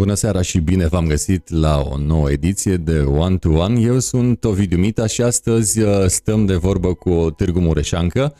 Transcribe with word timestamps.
Bună 0.00 0.14
seara 0.14 0.42
și 0.42 0.58
bine 0.58 0.86
v-am 0.86 1.06
găsit 1.06 1.50
la 1.50 1.80
o 1.80 1.98
nouă 1.98 2.30
ediție 2.30 2.76
de 2.76 2.98
One 2.98 3.36
to 3.36 3.48
One. 3.48 3.80
Eu 3.80 3.98
sunt 3.98 4.44
Ovidiu 4.44 4.78
Mita 4.78 5.06
și 5.06 5.22
astăzi 5.22 5.80
uh, 5.80 6.06
stăm 6.06 6.46
de 6.46 6.54
vorbă 6.54 6.94
cu 6.94 7.10
o 7.10 7.30
Târgu 7.30 7.60
Mureșancă 7.60 8.34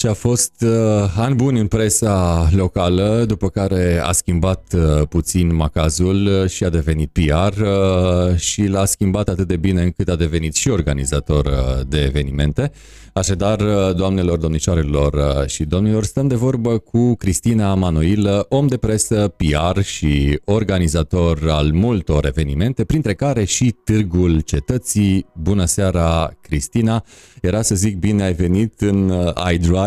ce 0.00 0.08
a 0.08 0.14
fost 0.14 0.52
uh, 0.60 0.70
ani 1.16 1.34
buni 1.34 1.60
în 1.60 1.66
presa 1.66 2.48
locală, 2.56 3.24
după 3.26 3.48
care 3.48 4.00
a 4.04 4.12
schimbat 4.12 4.74
uh, 4.76 5.06
puțin 5.08 5.54
macazul 5.54 6.26
uh, 6.26 6.50
și 6.50 6.64
a 6.64 6.68
devenit 6.68 7.10
PR 7.12 7.60
uh, 7.60 8.36
și 8.36 8.66
l-a 8.66 8.84
schimbat 8.84 9.28
atât 9.28 9.46
de 9.46 9.56
bine 9.56 9.82
încât 9.82 10.08
a 10.08 10.16
devenit 10.16 10.54
și 10.54 10.68
organizator 10.68 11.46
uh, 11.46 11.86
de 11.88 12.02
evenimente. 12.02 12.72
Așadar, 13.12 13.60
uh, 13.60 13.94
doamnelor, 13.96 14.38
domnișoarelor 14.38 15.12
uh, 15.12 15.46
și 15.46 15.64
domnilor, 15.64 16.04
stăm 16.04 16.28
de 16.28 16.34
vorbă 16.34 16.78
cu 16.78 17.14
Cristina 17.14 17.74
Manoil, 17.74 18.46
om 18.48 18.66
de 18.66 18.76
presă, 18.76 19.34
PR 19.36 19.80
și 19.80 20.40
organizator 20.44 21.50
al 21.50 21.70
multor 21.72 22.26
evenimente, 22.26 22.84
printre 22.84 23.14
care 23.14 23.44
și 23.44 23.76
Târgul 23.84 24.40
Cetății. 24.40 25.26
Bună 25.34 25.64
seara, 25.64 26.32
Cristina! 26.40 27.04
Era 27.40 27.62
să 27.62 27.74
zic 27.74 27.96
bine 27.96 28.22
ai 28.22 28.32
venit 28.32 28.80
în 28.80 29.10
uh, 29.10 29.30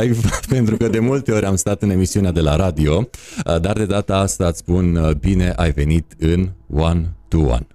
iDrive, 0.03 0.29
pentru 0.55 0.77
că 0.77 0.87
de 0.87 0.99
multe 0.99 1.31
ori 1.31 1.45
am 1.45 1.55
stat 1.55 1.81
în 1.81 1.89
emisiunea 1.89 2.31
de 2.31 2.41
la 2.41 2.55
radio, 2.55 3.09
dar 3.61 3.77
de 3.77 3.85
data 3.85 4.17
asta 4.17 4.47
îți 4.47 4.57
spun 4.57 5.17
bine 5.19 5.53
ai 5.55 5.71
venit 5.71 6.11
în 6.19 6.49
One 6.73 7.15
to 7.27 7.37
One. 7.37 7.67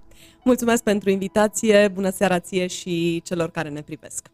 Mulțumesc 0.45 0.82
pentru 0.82 1.10
invitație, 1.10 1.91
bună 1.95 2.10
seara 2.10 2.38
ție 2.38 2.66
și 2.66 3.23
celor 3.24 3.51
care 3.51 3.68
ne 3.68 3.80
privesc. 3.80 4.27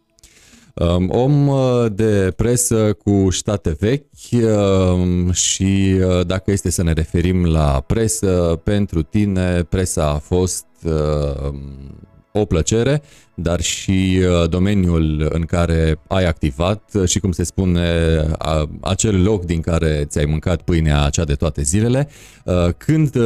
Um, 0.75 1.11
om 1.11 1.49
uh, 1.49 1.87
de 1.93 2.33
presă 2.37 2.93
cu 2.93 3.31
state 3.31 3.77
vechi 3.81 4.45
um, 4.45 5.33
și 5.33 5.95
uh, 6.01 6.27
dacă 6.27 6.51
este 6.51 6.71
să 6.71 6.83
ne 6.83 6.93
referim 6.93 7.45
la 7.45 7.85
presă, 7.87 8.61
pentru 8.65 9.03
tine 9.03 9.63
presa 9.63 10.09
a 10.11 10.19
fost 10.19 10.67
uh, 10.85 11.53
o 12.39 12.45
plăcere, 12.45 13.03
dar 13.35 13.61
și 13.61 14.21
domeniul 14.49 15.29
în 15.33 15.43
care 15.43 16.01
ai 16.09 16.25
activat 16.25 16.91
și, 17.07 17.19
cum 17.19 17.33
se 17.33 17.45
spune, 17.45 17.89
acel 18.81 19.23
loc 19.23 19.45
din 19.45 19.61
care 19.61 20.05
ți-ai 20.09 20.25
mâncat 20.25 20.63
pâinea 20.63 21.09
cea 21.09 21.25
de 21.25 21.35
toate 21.35 21.63
zilele. 21.63 22.09
Când 22.77 23.17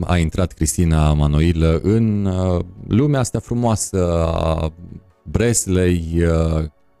a 0.00 0.16
intrat 0.16 0.52
Cristina 0.52 1.12
Manoilă 1.12 1.80
în 1.82 2.28
lumea 2.88 3.20
asta 3.20 3.38
frumoasă 3.38 4.24
a 4.26 4.72
Breslei, 5.22 6.22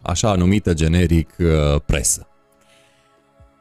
așa 0.02 0.34
numită 0.34 0.74
generic 0.74 1.28
uh, 1.38 1.80
presă. 1.86 2.29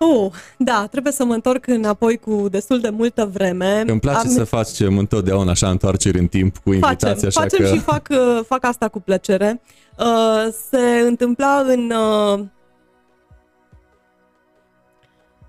Oh, 0.02 0.32
da, 0.58 0.88
trebuie 0.92 1.14
să 1.14 1.24
mă 1.24 1.34
întorc 1.34 1.68
înapoi 1.68 2.18
cu 2.18 2.48
destul 2.50 2.80
de 2.80 2.90
multă 2.90 3.30
vreme. 3.34 3.84
Îmi 3.88 4.00
place 4.00 4.28
Am... 4.28 4.30
să 4.30 4.44
facem 4.44 4.98
întotdeauna 4.98 5.52
așa 5.52 5.70
întoarceri 5.70 6.20
în 6.20 6.28
timp 6.28 6.58
cu 6.58 6.74
invitații, 6.74 7.08
facem, 7.08 7.28
așa 7.28 7.42
facem 7.42 7.66
că... 7.66 7.72
și 7.74 7.80
fac, 7.80 8.08
uh, 8.10 8.40
fac 8.48 8.66
asta 8.66 8.88
cu 8.88 9.00
plăcere. 9.00 9.62
Uh, 9.98 10.48
se 10.70 11.04
întâmpla 11.08 11.64
în... 11.68 11.92
Uh, 11.92 12.40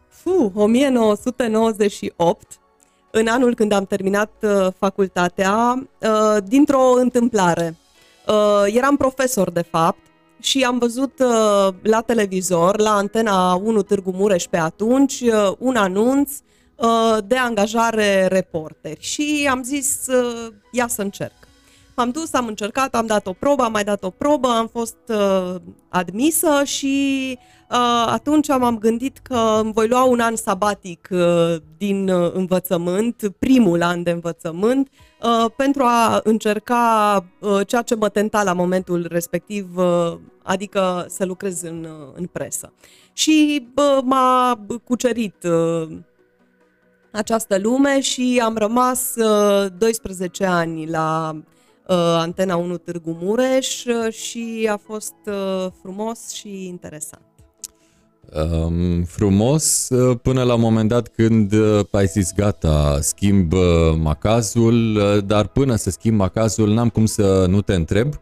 fu, 0.08 0.52
1998, 0.54 2.60
în 3.10 3.26
anul 3.26 3.54
când 3.54 3.72
am 3.72 3.84
terminat 3.84 4.32
uh, 4.42 4.66
facultatea, 4.78 5.88
uh, 6.00 6.36
dintr-o 6.44 6.92
întâmplare. 6.96 7.76
Uh, 8.26 8.64
eram 8.66 8.96
profesor, 8.96 9.50
de 9.50 9.64
fapt, 9.70 10.09
și 10.44 10.64
am 10.64 10.78
văzut 10.78 11.18
uh, 11.18 11.74
la 11.82 12.00
televizor, 12.00 12.80
la 12.80 12.90
antena 12.90 13.54
1 13.54 13.82
Târgu 13.82 14.10
Mureș 14.10 14.44
pe 14.44 14.56
atunci, 14.56 15.20
uh, 15.20 15.52
un 15.58 15.76
anunț 15.76 16.32
uh, 16.76 17.18
de 17.26 17.36
angajare 17.36 18.26
reporteri 18.26 19.00
și 19.00 19.48
am 19.50 19.62
zis, 19.62 20.06
uh, 20.06 20.52
ia 20.72 20.88
să 20.88 21.02
încerc. 21.02 21.32
M-am 21.96 22.10
dus, 22.10 22.32
am 22.32 22.46
încercat, 22.46 22.94
am 22.94 23.06
dat 23.06 23.26
o 23.26 23.32
probă, 23.32 23.62
am 23.62 23.72
mai 23.72 23.84
dat 23.84 24.02
o 24.02 24.10
probă, 24.10 24.48
am 24.48 24.66
fost 24.66 24.96
uh, 25.06 25.54
admisă 25.88 26.64
și 26.64 27.38
uh, 27.70 28.06
atunci 28.06 28.48
m-am 28.48 28.78
gândit 28.78 29.18
că 29.18 29.58
îmi 29.62 29.72
voi 29.72 29.88
lua 29.88 30.04
un 30.04 30.20
an 30.20 30.36
sabatic 30.36 31.08
uh, 31.10 31.54
din 31.78 32.08
uh, 32.08 32.32
învățământ, 32.32 33.32
primul 33.38 33.82
an 33.82 34.02
de 34.02 34.10
învățământ, 34.10 34.88
uh, 34.88 35.09
pentru 35.56 35.82
a 35.82 36.20
încerca 36.24 37.24
uh, 37.40 37.66
ceea 37.66 37.82
ce 37.82 37.94
mă 37.94 38.08
tenta 38.08 38.42
la 38.42 38.52
momentul 38.52 39.06
respectiv, 39.10 39.76
uh, 39.76 40.18
adică 40.42 41.06
să 41.08 41.24
lucrez 41.24 41.62
în, 41.62 41.84
uh, 41.84 42.12
în 42.14 42.26
presă. 42.26 42.72
Și 43.12 43.68
uh, 43.76 43.98
m-a 44.02 44.60
cucerit 44.84 45.44
uh, 45.44 45.88
această 47.12 47.58
lume 47.58 48.00
și 48.00 48.40
am 48.44 48.56
rămas 48.56 49.14
uh, 49.14 49.72
12 49.78 50.44
ani 50.44 50.86
la 50.86 51.32
uh, 51.86 51.96
Antena 51.96 52.56
1 52.56 52.76
Târgu 52.76 53.18
Mureș 53.20 53.84
uh, 53.84 54.12
și 54.12 54.68
a 54.70 54.76
fost 54.76 55.14
uh, 55.26 55.66
frumos 55.82 56.30
și 56.30 56.66
interesant. 56.66 57.29
Um, 58.32 59.02
frumos 59.02 59.88
uh, 59.88 60.18
până 60.22 60.42
la 60.42 60.54
un 60.54 60.60
moment 60.60 60.88
dat 60.88 61.08
când 61.08 61.52
uh, 61.52 61.80
ai 61.90 62.06
zis 62.06 62.32
gata, 62.36 62.98
schimb 63.00 63.52
uh, 63.52 63.60
macazul, 64.02 65.00
dar 65.26 65.46
până 65.46 65.74
să 65.74 65.90
schimb 65.90 66.18
macazul 66.18 66.72
n-am 66.72 66.88
cum 66.88 67.06
să 67.06 67.46
nu 67.48 67.60
te 67.60 67.74
întreb 67.74 68.14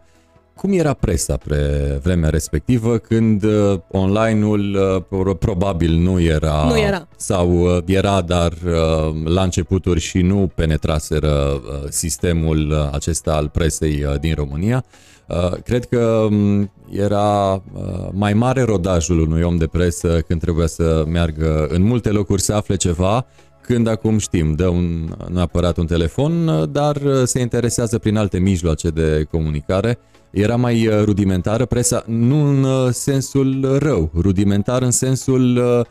cum 0.59 0.73
era 0.73 0.93
presa 0.93 1.37
pe 1.37 1.57
vremea 2.03 2.31
respectivă 2.31 2.99
când 2.99 3.43
uh, 3.43 3.79
online-ul 3.91 4.77
uh, 5.11 5.37
probabil 5.39 5.93
nu 5.93 6.21
era, 6.21 6.65
nu 6.69 6.79
era 6.79 7.09
sau 7.17 7.77
uh, 7.77 7.83
era 7.87 8.21
dar 8.21 8.53
uh, 8.53 9.15
la 9.25 9.43
începuturi 9.43 10.01
și 10.01 10.21
nu 10.21 10.51
penetraseră 10.55 11.29
uh, 11.29 11.89
sistemul 11.89 12.71
uh, 12.71 12.89
acesta 12.93 13.35
al 13.35 13.49
presei 13.49 14.05
uh, 14.05 14.21
din 14.21 14.35
România. 14.35 14.85
Uh, 15.29 15.53
cred 15.65 15.85
că 15.85 16.27
um, 16.31 16.73
era 16.91 17.53
uh, 17.53 18.09
mai 18.13 18.35
mare 18.35 18.63
rodajul 18.63 19.21
unui 19.21 19.43
om 19.43 19.57
de 19.57 19.67
presă 19.67 20.21
când 20.27 20.41
trebuia 20.41 20.67
să 20.67 21.05
meargă 21.09 21.67
în 21.71 21.83
multe 21.83 22.11
locuri 22.11 22.43
să 22.43 22.53
afle 22.53 22.77
ceva 22.77 23.27
când 23.61 23.87
acum 23.87 24.19
știm, 24.19 24.53
dă 24.53 24.69
un, 24.69 25.15
neapărat 25.31 25.77
un 25.77 25.87
telefon, 25.87 26.49
uh, 26.49 26.69
dar 26.71 26.97
uh, 26.97 27.23
se 27.25 27.41
interesează 27.41 27.99
prin 27.99 28.17
alte 28.17 28.39
mijloace 28.39 28.89
de 28.89 29.27
comunicare. 29.31 29.99
Era 30.31 30.57
mai 30.57 30.87
uh, 30.87 31.03
rudimentară 31.05 31.67
presa, 31.67 32.03
nu 32.07 32.49
în 32.49 32.63
uh, 32.65 32.89
sensul 32.91 33.79
rău, 33.79 34.11
rudimentar 34.15 34.83
în 34.83 34.91
sensul 34.91 35.57
uh, 35.57 35.85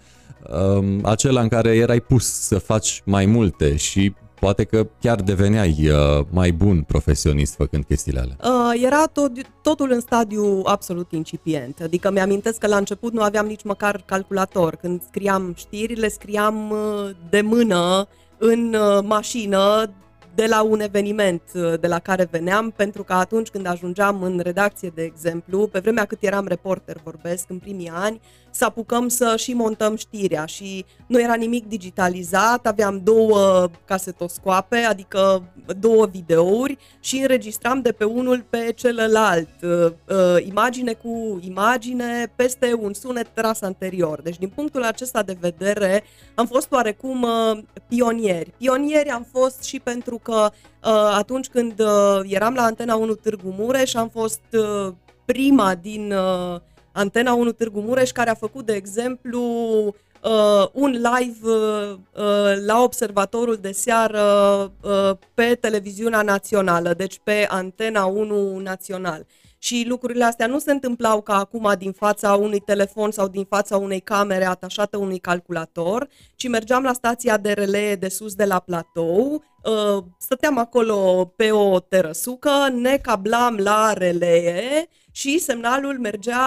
um, 0.77 0.99
acela 1.03 1.41
în 1.41 1.47
care 1.47 1.75
erai 1.75 1.99
pus 1.99 2.25
să 2.25 2.57
faci 2.57 3.01
mai 3.05 3.25
multe 3.25 3.75
și 3.75 4.13
poate 4.39 4.63
că 4.63 4.87
chiar 4.99 5.21
deveneai 5.21 5.89
uh, 5.89 6.25
mai 6.29 6.51
bun 6.51 6.81
profesionist 6.81 7.55
făcând 7.55 7.83
chestiile 7.83 8.19
alea. 8.19 8.37
Uh, 8.43 8.81
era 8.83 9.05
tot, 9.05 9.31
totul 9.61 9.91
în 9.91 9.99
stadiu 9.99 10.61
absolut 10.65 11.11
incipient. 11.11 11.79
Adică 11.81 12.11
mi-amintesc 12.11 12.57
că 12.57 12.67
la 12.67 12.77
început 12.77 13.13
nu 13.13 13.21
aveam 13.21 13.45
nici 13.45 13.63
măcar 13.63 14.03
calculator. 14.05 14.75
Când 14.75 15.01
scriam 15.03 15.53
știrile, 15.55 16.07
scriam 16.07 16.69
uh, 16.69 17.09
de 17.29 17.41
mână 17.41 18.07
în 18.37 18.73
uh, 18.73 19.03
mașină 19.03 19.89
de 20.35 20.45
la 20.49 20.61
un 20.61 20.79
eveniment 20.79 21.41
uh, 21.53 21.79
de 21.79 21.87
la 21.87 21.99
care 21.99 22.27
veneam, 22.31 22.71
pentru 22.75 23.03
că 23.03 23.13
atunci 23.13 23.47
când 23.47 23.65
ajungeam 23.67 24.23
în 24.23 24.39
redacție, 24.43 24.91
de 24.95 25.03
exemplu, 25.03 25.67
pe 25.67 25.79
vremea 25.79 26.05
cât 26.05 26.23
eram 26.23 26.47
reporter, 26.47 26.97
vorbesc, 27.03 27.49
în 27.49 27.57
primii 27.57 27.91
ani, 27.93 28.21
să 28.57 28.65
apucăm 28.65 29.07
să 29.07 29.35
și 29.37 29.53
montăm 29.53 29.95
știrea 29.95 30.45
și 30.45 30.85
nu 31.07 31.21
era 31.21 31.33
nimic 31.33 31.67
digitalizat, 31.67 32.67
aveam 32.67 33.01
două 33.03 33.69
casetoscoape, 33.85 34.77
adică 34.77 35.43
două 35.79 36.05
videouri 36.05 36.77
și 36.99 37.17
înregistram 37.17 37.81
de 37.81 37.91
pe 37.91 38.03
unul 38.03 38.45
pe 38.49 38.73
celălalt, 38.75 39.49
uh, 39.61 39.91
uh, 40.07 40.45
imagine 40.47 40.93
cu 40.93 41.39
imagine, 41.41 42.31
peste 42.35 42.73
un 42.79 42.93
sunet 42.93 43.27
tras 43.33 43.61
anterior. 43.61 44.21
Deci 44.21 44.37
din 44.37 44.49
punctul 44.49 44.83
acesta 44.83 45.23
de 45.23 45.37
vedere 45.39 46.03
am 46.35 46.45
fost 46.45 46.71
oarecum 46.71 47.25
pionieri. 47.87 48.53
Pionieri 48.57 49.09
am 49.09 49.27
fost 49.31 49.63
și 49.63 49.79
pentru 49.79 50.19
că 50.23 50.49
atunci 51.13 51.47
când 51.47 51.81
eram 52.23 52.53
la 52.53 52.63
Antena 52.63 52.95
1 52.95 53.13
Târgu 53.13 53.55
Mureș 53.57 53.93
am 53.93 54.09
fost 54.09 54.41
prima 55.25 55.75
din 55.75 56.13
Antena 56.97 57.33
1 57.33 57.51
Târgu 57.51 57.79
Mureș, 57.79 58.11
care 58.11 58.29
a 58.29 58.33
făcut, 58.33 58.65
de 58.65 58.73
exemplu, 58.73 59.41
uh, 60.21 60.67
un 60.71 60.91
live 60.91 61.37
uh, 61.41 61.93
uh, 62.13 62.65
la 62.65 62.81
observatorul 62.81 63.55
de 63.55 63.71
seară 63.71 64.21
uh, 64.81 65.11
pe 65.33 65.57
televiziunea 65.61 66.21
națională, 66.21 66.93
deci 66.93 67.19
pe 67.23 67.45
Antena 67.49 68.05
1 68.05 68.59
național. 68.59 69.25
Și 69.57 69.85
lucrurile 69.87 70.23
astea 70.23 70.47
nu 70.47 70.59
se 70.59 70.71
întâmplau 70.71 71.21
ca 71.21 71.35
acum 71.37 71.73
din 71.77 71.91
fața 71.91 72.35
unui 72.35 72.59
telefon 72.59 73.11
sau 73.11 73.27
din 73.27 73.45
fața 73.45 73.77
unei 73.77 73.99
camere 73.99 74.45
atașată 74.45 74.97
unui 74.97 75.19
calculator, 75.19 76.07
ci 76.35 76.47
mergeam 76.47 76.83
la 76.83 76.93
stația 76.93 77.37
de 77.37 77.51
relee 77.51 77.95
de 77.95 78.07
sus 78.07 78.33
de 78.35 78.45
la 78.45 78.59
platou, 78.59 79.43
uh, 79.63 80.03
stăteam 80.17 80.57
acolo 80.57 81.25
pe 81.35 81.51
o 81.51 81.79
terăsucă, 81.79 82.69
ne 82.73 82.97
cablam 82.97 83.55
la 83.55 83.93
relee 83.93 84.87
și 85.11 85.39
semnalul 85.39 85.99
mergea 85.99 86.43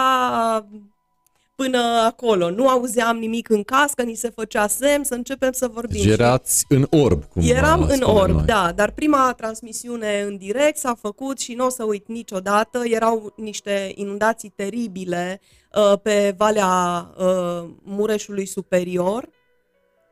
până 1.62 1.78
acolo. 2.06 2.50
Nu 2.50 2.68
auzeam 2.68 3.18
nimic 3.18 3.48
în 3.48 3.62
cască, 3.62 4.02
ni 4.02 4.14
se 4.14 4.30
făcea 4.30 4.66
semn 4.66 5.04
să 5.04 5.14
începem 5.14 5.52
să 5.52 5.68
vorbim. 5.72 6.02
Deci 6.02 6.12
erați 6.12 6.64
în 6.68 6.86
orb, 6.90 7.24
cum 7.24 7.42
Eram 7.44 7.82
în 7.82 8.02
orb, 8.02 8.34
noi. 8.34 8.44
da, 8.44 8.72
dar 8.74 8.90
prima 8.90 9.32
transmisiune 9.36 10.24
în 10.26 10.36
direct 10.36 10.76
s-a 10.76 10.94
făcut 11.00 11.38
și 11.38 11.52
nu 11.54 11.66
o 11.66 11.68
să 11.68 11.84
uit 11.84 12.08
niciodată. 12.08 12.82
Erau 12.84 13.32
niște 13.36 13.92
inundații 13.94 14.52
teribile 14.56 15.40
uh, 15.74 15.98
pe 16.02 16.34
Valea 16.36 17.10
uh, 17.18 17.68
Mureșului 17.82 18.46
Superior. 18.46 19.28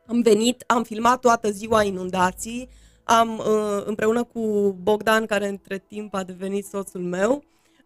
Am 0.07 0.21
venit, 0.21 0.63
am 0.67 0.83
filmat 0.83 1.19
toată 1.19 1.51
ziua 1.51 1.83
inundații, 1.83 2.69
am 3.03 3.37
uh, 3.37 3.83
împreună 3.85 4.23
cu 4.23 4.75
Bogdan, 4.81 5.25
care 5.25 5.47
între 5.47 5.83
timp 5.87 6.13
a 6.13 6.23
devenit 6.23 6.65
soțul 6.65 7.01
meu, 7.01 7.43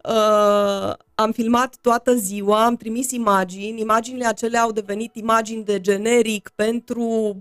Uh, 0.09 0.93
am 1.15 1.31
filmat 1.31 1.75
toată 1.81 2.15
ziua, 2.15 2.65
am 2.65 2.75
trimis 2.75 3.11
imagini, 3.11 3.81
imaginile 3.81 4.25
acelea 4.25 4.61
au 4.61 4.71
devenit 4.71 5.15
imagini 5.15 5.63
de 5.63 5.81
generic 5.81 6.51
pentru 6.55 7.37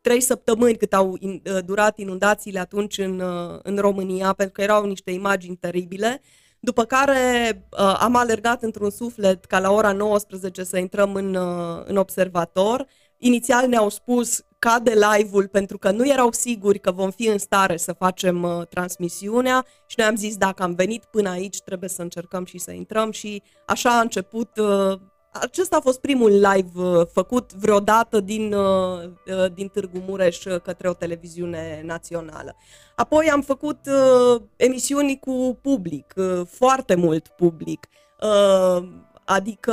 trei 0.00 0.20
săptămâni 0.20 0.76
cât 0.76 0.92
au 0.92 1.16
in, 1.20 1.42
uh, 1.46 1.64
durat 1.64 1.98
inundațiile 1.98 2.58
atunci 2.58 2.98
în, 2.98 3.20
uh, 3.20 3.58
în 3.62 3.76
România, 3.76 4.32
pentru 4.32 4.54
că 4.54 4.62
erau 4.62 4.84
niște 4.84 5.10
imagini 5.10 5.56
teribile. 5.56 6.20
După 6.60 6.84
care 6.84 7.52
uh, 7.70 7.96
am 8.00 8.16
alergat 8.16 8.62
într-un 8.62 8.90
suflet 8.90 9.44
ca 9.44 9.58
la 9.58 9.70
ora 9.70 9.92
19 9.92 10.64
să 10.64 10.78
intrăm 10.78 11.14
în, 11.14 11.34
uh, 11.34 11.82
în 11.84 11.96
observator. 11.96 12.86
Inițial 13.18 13.68
ne-au 13.68 13.88
spus 13.88 14.44
cade 14.64 14.92
live-ul 14.94 15.48
pentru 15.48 15.78
că 15.78 15.90
nu 15.90 16.08
erau 16.08 16.32
siguri 16.32 16.78
că 16.78 16.90
vom 16.90 17.10
fi 17.10 17.26
în 17.26 17.38
stare 17.38 17.76
să 17.76 17.92
facem 17.92 18.42
uh, 18.42 18.66
transmisiunea 18.68 19.64
și 19.86 19.94
noi 19.98 20.06
am 20.06 20.16
zis 20.16 20.36
dacă 20.36 20.62
am 20.62 20.74
venit 20.74 21.04
până 21.04 21.30
aici 21.30 21.60
trebuie 21.60 21.88
să 21.88 22.02
încercăm 22.02 22.44
și 22.44 22.58
să 22.58 22.70
intrăm 22.70 23.10
și 23.10 23.42
așa 23.66 23.98
a 23.98 24.00
început 24.00 24.58
uh, 24.58 25.00
acesta 25.32 25.76
a 25.76 25.80
fost 25.80 26.00
primul 26.00 26.30
live 26.30 26.80
uh, 26.80 27.06
făcut 27.12 27.52
vreodată 27.52 28.20
din, 28.20 28.52
uh, 28.52 29.02
uh, 29.26 29.52
din 29.54 29.68
Târgu 29.68 29.98
Mureș 30.06 30.44
uh, 30.44 30.60
către 30.60 30.88
o 30.88 30.92
televiziune 30.94 31.82
națională. 31.84 32.56
Apoi 32.96 33.30
am 33.30 33.40
făcut 33.40 33.78
uh, 33.86 34.42
emisiuni 34.56 35.18
cu 35.18 35.58
public, 35.62 36.12
uh, 36.16 36.40
foarte 36.46 36.94
mult 36.94 37.28
public, 37.28 37.88
uh, 38.20 38.88
adică 39.24 39.72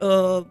uh, 0.00 0.44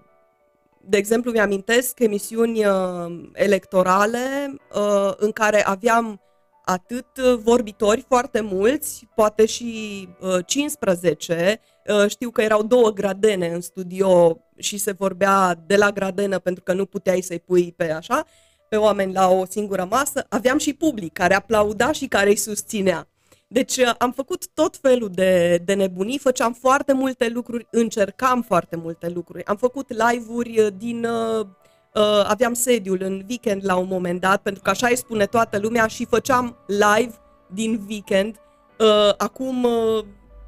de 0.82 0.98
exemplu, 0.98 1.32
mi-amintesc 1.32 2.00
emisiuni 2.00 2.66
uh, 2.66 3.30
electorale 3.34 4.56
uh, 4.76 5.12
în 5.18 5.32
care 5.32 5.66
aveam 5.66 6.22
atât 6.66 7.18
vorbitori 7.20 8.06
foarte 8.08 8.42
mulți, 8.42 9.08
poate 9.16 9.46
și 9.46 10.08
uh, 10.20 10.46
15. 10.46 11.60
Uh, 11.88 12.10
știu 12.10 12.30
că 12.30 12.42
erau 12.42 12.64
două 12.64 12.90
gradene 12.90 13.48
în 13.48 13.62
studio 13.62 14.38
și 14.58 14.78
se 14.78 14.92
vorbea 14.92 15.64
de 15.66 15.76
la 15.76 15.92
gradenă 15.92 16.40
pentru 16.40 16.64
că 16.64 16.74
nu 16.74 16.86
puteai 16.86 17.22
să-i 17.22 17.40
pui 17.40 17.74
pe 17.78 17.92
așa, 17.92 18.26
pe 18.70 18.76
oameni 18.76 19.14
la 19.14 19.30
o 19.30 19.46
singură 19.46 19.88
masă. 19.90 20.26
Aveam 20.30 20.58
și 20.58 20.74
public 20.74 21.14
care 21.14 21.36
aplauda 21.36 21.92
și 21.92 22.08
care 22.08 22.30
îi 22.30 22.36
susținea. 22.36 23.08
Deci 23.52 23.78
uh, 23.78 23.92
am 23.98 24.12
făcut 24.12 24.48
tot 24.54 24.78
felul 24.78 25.10
de, 25.12 25.62
de 25.66 25.74
nebunii, 25.74 26.18
făceam 26.18 26.54
foarte 26.54 26.94
multe 26.94 27.30
lucruri, 27.30 27.68
încercam 27.72 28.42
foarte 28.42 28.76
multe 28.76 29.10
lucruri. 29.10 29.46
Am 29.46 29.56
făcut 29.56 29.90
live-uri 29.90 30.60
uh, 30.60 30.68
din... 30.78 31.06
Uh, 31.06 31.46
uh, 31.94 32.26
aveam 32.28 32.54
sediul 32.54 33.02
în 33.02 33.26
weekend 33.30 33.66
la 33.66 33.76
un 33.76 33.88
moment 33.88 34.22
dat, 34.22 34.42
pentru 34.42 34.62
că 34.62 34.70
așa 34.70 34.88
îi 34.88 34.98
spune 34.98 35.26
toată 35.26 35.58
lumea 35.58 35.88
și 35.88 36.06
făceam 36.06 36.58
live 36.68 37.14
din 37.54 37.86
weekend. 37.90 38.36
Uh, 38.80 39.14
acum, 39.18 39.64
uh, 39.64 40.04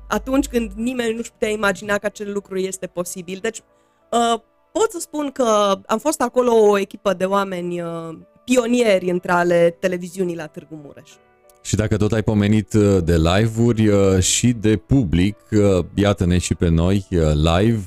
atunci 0.07 0.47
când 0.47 0.71
nimeni 0.71 1.15
nu-și 1.15 1.31
putea 1.31 1.49
imagina 1.49 1.97
că 1.97 2.05
acel 2.05 2.33
lucru 2.33 2.57
este 2.57 2.87
posibil. 2.87 3.39
Deci 3.41 3.61
uh, 4.11 4.41
pot 4.71 4.91
să 4.91 4.99
spun 4.99 5.31
că 5.31 5.79
am 5.85 5.97
fost 5.97 6.21
acolo 6.21 6.53
o 6.53 6.77
echipă 6.77 7.13
de 7.13 7.25
oameni 7.25 7.81
uh, 7.81 8.17
pionieri 8.45 9.09
între 9.09 9.31
ale 9.31 9.77
televiziunii 9.79 10.35
la 10.35 10.47
Târgu 10.47 10.81
Mureș. 10.83 11.11
Și 11.61 11.75
dacă 11.75 11.97
tot 11.97 12.11
ai 12.11 12.23
pomenit 12.23 12.73
uh, 12.73 12.97
de 13.03 13.15
live-uri 13.17 13.87
uh, 13.87 14.19
și 14.19 14.47
de 14.47 14.75
public, 14.75 15.37
uh, 15.51 15.85
iată-ne 15.93 16.37
și 16.37 16.55
pe 16.55 16.67
noi 16.67 17.07
live 17.33 17.85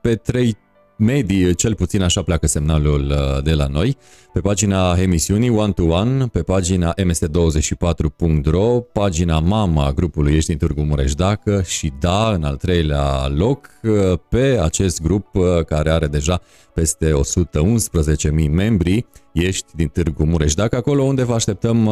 pe 0.00 0.14
trei 0.14 0.56
medii, 0.96 1.54
cel 1.54 1.74
puțin 1.74 2.02
așa 2.02 2.22
pleacă 2.22 2.46
semnalul 2.46 3.14
de 3.44 3.52
la 3.52 3.66
noi, 3.66 3.96
pe 4.32 4.40
pagina 4.40 4.96
emisiunii 4.96 5.50
One 5.50 5.72
to 5.72 5.82
One, 5.82 6.26
pe 6.26 6.42
pagina 6.42 6.94
mst24.ro, 6.94 8.80
pagina 8.80 9.38
mama 9.38 9.84
a 9.84 9.92
grupului 9.92 10.34
Ești 10.34 10.48
din 10.48 10.58
Târgu 10.58 10.82
Mureș 10.82 11.14
Dacă 11.14 11.62
și 11.62 11.92
da, 12.00 12.32
în 12.32 12.44
al 12.44 12.56
treilea 12.56 13.28
loc, 13.28 13.70
pe 14.28 14.60
acest 14.62 15.02
grup 15.02 15.26
care 15.66 15.90
are 15.90 16.06
deja 16.06 16.40
peste 16.74 17.12
111.000 17.12 18.50
membri, 18.50 19.06
Ești 19.32 19.66
din 19.76 19.88
Târgu 19.88 20.24
Mureș. 20.24 20.54
Dacă, 20.54 20.76
acolo 20.76 21.02
unde 21.02 21.24
vă 21.24 21.34
așteptăm 21.34 21.90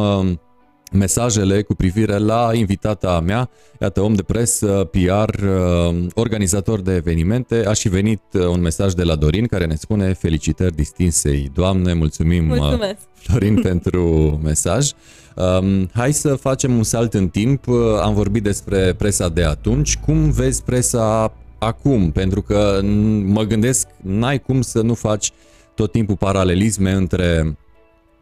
mesajele 0.91 1.61
cu 1.61 1.75
privire 1.75 2.17
la 2.17 2.51
invitata 2.53 3.19
mea, 3.19 3.49
iată, 3.81 4.01
om 4.01 4.13
de 4.13 4.23
presă, 4.23 4.89
PR, 4.91 5.43
uh, 5.43 6.05
organizator 6.13 6.81
de 6.81 6.95
evenimente. 6.95 7.65
A 7.65 7.73
și 7.73 7.89
venit 7.89 8.21
uh, 8.33 8.45
un 8.45 8.61
mesaj 8.61 8.93
de 8.93 9.03
la 9.03 9.15
Dorin 9.15 9.45
care 9.45 9.65
ne 9.65 9.75
spune 9.75 10.13
felicitări 10.13 10.75
distinsei 10.75 11.51
doamne, 11.53 11.93
mulțumim 11.93 12.49
uh, 12.49 12.57
Mulțumesc. 12.57 12.97
Florin 13.13 13.61
pentru 13.69 14.03
mesaj. 14.43 14.91
Um, 15.35 15.89
hai 15.93 16.13
să 16.13 16.35
facem 16.35 16.77
un 16.77 16.83
salt 16.83 17.13
în 17.13 17.27
timp. 17.27 17.65
Am 18.01 18.13
vorbit 18.13 18.43
despre 18.43 18.93
presa 18.97 19.29
de 19.29 19.43
atunci. 19.43 19.97
Cum 19.97 20.31
vezi 20.31 20.63
presa 20.63 21.33
acum? 21.57 22.11
Pentru 22.11 22.41
că 22.41 22.79
mă 23.23 23.43
gândesc, 23.43 23.87
n-ai 23.97 24.41
cum 24.41 24.61
să 24.61 24.81
nu 24.81 24.93
faci 24.93 25.31
tot 25.75 25.91
timpul 25.91 26.15
paralelisme 26.15 26.91
între 26.91 27.57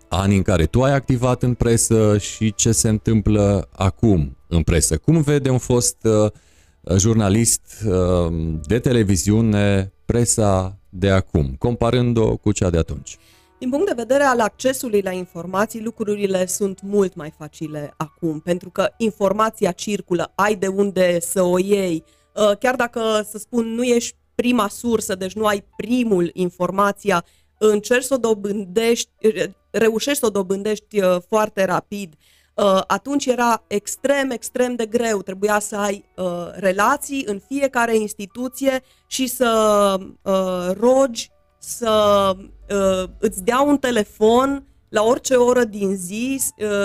anii 0.10 0.38
în 0.38 0.44
care 0.44 0.66
tu 0.66 0.84
ai 0.84 0.94
activat 0.94 1.44
în 1.44 1.54
presă 1.54 2.18
și 2.18 2.54
ce 2.54 2.72
se 2.72 2.90
întâmplă 2.90 3.70
acum 3.72 4.38
în 4.48 4.64
presă. 4.64 4.98
Cum 4.98 5.22
vede 5.22 5.50
un 5.50 5.58
fost 5.58 5.98
uh, 6.04 6.32
jurnalist 6.98 7.86
uh, 7.88 8.34
de 8.68 8.80
televiziune 8.80 9.94
presa 10.06 10.78
de 10.90 11.10
acum, 11.10 11.56
comparând-o 11.58 12.38
cu 12.38 12.52
cea 12.52 12.70
de 12.70 12.78
atunci? 12.78 13.18
Din 13.60 13.70
punct 13.70 13.88
de 13.88 13.94
vedere 13.96 14.24
al 14.24 14.40
accesului 14.40 15.02
la 15.02 15.12
informații, 15.12 15.82
lucrurile 15.82 16.46
sunt 16.46 16.82
mult 16.82 17.16
mai 17.16 17.34
facile 17.38 17.94
acum, 17.98 18.40
pentru 18.40 18.70
că 18.70 18.90
informația 18.98 19.72
circulă, 19.72 20.32
ai 20.36 20.56
de 20.56 20.68
unde 20.68 21.20
să 21.20 21.42
o 21.42 21.60
iei. 21.60 22.04
Uh, 22.36 22.58
chiar 22.58 22.76
dacă, 22.76 23.02
să 23.30 23.38
spun, 23.38 23.66
nu 23.66 23.84
ești 23.84 24.16
prima 24.36 24.68
sursă, 24.68 25.16
deci 25.16 25.34
nu 25.34 25.46
ai 25.46 25.64
primul 25.76 26.30
informația, 26.34 27.26
încerci 27.72 28.04
să 28.04 28.14
o 28.14 28.18
dobândești, 28.18 29.10
reușești 29.72 30.20
să 30.20 30.26
o 30.26 30.30
dobândești 30.30 31.02
uh, 31.02 31.18
foarte 31.28 31.66
rapid, 31.66 32.14
uh, 32.54 32.82
atunci 32.88 33.26
era 33.26 33.64
extrem, 33.68 34.30
extrem 34.30 34.76
de 34.76 34.86
greu. 34.86 35.22
Trebuia 35.22 35.60
să 35.60 35.76
ai 35.76 36.06
uh, 36.16 36.48
relații 36.54 37.24
în 37.28 37.40
fiecare 37.48 37.98
instituție 37.98 38.82
și 39.08 39.28
să 39.28 40.00
rogi 40.78 41.30
să 41.60 42.36
îți 43.20 43.44
dea 43.44 43.62
un 43.62 43.78
telefon 43.78 44.68
la 44.90 45.04
orice 45.04 45.36
oră 45.36 45.64
din 45.64 45.96
zi 45.96 46.42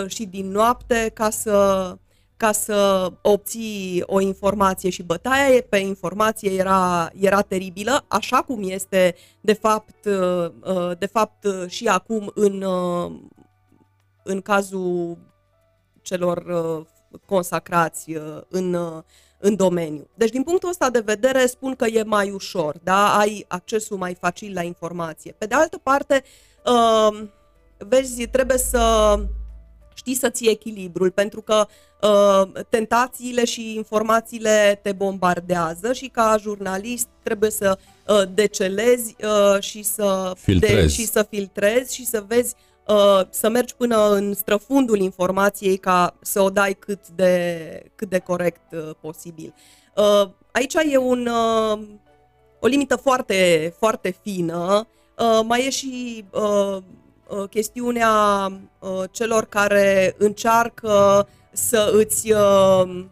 și 0.07 0.25
din 0.25 0.51
noapte 0.51 1.11
ca 1.15 1.31
să 1.31 1.97
ca 2.41 2.53
să 2.53 3.13
obții 3.23 4.03
o 4.07 4.21
informație 4.21 4.91
și 4.91 5.03
bătaia 5.03 5.63
pe 5.69 5.77
informație 5.77 6.53
era, 6.53 7.11
era 7.15 7.43
teribilă, 7.43 8.05
așa 8.09 8.43
cum 8.43 8.63
este 8.63 9.15
de 9.41 9.53
fapt, 9.53 10.05
uh, 10.05 10.51
uh, 10.65 10.99
de 10.99 11.07
fapt 11.07 11.45
uh, 11.45 11.69
și 11.69 11.87
acum 11.87 12.31
în, 12.35 12.65
în 14.23 14.41
cazul 14.41 15.19
celor 16.03 16.45
consacrați 17.27 18.17
în, 18.49 18.77
în 19.39 19.57
domeniu. 19.57 20.09
Deci, 20.15 20.31
din 20.31 20.43
punctul 20.43 20.69
ăsta 20.69 20.91
de 20.91 21.01
vedere, 21.01 21.47
spun 21.47 21.75
că 21.75 21.87
e 21.87 22.03
mai 22.03 22.31
ușor, 22.31 22.79
da? 22.83 23.19
ai 23.19 23.45
accesul 23.49 23.97
mai 23.97 24.15
facil 24.15 24.55
la 24.55 24.63
informație. 24.63 25.33
Pe 25.39 25.47
de 25.47 25.55
altă 25.55 25.79
parte, 25.79 26.23
vezi, 27.79 28.27
trebuie 28.27 28.59
să 28.59 29.15
știi 30.01 30.15
să 30.15 30.31
ții 30.31 30.51
echilibrul, 30.51 31.11
pentru 31.11 31.41
că 31.41 31.67
uh, 32.03 32.63
tentațiile 32.69 33.45
și 33.45 33.75
informațiile 33.77 34.81
te 34.83 34.93
bombardează 34.93 35.93
și 35.93 36.07
ca 36.07 36.37
jurnalist 36.41 37.09
trebuie 37.23 37.51
să 37.51 37.79
uh, 38.07 38.23
decelezi 38.35 39.17
uh, 39.25 39.63
și, 39.63 39.83
să 39.83 40.33
filtrezi. 40.37 40.75
De, 40.75 41.03
și 41.03 41.07
să 41.07 41.27
filtrezi 41.31 41.95
și 41.95 42.07
să 42.07 42.25
vezi 42.27 42.55
uh, 42.87 43.21
să 43.31 43.49
mergi 43.49 43.75
până 43.75 44.11
în 44.11 44.35
străfundul 44.35 44.99
informației 44.99 45.77
ca 45.77 46.17
să 46.21 46.41
o 46.41 46.51
dai 46.51 46.75
cât 46.79 47.09
de, 47.09 47.83
cât 47.95 48.09
de 48.09 48.19
corect 48.19 48.73
uh, 48.73 48.91
posibil. 49.01 49.55
Uh, 49.97 50.31
aici 50.53 50.75
e 50.75 50.97
un, 50.97 51.27
uh, 51.27 51.81
o 52.61 52.67
limită 52.67 52.97
foarte, 52.97 53.73
foarte 53.79 54.17
fină. 54.23 54.87
Uh, 55.19 55.41
mai 55.45 55.67
e 55.67 55.71
și 55.71 56.25
uh, 56.31 56.41
Uh, 56.41 56.83
chestiunea 57.51 58.11
uh, 58.79 59.03
celor 59.11 59.45
care 59.45 60.15
încearcă 60.19 61.29
să 61.53 61.93
îți 61.97 62.33
uh, 62.33 63.05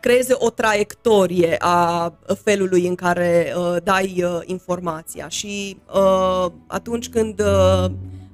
creeze 0.00 0.34
o 0.38 0.50
traiectorie 0.50 1.56
a 1.58 2.12
felului 2.42 2.86
în 2.86 2.94
care 2.94 3.54
uh, 3.56 3.76
dai 3.82 4.22
uh, 4.24 4.38
informația 4.44 5.28
și 5.28 5.76
uh, 5.94 6.46
atunci 6.66 7.08
când 7.08 7.40
uh, 7.40 7.84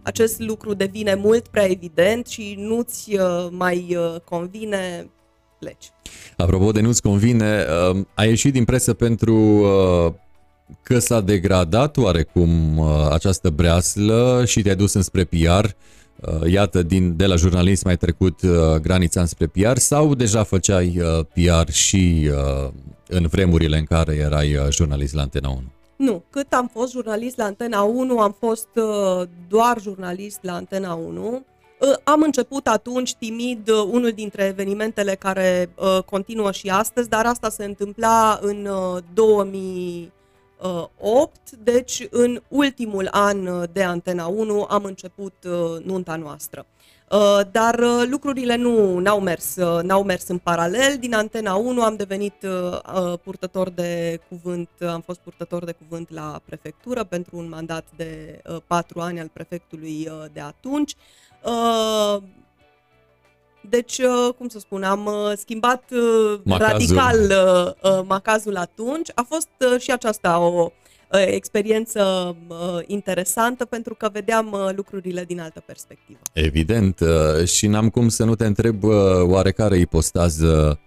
acest 0.02 0.40
lucru 0.40 0.74
devine 0.74 1.14
mult 1.14 1.46
prea 1.46 1.70
evident 1.70 2.26
și 2.26 2.54
nu-ți 2.58 3.14
uh, 3.14 3.46
mai 3.50 3.96
uh, 3.98 4.20
convine, 4.24 5.10
pleci. 5.58 5.90
Apropo 6.36 6.70
de 6.70 6.80
nu-ți 6.80 7.02
convine, 7.02 7.64
uh, 7.90 8.04
ai 8.14 8.28
ieșit 8.28 8.52
din 8.52 8.64
presă 8.64 8.94
pentru 8.94 9.34
uh, 9.34 10.12
că 10.82 10.98
s-a 10.98 11.20
degradat 11.20 11.96
oarecum 11.96 12.78
uh, 12.78 12.86
această 13.10 13.50
breaslă 13.50 14.42
și 14.46 14.62
te-ai 14.62 14.76
dus 14.76 14.92
înspre 14.92 15.24
PR 15.24 15.66
Uh, 16.20 16.52
iată, 16.52 16.82
din, 16.82 17.16
de 17.16 17.26
la 17.26 17.36
jurnalism 17.36 17.88
ai 17.88 17.96
trecut 17.96 18.42
uh, 18.42 18.74
granița 18.82 19.20
înspre 19.20 19.46
PR 19.46 19.76
sau 19.76 20.14
deja 20.14 20.42
făceai 20.42 21.00
uh, 21.00 21.24
PR 21.34 21.70
și 21.70 22.30
în 23.08 23.26
vremurile 23.26 23.78
în 23.78 23.84
care 23.84 24.14
erai 24.14 24.56
jurnalist 24.70 25.14
la 25.14 25.22
Antena 25.22 25.48
1? 25.48 25.62
Nu, 25.96 26.22
cât 26.30 26.52
am 26.52 26.70
fost 26.72 26.92
jurnalist 26.92 27.36
la 27.36 27.44
Antena 27.44 27.82
1, 27.82 28.18
am 28.18 28.36
fost 28.38 28.68
doar 29.48 29.80
jurnalist 29.80 30.38
la 30.42 30.54
Antena 30.54 30.94
1. 30.94 31.44
Am 32.04 32.20
început 32.22 32.66
atunci 32.66 33.14
timid 33.14 33.70
unul 33.90 34.10
dintre 34.10 34.44
evenimentele 34.44 35.14
care 35.14 35.70
continuă 36.06 36.52
și 36.52 36.68
astăzi, 36.68 37.08
dar 37.08 37.26
asta 37.26 37.48
se 37.48 37.64
întâmpla 37.64 38.38
în 38.42 38.68
2000 39.14 40.12
8, 40.58 41.50
deci 41.50 42.06
în 42.10 42.42
ultimul 42.48 43.08
an 43.10 43.46
uh, 43.46 43.62
de 43.72 43.82
Antena 43.82 44.26
1 44.26 44.66
am 44.68 44.84
început 44.84 45.34
uh, 45.44 45.84
nunta 45.84 46.16
noastră. 46.16 46.66
Uh, 47.10 47.40
dar 47.52 47.80
lucrurile 48.08 48.56
nu 48.56 48.98
n-au 48.98 49.20
mers, 49.20 49.56
n-au 49.82 50.02
mers 50.02 50.28
în 50.28 50.38
paralel. 50.38 50.96
Din 50.98 51.14
Antena 51.14 51.54
1 51.54 51.82
am 51.82 51.96
devenit 51.96 52.34
purtător 53.22 53.70
de 53.70 54.20
cuvânt, 54.28 54.68
am 54.80 55.00
fost 55.00 55.18
purtător 55.18 55.64
de 55.64 55.72
cuvânt 55.72 56.10
la 56.10 56.40
prefectură 56.44 57.04
pentru 57.04 57.36
un 57.36 57.48
mandat 57.48 57.84
de 57.96 58.42
patru 58.66 59.00
ani 59.00 59.20
al 59.20 59.30
prefectului 59.32 60.08
de 60.32 60.40
atunci. 60.40 60.94
Deci, 63.68 63.98
uh, 63.98 64.34
cum 64.38 64.48
să 64.48 64.58
spun, 64.58 64.82
am 64.82 65.06
uh, 65.06 65.32
schimbat 65.36 65.84
uh, 65.90 66.40
macazul. 66.42 66.72
radical 66.72 67.18
macazul 68.06 68.56
atunci. 68.56 69.08
A 69.14 69.26
fost 69.28 69.48
și 69.78 69.92
aceasta 69.92 70.38
o 70.38 70.70
experiență 71.26 72.36
interesantă 72.86 73.64
pentru 73.64 73.94
că 73.94 74.08
vedeam 74.12 74.72
lucrurile 74.76 75.24
din 75.24 75.40
altă 75.40 75.62
perspectivă. 75.66 76.18
Evident, 76.32 76.98
și 77.44 77.66
n-am 77.66 77.88
cum 77.88 78.08
să 78.08 78.24
nu 78.24 78.34
te 78.34 78.46
întreb 78.46 78.84
oarecare 79.22 79.78
ipostază 79.78 80.80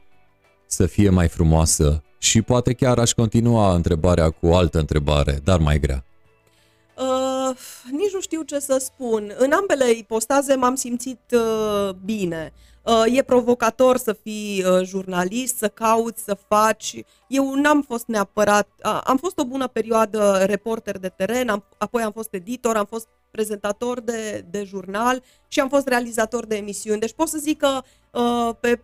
să 0.65 0.85
fie 0.85 1.09
mai 1.09 1.27
frumoasă 1.27 2.03
și 2.17 2.41
poate 2.41 2.73
chiar 2.73 2.99
aș 2.99 3.11
continua 3.11 3.73
întrebarea 3.73 4.29
cu 4.29 4.47
o 4.47 4.55
altă 4.55 4.79
întrebare, 4.79 5.39
dar 5.43 5.59
mai 5.59 5.79
grea. 5.79 6.03
Uh, 6.99 7.55
nici 7.91 8.13
nu 8.13 8.21
știu 8.21 8.41
ce 8.41 8.59
să 8.59 8.77
spun. 8.79 9.33
În 9.37 9.51
ambele 9.51 9.91
ipostaze 9.91 10.55
m-am 10.55 10.75
simțit 10.75 11.19
uh, 11.31 11.89
bine. 12.05 12.53
Uh, 12.53 12.68
e 13.05 13.21
provocator 13.21 13.97
să 13.97 14.13
fii 14.13 14.63
uh, 14.63 14.85
jurnalist, 14.85 15.57
să 15.57 15.67
cauți, 15.67 16.23
să 16.23 16.37
faci. 16.47 17.01
Eu 17.27 17.53
n-am 17.53 17.81
fost 17.81 18.07
neapărat. 18.07 18.67
Uh, 18.85 19.01
am 19.03 19.17
fost 19.17 19.39
o 19.39 19.45
bună 19.45 19.67
perioadă 19.67 20.43
reporter 20.45 20.97
de 20.97 21.09
teren, 21.09 21.49
am, 21.49 21.63
apoi 21.77 22.01
am 22.01 22.11
fost 22.11 22.33
editor, 22.33 22.75
am 22.75 22.85
fost 22.85 23.07
prezentator 23.31 23.99
de, 23.99 24.45
de 24.49 24.63
jurnal 24.63 25.23
și 25.47 25.59
am 25.59 25.69
fost 25.69 25.87
realizator 25.87 26.45
de 26.45 26.55
emisiuni. 26.55 26.99
Deci 26.99 27.13
pot 27.13 27.27
să 27.27 27.37
zic 27.37 27.57
că 27.57 27.81
uh, 28.11 28.55
pe 28.59 28.79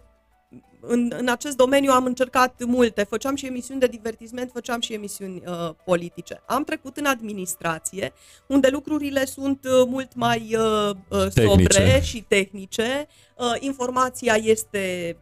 în, 0.88 1.12
în 1.18 1.28
acest 1.28 1.58
domeniu 1.58 1.92
am 1.92 2.06
încercat 2.06 2.64
multe. 2.66 3.04
Făceam 3.04 3.36
și 3.36 3.46
emisiuni 3.46 3.80
de 3.80 3.88
divertisment, 3.88 4.52
făceam 4.54 4.80
și 4.80 4.94
emisiuni 4.94 5.44
uh, 5.46 5.70
politice. 5.86 6.42
Am 6.46 6.64
trecut 6.64 6.98
în 6.98 7.06
administrație, 7.06 8.14
unde 8.48 8.68
lucrurile 8.72 9.26
sunt 9.26 9.66
uh, 9.66 9.88
mult 9.88 10.16
mai 10.16 10.56
uh, 10.56 10.96
uh 11.10 11.28
sobre 11.30 12.02
și 12.04 12.22
tehnice. 12.28 13.08
Uh, 13.38 13.56
informația 13.60 14.34
este 14.34 15.18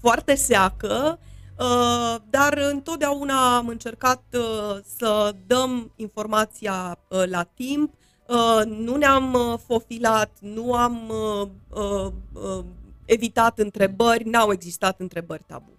foarte 0.00 0.34
seacă, 0.34 1.18
uh, 1.58 2.16
dar 2.30 2.58
întotdeauna 2.72 3.56
am 3.56 3.68
încercat 3.68 4.22
uh, 4.32 4.76
să 4.96 5.34
dăm 5.46 5.92
informația 5.96 6.98
uh, 7.08 7.22
la 7.26 7.42
timp. 7.42 7.94
Uh, 8.28 8.64
nu 8.64 8.96
ne-am 8.96 9.34
uh, 9.34 9.58
fofilat, 9.66 10.30
nu 10.40 10.72
am 10.74 11.08
uh, 11.08 11.48
uh, 11.70 12.12
uh, 12.32 12.64
evitat 13.06 13.58
întrebări, 13.58 14.28
n-au 14.28 14.52
existat 14.52 15.00
întrebări 15.00 15.42
tabu. 15.46 15.70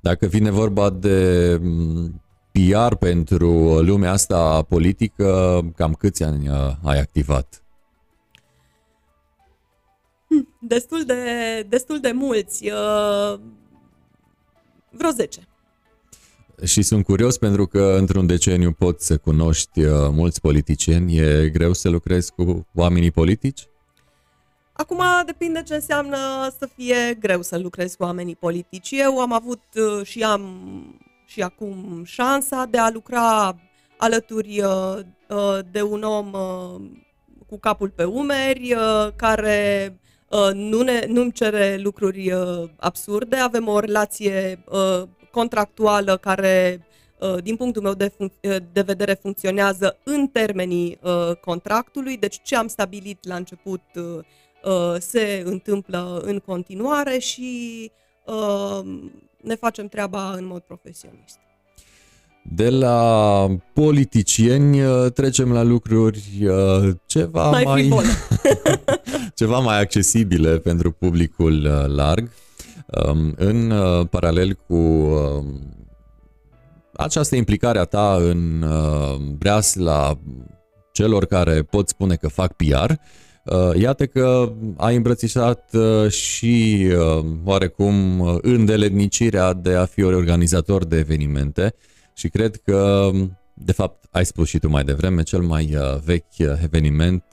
Dacă 0.00 0.26
vine 0.26 0.50
vorba 0.50 0.90
de 0.90 1.58
mm, 1.62 2.22
PR 2.52 2.94
pentru 2.94 3.80
lumea 3.80 4.12
asta 4.12 4.62
politică, 4.62 5.60
cam 5.76 5.92
câți 5.92 6.22
ani 6.22 6.48
uh, 6.48 6.54
ai 6.82 6.98
activat? 6.98 7.62
Hm, 10.28 10.48
destul 10.60 11.04
de, 11.04 11.22
destul 11.68 12.00
de 12.00 12.10
mulți. 12.10 12.70
Uh, 12.70 13.40
vreo 14.90 15.10
10. 15.10 15.46
Și 16.64 16.82
sunt 16.82 17.04
curios 17.04 17.38
pentru 17.38 17.66
că 17.66 17.96
într-un 17.98 18.26
deceniu 18.26 18.72
poți 18.72 19.06
să 19.06 19.16
cunoști 19.16 19.80
uh, 19.80 20.08
mulți 20.10 20.40
politicieni. 20.40 21.16
E 21.16 21.50
greu 21.52 21.72
să 21.72 21.88
lucrezi 21.88 22.32
cu 22.32 22.66
oamenii 22.74 23.10
politici? 23.10 23.66
Acum 24.82 25.02
depinde 25.26 25.62
ce 25.62 25.74
înseamnă 25.74 26.16
să 26.58 26.68
fie 26.76 27.16
greu 27.20 27.42
să 27.42 27.58
lucrezi 27.58 27.96
cu 27.96 28.02
oamenii 28.02 28.36
politici. 28.36 28.90
Eu 28.90 29.20
am 29.20 29.32
avut 29.32 29.62
uh, 29.74 30.06
și 30.06 30.22
am 30.22 30.42
și 31.26 31.42
acum 31.42 32.02
șansa 32.04 32.64
de 32.70 32.78
a 32.78 32.90
lucra 32.90 33.56
alături 33.96 34.60
uh, 34.60 34.98
uh, 35.28 35.58
de 35.70 35.82
un 35.82 36.02
om 36.02 36.30
cu 37.46 37.58
capul 37.58 37.90
pe 37.90 38.04
umeri, 38.04 38.74
care 39.16 39.96
nu 40.52 40.82
ne, 40.82 41.04
nu-mi 41.06 41.32
cere 41.32 41.76
lucruri 41.82 42.32
absurde. 42.76 43.36
Avem 43.36 43.68
o 43.68 43.78
relație 43.78 44.64
contractuală 45.30 46.16
care, 46.16 46.86
din 47.42 47.56
punctul 47.56 47.82
meu 47.82 47.94
de, 47.94 48.08
func- 48.08 48.62
de 48.72 48.80
vedere, 48.80 49.14
funcționează 49.14 49.98
în 50.04 50.26
termenii 50.26 50.98
contractului. 51.40 52.16
Deci 52.16 52.40
ce 52.42 52.56
am 52.56 52.66
stabilit 52.66 53.28
la 53.28 53.34
început 53.34 53.82
Uh, 54.64 54.96
se 54.98 55.42
întâmplă 55.44 56.22
în 56.24 56.38
continuare 56.38 57.18
și 57.18 57.90
uh, 58.24 58.80
ne 59.42 59.54
facem 59.54 59.86
treaba 59.86 60.32
în 60.32 60.46
mod 60.46 60.60
profesionist. 60.60 61.38
De 62.44 62.70
la 62.70 63.46
politicieni 63.72 64.84
uh, 64.84 65.12
trecem 65.12 65.52
la 65.52 65.62
lucruri 65.62 66.22
ceva 67.06 67.50
mai, 67.50 67.64
mai 67.64 67.92
ceva 69.34 69.58
mai 69.58 69.80
accesibile 69.80 70.58
pentru 70.58 70.90
publicul 70.90 71.62
larg. 71.96 72.30
Um, 73.06 73.34
în 73.36 73.72
paralel 74.10 74.58
cu 74.66 74.74
um, 74.74 75.60
această 76.92 77.36
implicare 77.36 77.78
a 77.78 77.84
ta 77.84 78.14
în 78.14 78.64
breasla 79.38 80.18
celor 80.92 81.24
care 81.24 81.62
pot 81.62 81.88
spune 81.88 82.14
că 82.14 82.28
fac 82.28 82.52
PR, 82.52 82.90
Uh, 82.90 82.98
iată 83.74 84.06
că 84.06 84.52
ai 84.76 84.96
îmbrățișat 84.96 85.70
uh, 85.72 86.10
și 86.10 86.86
uh, 86.90 87.24
oarecum 87.44 88.20
îndeletnicirea 88.42 89.52
de 89.52 89.74
a 89.74 89.84
fi 89.84 90.02
organizator 90.02 90.84
de 90.84 90.96
evenimente 90.98 91.74
și 92.14 92.28
cred 92.28 92.56
că, 92.56 93.10
de 93.54 93.72
fapt, 93.72 94.04
ai 94.10 94.24
spus 94.24 94.48
și 94.48 94.58
tu 94.58 94.68
mai 94.68 94.84
devreme, 94.84 95.22
cel 95.22 95.40
mai 95.40 95.76
vechi 96.04 96.38
eveniment 96.62 97.24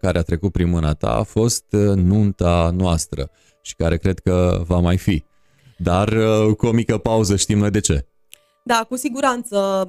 care 0.00 0.18
a 0.18 0.22
trecut 0.22 0.52
prin 0.52 0.68
mâna 0.68 0.92
ta 0.92 1.10
a 1.10 1.22
fost 1.22 1.64
nunta 1.94 2.72
noastră 2.76 3.30
și 3.62 3.74
care 3.74 3.96
cred 3.96 4.18
că 4.18 4.62
va 4.66 4.78
mai 4.78 4.96
fi. 4.96 5.24
Dar 5.78 6.16
cu 6.56 6.66
o 6.66 6.70
mică 6.70 6.98
pauză 6.98 7.36
știm 7.36 7.58
noi 7.58 7.70
de 7.70 7.80
ce. 7.80 8.06
Da, 8.64 8.86
cu 8.88 8.96
siguranță 8.96 9.88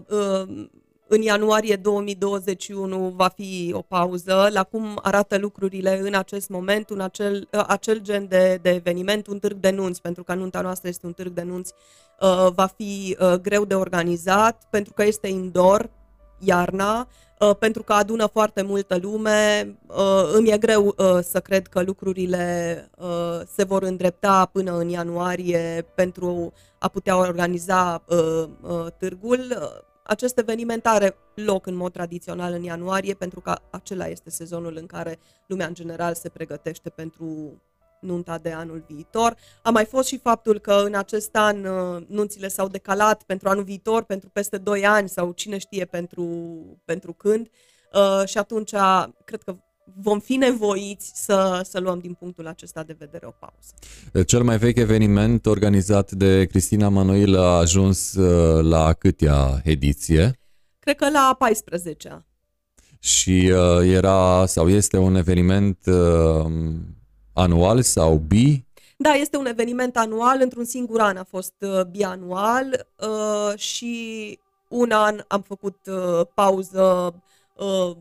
în 1.08 1.22
ianuarie 1.22 1.76
2021 1.76 3.14
va 3.16 3.28
fi 3.28 3.72
o 3.76 3.82
pauză, 3.82 4.50
la 4.52 4.64
cum 4.64 5.00
arată 5.04 5.38
lucrurile 5.38 6.00
în 6.00 6.14
acest 6.14 6.50
moment, 6.50 6.90
un 6.90 7.00
acel, 7.00 7.48
uh, 7.52 7.64
acel 7.68 8.00
gen 8.00 8.28
de, 8.28 8.60
de 8.62 8.70
eveniment, 8.70 9.28
un 9.28 9.40
târg 9.40 9.58
de 9.58 9.70
nunți, 9.70 10.02
pentru 10.02 10.24
că 10.24 10.34
nunta 10.34 10.62
noastră 10.62 10.88
este 10.88 11.06
un 11.06 11.14
târg 11.14 11.32
de 11.32 11.42
nunți, 11.42 11.74
uh, 12.20 12.48
va 12.56 12.66
fi 12.66 13.18
uh, 13.20 13.34
greu 13.34 13.66
de 13.66 13.76
organizat, 13.76 14.68
pentru 14.70 14.94
că 14.94 15.04
este 15.04 15.28
indoor, 15.28 15.90
iarna, 16.40 17.08
pentru 17.60 17.84
că 17.84 17.94
adună 17.94 18.26
foarte 18.26 18.62
multă 18.62 18.98
lume. 19.02 19.76
Îmi 20.34 20.50
e 20.50 20.58
greu 20.58 20.96
să 21.22 21.40
cred 21.40 21.68
că 21.68 21.82
lucrurile 21.82 22.90
se 23.56 23.64
vor 23.64 23.84
îndrepta 23.84 24.50
până 24.52 24.78
în 24.78 24.90
ianuarie 24.90 25.86
pentru 25.96 26.54
a 26.80 26.88
putea 26.88 27.18
organiza 27.18 28.04
târgul 28.98 29.42
acest 30.08 30.38
eveniment 30.38 30.86
are 30.86 31.16
loc 31.36 31.66
în 31.66 31.76
mod 31.76 31.92
tradițional 31.92 32.54
în 32.54 32.64
ianuarie, 32.64 33.14
pentru 33.14 33.40
că 33.40 33.56
acela 33.70 34.08
este 34.08 34.30
sezonul 34.30 34.76
în 34.80 34.86
care 34.86 35.20
lumea 35.48 35.68
în 35.68 35.74
general 35.74 36.16
se 36.16 36.30
pregătește 36.30 36.90
pentru 36.90 37.62
nunta 38.00 38.38
de 38.38 38.52
anul 38.52 38.84
viitor. 38.88 39.36
A 39.64 39.70
mai 39.70 39.86
fost 39.86 40.08
și 40.08 40.18
faptul 40.18 40.60
că 40.60 40.74
în 40.86 40.94
acest 40.94 41.36
an 41.36 41.66
uh, 41.66 42.06
nunțile 42.08 42.48
s-au 42.48 42.68
decalat 42.68 43.24
pentru 43.24 43.50
anul 43.50 43.64
viitor, 43.64 44.04
pentru 44.04 44.30
peste 44.30 44.58
2 44.58 44.86
ani 44.86 45.10
sau 45.10 45.32
cine 45.32 45.58
știe 45.58 45.86
pentru, 45.86 46.26
pentru 46.86 47.14
când. 47.14 47.50
Uh, 47.94 48.28
și 48.28 48.38
atunci 48.38 48.74
cred 49.26 49.42
că 49.44 49.56
vom 49.96 50.20
fi 50.20 50.36
nevoiți 50.36 51.12
să, 51.16 51.62
să 51.70 51.80
luăm 51.80 52.00
din 52.00 52.14
punctul 52.14 52.48
acesta 52.48 52.84
de 52.84 52.96
vedere 53.00 53.26
o 53.26 53.32
pauză. 53.32 54.24
Cel 54.26 54.44
mai 54.44 54.58
vechi 54.58 54.78
eveniment 54.78 55.46
organizat 55.46 56.12
de 56.12 56.46
Cristina 56.46 56.90
Manoil 56.90 57.38
a 57.38 57.58
ajuns 57.58 58.14
uh, 58.14 58.64
la 58.64 58.94
câtea 58.94 59.62
ediție? 59.64 60.40
Cred 60.80 60.96
că 60.96 61.10
la 61.10 61.38
14-a. 61.50 62.26
Și 63.00 63.52
uh, 63.54 63.86
era 63.86 64.46
sau 64.46 64.70
este 64.70 64.98
un 64.98 65.16
eveniment 65.16 65.78
uh, 65.86 66.52
anual 67.34 67.82
sau 67.82 68.18
bi? 68.18 68.66
Da, 68.98 69.10
este 69.10 69.38
un 69.38 69.46
eveniment 69.46 69.98
anual, 69.98 70.40
într-un 70.42 70.66
singur 70.66 71.02
an 71.02 71.18
a 71.18 71.24
fost 71.24 71.54
uh, 71.60 71.82
bianual 71.82 72.88
uh, 73.00 73.58
și 73.60 74.40
un 74.68 74.92
an 74.92 75.24
am 75.28 75.42
făcut 75.42 75.78
uh, 75.86 76.28
pauză 76.34 77.14
uh, 77.56 77.98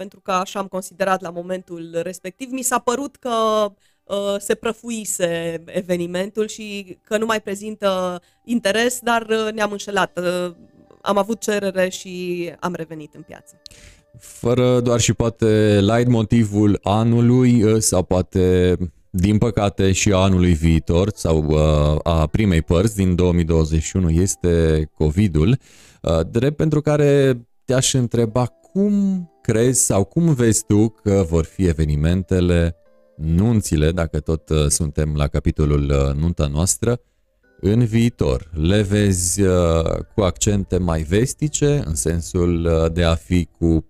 pentru 0.00 0.20
că 0.20 0.30
așa 0.30 0.58
am 0.58 0.66
considerat 0.66 1.20
la 1.22 1.30
momentul 1.30 2.00
respectiv. 2.02 2.48
Mi 2.50 2.62
s-a 2.62 2.78
părut 2.78 3.16
că 3.16 3.30
uh, 4.04 4.36
se 4.38 4.54
prăfuise 4.54 5.62
evenimentul 5.66 6.46
și 6.48 6.98
că 7.04 7.18
nu 7.18 7.26
mai 7.26 7.40
prezintă 7.40 8.20
interes, 8.44 8.98
dar 9.02 9.26
uh, 9.28 9.52
ne-am 9.52 9.70
înșelat. 9.70 10.18
Uh, 10.18 10.54
am 11.02 11.18
avut 11.18 11.40
cerere 11.40 11.88
și 11.88 12.14
am 12.60 12.74
revenit 12.74 13.14
în 13.14 13.22
piață. 13.22 13.60
Fără 14.18 14.80
doar 14.80 15.00
și 15.00 15.12
poate 15.12 15.80
light 15.80 16.08
motivul 16.08 16.78
anului 16.82 17.62
uh, 17.62 17.80
sau 17.80 18.02
poate 18.02 18.76
din 19.10 19.38
păcate 19.38 19.92
și 19.92 20.12
anului 20.12 20.52
viitor 20.52 21.10
sau 21.14 21.44
uh, 21.44 21.98
a 22.02 22.26
primei 22.26 22.62
părți 22.62 22.96
din 22.96 23.14
2021 23.14 24.10
este 24.10 24.84
COVID-ul, 24.94 25.58
uh, 26.02 26.20
drept 26.30 26.56
pentru 26.56 26.80
care 26.80 27.40
te-aș 27.64 27.92
întreba 27.92 28.44
cum 28.72 29.24
crezi 29.50 29.84
sau 29.84 30.04
cum 30.04 30.34
vezi 30.34 30.64
tu 30.64 30.88
că 30.88 31.24
vor 31.28 31.44
fi 31.44 31.66
evenimentele, 31.66 32.76
nunțile, 33.16 33.90
dacă 33.90 34.20
tot 34.20 34.48
uh, 34.48 34.66
suntem 34.66 35.14
la 35.16 35.26
capitolul 35.26 35.90
uh, 35.90 36.14
nunta 36.14 36.46
noastră, 36.46 37.00
în 37.60 37.84
viitor? 37.84 38.50
Le 38.54 38.82
vezi 38.82 39.42
uh, 39.42 39.84
cu 40.14 40.20
accente 40.20 40.78
mai 40.78 41.02
vestice, 41.02 41.82
în 41.86 41.94
sensul 41.94 42.68
de 42.92 43.04
a 43.04 43.14
fi 43.14 43.48
cu 43.58 43.86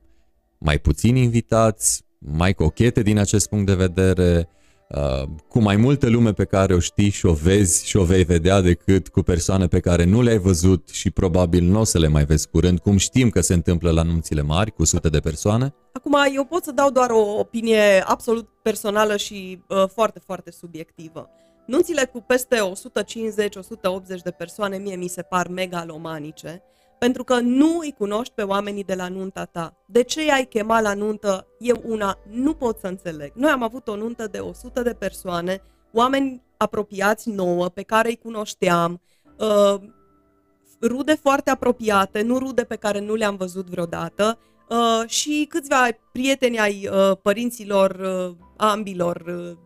mai 0.58 0.78
puțini 0.78 1.22
invitați, 1.22 2.04
mai 2.18 2.52
cochete 2.52 3.02
din 3.02 3.18
acest 3.18 3.48
punct 3.48 3.66
de 3.66 3.74
vedere, 3.74 4.48
Uh, 4.96 5.22
cu 5.48 5.60
mai 5.60 5.76
multă 5.76 6.08
lume 6.08 6.32
pe 6.32 6.44
care 6.44 6.74
o 6.74 6.78
știi 6.78 7.10
și 7.10 7.26
o 7.26 7.32
vezi 7.32 7.86
și 7.86 7.96
o 7.96 8.04
vei 8.04 8.24
vedea 8.24 8.60
decât 8.60 9.08
cu 9.08 9.22
persoane 9.22 9.66
pe 9.66 9.80
care 9.80 10.04
nu 10.04 10.22
le-ai 10.22 10.38
văzut 10.38 10.88
și 10.88 11.10
probabil 11.10 11.64
nu 11.64 11.80
o 11.80 11.84
să 11.84 11.98
le 11.98 12.08
mai 12.08 12.24
vezi 12.24 12.48
curând, 12.48 12.78
cum 12.78 12.96
știm 12.96 13.30
că 13.30 13.40
se 13.40 13.54
întâmplă 13.54 13.90
la 13.90 14.02
nunțile 14.02 14.42
mari 14.42 14.70
cu 14.70 14.84
sute 14.84 15.08
de 15.08 15.20
persoane? 15.20 15.74
Acum, 15.92 16.16
eu 16.34 16.44
pot 16.44 16.64
să 16.64 16.72
dau 16.72 16.90
doar 16.90 17.10
o 17.10 17.38
opinie 17.38 18.02
absolut 18.06 18.48
personală 18.62 19.16
și 19.16 19.62
uh, 19.68 19.84
foarte, 19.94 20.18
foarte 20.18 20.50
subiectivă. 20.50 21.28
Nunțile 21.66 22.04
cu 22.04 22.20
peste 22.20 22.56
150-180 22.56 24.22
de 24.24 24.30
persoane 24.30 24.76
mie 24.76 24.96
mi 24.96 25.08
se 25.08 25.22
par 25.22 25.48
megalomanice 25.48 26.62
pentru 27.00 27.24
că 27.24 27.38
nu 27.38 27.78
îi 27.78 27.94
cunoști 27.98 28.34
pe 28.34 28.42
oamenii 28.42 28.84
de 28.84 28.94
la 28.94 29.08
nunta 29.08 29.44
ta. 29.44 29.76
De 29.86 30.02
ce 30.02 30.24
i-ai 30.24 30.44
chemat 30.44 30.82
la 30.82 30.94
nuntă? 30.94 31.46
Eu 31.58 31.82
una 31.84 32.18
nu 32.30 32.54
pot 32.54 32.78
să 32.78 32.86
înțeleg. 32.86 33.32
Noi 33.34 33.50
am 33.50 33.62
avut 33.62 33.88
o 33.88 33.96
nuntă 33.96 34.26
de 34.26 34.38
100 34.38 34.82
de 34.82 34.92
persoane, 34.92 35.62
oameni 35.92 36.42
apropiați 36.56 37.30
nouă, 37.30 37.68
pe 37.68 37.82
care 37.82 38.08
îi 38.08 38.16
cunoșteam, 38.16 39.00
uh, 39.38 39.80
rude 40.82 41.14
foarte 41.14 41.50
apropiate, 41.50 42.22
nu 42.22 42.38
rude 42.38 42.64
pe 42.64 42.76
care 42.76 43.00
nu 43.00 43.14
le-am 43.14 43.36
văzut 43.36 43.66
vreodată 43.66 44.38
uh, 44.68 45.08
și 45.08 45.46
câțiva 45.48 45.86
prieteni 46.12 46.58
ai 46.58 46.88
uh, 46.92 47.16
părinților 47.22 47.90
uh, 47.90 48.36
ambilor, 48.56 49.16
uh, 49.26 49.56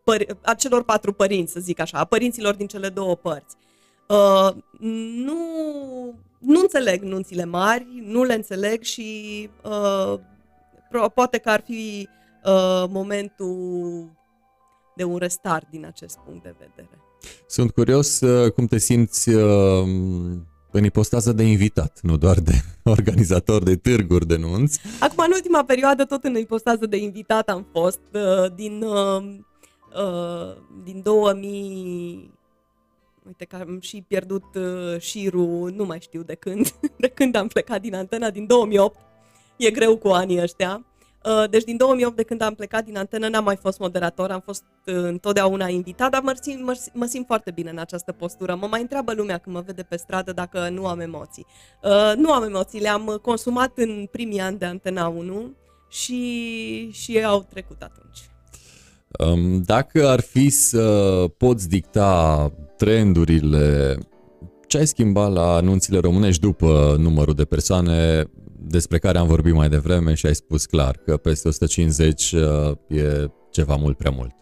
păr- 0.00 0.40
a 0.42 0.54
celor 0.54 0.84
patru 0.84 1.12
părinți, 1.12 1.52
să 1.52 1.60
zic 1.60 1.80
așa, 1.80 1.98
a 1.98 2.04
părinților 2.04 2.54
din 2.54 2.66
cele 2.66 2.88
două 2.88 3.16
părți. 3.16 3.56
Uh, 3.56 3.73
nu 5.24 5.36
nu 6.44 6.60
înțeleg 6.60 7.02
nunțile 7.02 7.44
mari, 7.44 7.86
nu 8.06 8.22
le 8.22 8.34
înțeleg 8.34 8.82
și 8.82 9.50
uh, 9.62 10.18
poate 11.14 11.38
că 11.38 11.50
ar 11.50 11.62
fi 11.64 12.08
uh, 12.44 12.84
momentul 12.88 14.10
de 14.96 15.04
un 15.04 15.16
restart 15.16 15.70
din 15.70 15.86
acest 15.86 16.18
punct 16.18 16.42
de 16.42 16.54
vedere. 16.58 16.98
Sunt 17.46 17.70
curios 17.70 18.20
uh, 18.20 18.52
cum 18.52 18.66
te 18.66 18.78
simți 18.78 19.28
uh, 19.28 19.82
în 20.70 20.84
ipostază 20.84 21.32
de 21.32 21.42
invitat, 21.42 21.98
nu 22.02 22.16
doar 22.16 22.38
de 22.38 22.52
organizator 22.98 23.62
de 23.62 23.76
târguri 23.76 24.26
de 24.26 24.36
nunți. 24.36 24.80
Acum, 25.00 25.24
în 25.26 25.32
ultima 25.34 25.64
perioadă, 25.64 26.04
tot 26.04 26.24
în 26.24 26.36
ipostază 26.36 26.86
de 26.86 26.96
invitat 26.96 27.48
am 27.48 27.66
fost 27.72 28.00
uh, 28.12 28.54
din, 28.54 28.82
uh, 28.82 29.22
uh, 29.94 30.56
din 30.84 31.00
2000 31.02 32.32
Uite 33.26 33.44
că 33.44 33.56
am 33.56 33.80
și 33.80 34.04
pierdut 34.08 34.44
uh, 34.54 35.00
șirul, 35.00 35.70
nu 35.70 35.84
mai 35.84 36.00
știu 36.00 36.22
de 36.22 36.34
când, 36.34 36.74
de 37.04 37.08
când 37.08 37.34
am 37.34 37.46
plecat 37.46 37.80
din 37.80 37.94
antena, 37.94 38.30
din 38.30 38.46
2008. 38.46 38.98
E 39.56 39.70
greu 39.70 39.96
cu 39.96 40.08
anii 40.08 40.42
ăștia. 40.42 40.86
Uh, 41.24 41.50
deci 41.50 41.64
din 41.64 41.76
2008, 41.76 42.16
de 42.16 42.22
când 42.22 42.40
am 42.40 42.54
plecat 42.54 42.84
din 42.84 42.96
antenă, 42.96 43.28
n-am 43.28 43.44
mai 43.44 43.56
fost 43.56 43.78
moderator, 43.78 44.30
am 44.30 44.40
fost 44.40 44.62
uh, 44.86 44.94
întotdeauna 44.94 45.68
invitat, 45.68 46.10
dar 46.10 46.22
mă 46.22 46.38
simt, 46.40 46.64
mă, 46.64 46.78
mă 46.92 47.04
simt 47.04 47.26
foarte 47.26 47.50
bine 47.50 47.70
în 47.70 47.78
această 47.78 48.12
postură. 48.12 48.54
Mă 48.54 48.66
mai 48.66 48.80
întreabă 48.80 49.12
lumea 49.12 49.38
când 49.38 49.56
mă 49.56 49.62
vede 49.66 49.82
pe 49.82 49.96
stradă 49.96 50.32
dacă 50.32 50.68
nu 50.68 50.86
am 50.86 51.00
emoții. 51.00 51.46
Uh, 51.82 52.12
nu 52.16 52.32
am 52.32 52.42
emoții, 52.42 52.80
le-am 52.80 53.18
consumat 53.22 53.78
în 53.78 54.08
primii 54.10 54.40
ani 54.40 54.58
de 54.58 54.64
Antena 54.64 55.08
1 55.08 55.54
și, 55.88 56.90
și 56.92 57.24
au 57.24 57.46
trecut 57.50 57.82
atunci. 57.82 58.18
Um, 59.18 59.62
dacă 59.62 60.08
ar 60.08 60.20
fi 60.20 60.48
să 60.48 61.24
poți 61.36 61.68
dicta 61.68 62.52
trendurile, 62.76 63.96
ce 64.66 64.78
ai 64.78 64.86
schimbat 64.86 65.32
la 65.32 65.54
anunțile 65.54 65.98
românești 65.98 66.40
după 66.40 66.96
numărul 66.98 67.34
de 67.34 67.44
persoane 67.44 68.24
despre 68.66 68.98
care 68.98 69.18
am 69.18 69.26
vorbit 69.26 69.54
mai 69.54 69.68
devreme 69.68 70.14
și 70.14 70.26
ai 70.26 70.34
spus 70.34 70.66
clar 70.66 70.96
că 70.96 71.16
peste 71.16 71.48
150 71.48 72.32
uh, 72.32 72.40
e 72.86 73.30
ceva 73.50 73.76
mult 73.76 73.96
prea 73.96 74.10
mult? 74.10 74.34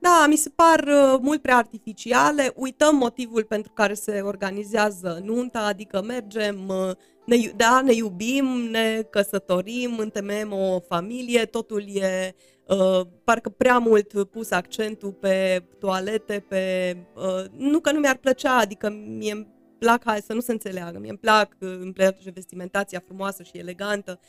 Da, 0.00 0.26
mi 0.28 0.36
se 0.36 0.48
par 0.48 0.84
uh, 0.86 1.18
mult 1.20 1.42
prea 1.42 1.56
artificiale. 1.56 2.52
Uităm 2.56 2.96
motivul 2.96 3.44
pentru 3.44 3.72
care 3.72 3.94
se 3.94 4.20
organizează 4.20 5.20
nunta, 5.24 5.66
adică 5.66 6.02
mergem, 6.06 6.68
uh, 6.68 6.90
ne, 7.24 7.36
da, 7.56 7.80
ne 7.80 7.92
iubim, 7.92 8.46
ne 8.46 9.02
căsătorim, 9.10 9.98
întemeiem 9.98 10.52
o 10.52 10.80
familie, 10.80 11.44
totul 11.44 11.84
e 11.96 12.34
uh, 12.66 13.06
parcă 13.24 13.48
prea 13.48 13.78
mult 13.78 14.24
pus 14.30 14.50
accentul 14.50 15.12
pe 15.12 15.64
toalete, 15.78 16.44
pe... 16.48 16.96
Uh, 17.14 17.44
nu 17.56 17.80
că 17.80 17.92
nu 17.92 17.98
mi-ar 17.98 18.16
plăcea, 18.16 18.56
adică 18.56 18.90
mie 18.90 19.32
îmi 19.32 19.46
plac, 19.78 20.02
hai 20.04 20.20
să 20.20 20.32
nu 20.32 20.40
se 20.40 20.52
înțeleagă, 20.52 20.98
mie 20.98 21.10
îmi 21.10 21.18
plac, 21.18 21.56
îmi 21.58 21.92
place 21.92 22.30
vestimentația 22.30 23.02
frumoasă 23.06 23.42
și 23.42 23.58
elegantă, 23.58 24.20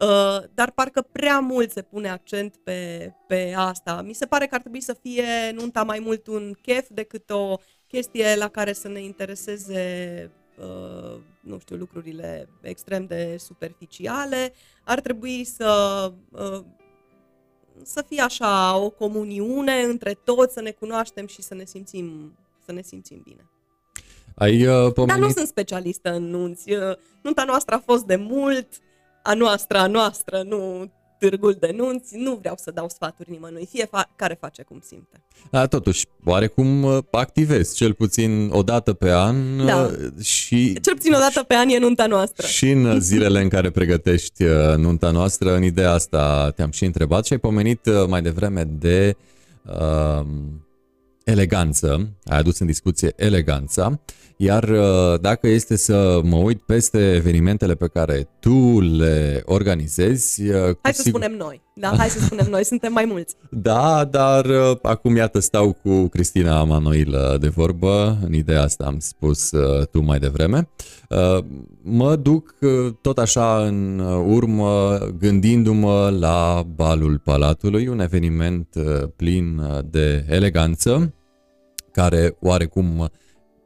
uh, 0.00 0.42
dar 0.54 0.70
parcă 0.70 1.06
prea 1.12 1.38
mult 1.38 1.70
se 1.70 1.82
pune 1.82 2.08
accent 2.08 2.56
pe, 2.56 3.12
pe 3.26 3.54
asta. 3.56 4.02
Mi 4.02 4.12
se 4.12 4.26
pare 4.26 4.46
că 4.46 4.54
ar 4.54 4.60
trebui 4.60 4.80
să 4.80 4.96
fie 5.02 5.24
nunta 5.54 5.82
mai 5.82 5.98
mult 5.98 6.26
un 6.26 6.52
chef 6.62 6.88
decât 6.90 7.30
o 7.30 7.56
chestie 7.86 8.34
la 8.36 8.48
care 8.48 8.72
să 8.72 8.88
ne 8.88 9.00
intereseze 9.02 10.30
Uh, 10.58 11.20
nu 11.42 11.58
știu, 11.58 11.76
lucrurile 11.76 12.48
extrem 12.60 13.06
de 13.06 13.36
superficiale. 13.38 14.52
Ar 14.84 15.00
trebui 15.00 15.44
să 15.44 16.12
uh, 16.30 16.64
să 17.82 18.04
fie 18.08 18.20
așa 18.20 18.76
o 18.76 18.90
comuniune 18.90 19.72
între 19.72 20.12
toți, 20.24 20.52
să 20.52 20.60
ne 20.60 20.70
cunoaștem 20.70 21.26
și 21.26 21.42
să 21.42 21.54
ne 21.54 21.64
simțim, 21.64 22.36
să 22.64 22.72
ne 22.72 22.82
simțim 22.82 23.20
bine. 23.24 23.50
Ai 24.34 24.66
uh, 24.66 24.92
pomenit... 24.92 25.20
Dar 25.20 25.28
nu 25.28 25.28
sunt 25.28 25.46
specialistă 25.46 26.12
în 26.12 26.30
nunți. 26.30 26.72
Uh, 26.72 26.96
nunta 27.22 27.44
noastră 27.44 27.74
a 27.74 27.78
fost 27.78 28.04
de 28.04 28.16
mult, 28.16 28.68
a 29.22 29.34
noastră, 29.34 29.78
a 29.78 29.86
noastră, 29.86 30.42
nu 30.42 30.90
târgul 31.22 31.56
de 31.60 31.74
nunți, 31.76 32.16
nu 32.16 32.34
vreau 32.34 32.54
să 32.58 32.70
dau 32.70 32.88
sfaturi 32.88 33.30
nimănui, 33.30 33.68
fiecare 33.70 34.36
face 34.40 34.62
cum 34.62 34.80
simte. 34.86 35.22
Da, 35.50 35.66
totuși, 35.66 36.06
oarecum 36.24 36.82
uh, 36.82 36.98
activezi, 37.10 37.74
cel 37.74 37.94
puțin 37.94 38.50
o 38.52 38.62
dată 38.62 38.92
pe 38.92 39.10
an 39.12 39.66
da. 39.66 39.76
Uh, 39.76 40.24
și... 40.24 40.80
Cel 40.80 40.94
puțin 40.94 41.12
o 41.12 41.18
dată 41.18 41.42
pe 41.42 41.54
an 41.54 41.68
e 41.68 41.78
nunta 41.78 42.06
noastră. 42.06 42.46
Și 42.46 42.70
în 42.70 43.00
zilele 43.08 43.40
în 43.40 43.48
care 43.48 43.70
pregătești 43.70 44.44
uh, 44.44 44.76
nunta 44.76 45.10
noastră, 45.10 45.54
în 45.54 45.62
ideea 45.62 45.92
asta 45.92 46.52
te-am 46.56 46.70
și 46.70 46.84
întrebat 46.84 47.24
și 47.24 47.32
ai 47.32 47.38
pomenit 47.38 48.06
mai 48.08 48.22
devreme 48.22 48.64
de 48.64 49.16
uh, 49.66 50.26
eleganță, 51.24 52.08
ai 52.24 52.38
adus 52.38 52.58
în 52.58 52.66
discuție 52.66 53.12
eleganța, 53.16 54.00
iar 54.44 54.68
uh, 54.68 55.20
dacă 55.20 55.48
este 55.48 55.76
să 55.76 56.20
mă 56.24 56.36
uit 56.36 56.62
peste 56.62 57.14
evenimentele 57.14 57.74
pe 57.74 57.86
care 57.86 58.28
tu 58.40 58.80
le 58.80 59.42
organizezi... 59.46 60.48
Uh, 60.48 60.54
hai 60.82 60.92
să 60.92 61.02
sigur... 61.02 61.20
spunem 61.20 61.38
noi, 61.38 61.62
da? 61.74 61.94
Hai 61.96 62.08
să 62.08 62.20
spunem 62.20 62.46
noi, 62.50 62.64
suntem 62.64 62.92
mai 62.92 63.04
mulți. 63.04 63.34
Da, 63.50 64.04
dar 64.10 64.44
uh, 64.44 64.76
acum 64.82 65.16
iată 65.16 65.38
stau 65.38 65.72
cu 65.82 66.08
Cristina 66.08 66.64
Manoilă 66.64 67.36
de 67.40 67.48
vorbă, 67.48 68.18
în 68.24 68.34
ideea 68.34 68.62
asta 68.62 68.84
am 68.84 68.98
spus 68.98 69.50
tu 69.90 70.02
mai 70.02 70.18
devreme. 70.18 70.68
Mă 71.82 72.16
duc 72.16 72.54
tot 73.00 73.18
așa 73.18 73.66
în 73.66 73.98
urmă 74.26 74.98
gândindu-mă 75.18 76.16
la 76.18 76.66
Balul 76.74 77.18
Palatului, 77.24 77.86
un 77.86 78.00
eveniment 78.00 78.68
plin 79.16 79.62
de 79.90 80.24
eleganță, 80.28 81.14
care 81.92 82.36
oarecum 82.40 83.10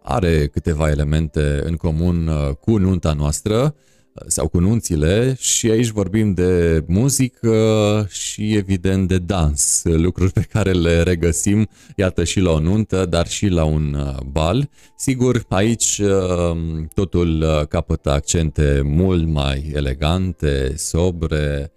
are 0.09 0.47
câteva 0.47 0.91
elemente 0.91 1.61
în 1.65 1.77
comun 1.77 2.29
uh, 2.29 2.55
cu 2.61 2.77
nunta 2.77 3.13
noastră 3.13 3.75
uh, 4.13 4.23
sau 4.27 4.49
cu 4.49 4.59
nunțile 4.59 5.37
și 5.39 5.71
aici 5.71 5.89
vorbim 5.89 6.35
de 6.35 6.85
muzică 6.87 8.07
și 8.11 8.57
evident 8.57 9.09
de 9.09 9.19
dans, 9.19 9.83
lucruri 9.85 10.33
pe 10.33 10.47
care 10.51 10.73
le 10.73 11.03
regăsim, 11.03 11.69
iată, 11.97 12.25
și 12.25 12.41
la 12.41 12.51
o 12.51 12.59
nuntă, 12.59 13.07
dar 13.07 13.27
și 13.27 13.47
la 13.47 13.65
un 13.65 13.95
uh, 13.95 14.23
bal. 14.31 14.69
Sigur, 14.97 15.45
aici 15.49 16.01
totul 16.95 17.45
capătă 17.69 18.13
accente 18.13 18.81
mult 18.85 19.27
mai 19.27 19.71
elegante, 19.75 20.73
sobre, 20.77 21.73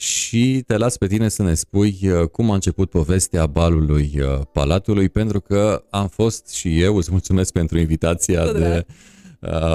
și 0.00 0.62
te 0.66 0.76
las 0.76 0.96
pe 0.96 1.06
tine 1.06 1.28
să 1.28 1.42
ne 1.42 1.54
spui 1.54 1.98
uh, 2.02 2.28
cum 2.28 2.50
a 2.50 2.54
început 2.54 2.90
povestea 2.90 3.46
balului 3.46 4.12
uh, 4.20 4.40
Palatului, 4.52 5.08
pentru 5.08 5.40
că 5.40 5.84
am 5.90 6.08
fost 6.08 6.48
și 6.48 6.80
eu, 6.80 6.96
îți 6.96 7.10
mulțumesc 7.10 7.52
pentru 7.52 7.78
invitația 7.78 8.52
de, 8.52 8.86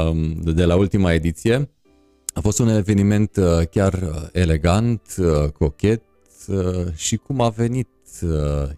um, 0.09 0.41
de 0.53 0.65
la 0.65 0.75
ultima 0.75 1.13
ediție. 1.13 1.69
A 2.33 2.39
fost 2.39 2.59
un 2.59 2.67
eveniment 2.69 3.35
uh, 3.35 3.67
chiar 3.71 4.29
elegant, 4.31 5.01
cochet 5.53 6.01
și 6.95 7.15
cum 7.17 7.41
a 7.41 7.49
venit 7.49 7.89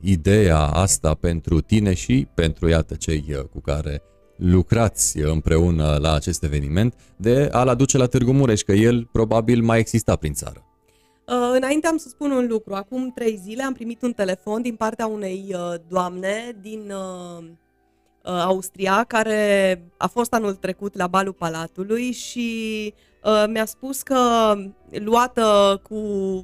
ideea 0.01 0.59
asta 0.59 1.13
pentru 1.13 1.61
tine 1.61 1.93
și 1.93 2.27
pentru, 2.33 2.67
iată, 2.67 2.95
cei 2.95 3.47
cu 3.51 3.59
care 3.59 4.01
lucrați 4.35 5.19
împreună 5.19 5.97
la 6.01 6.13
acest 6.13 6.43
eveniment 6.43 6.93
de 7.17 7.49
a-l 7.51 7.67
aduce 7.67 7.97
la 7.97 8.05
Târgu 8.05 8.31
Mureș, 8.31 8.61
că 8.61 8.71
el 8.71 9.09
probabil 9.11 9.61
mai 9.61 9.79
exista 9.79 10.15
prin 10.15 10.33
țară. 10.33 10.65
Uh, 11.27 11.51
înainte 11.51 11.87
am 11.87 11.97
să 11.97 12.07
spun 12.09 12.31
un 12.31 12.47
lucru. 12.47 12.73
Acum 12.73 13.11
trei 13.11 13.37
zile 13.37 13.63
am 13.63 13.73
primit 13.73 14.01
un 14.01 14.13
telefon 14.13 14.61
din 14.61 14.75
partea 14.75 15.07
unei 15.07 15.45
uh, 15.53 15.73
doamne 15.87 16.57
din 16.61 16.91
uh, 16.91 17.43
uh, 17.43 17.51
Austria 18.23 19.03
care 19.03 19.81
a 19.97 20.07
fost 20.07 20.33
anul 20.33 20.53
trecut 20.53 20.95
la 20.95 21.07
balul 21.07 21.33
Palatului 21.33 22.11
și 22.11 22.93
uh, 22.93 23.14
mi-a 23.47 23.65
spus 23.65 24.01
că 24.01 24.53
luată 24.89 25.79
cu, 25.83 25.95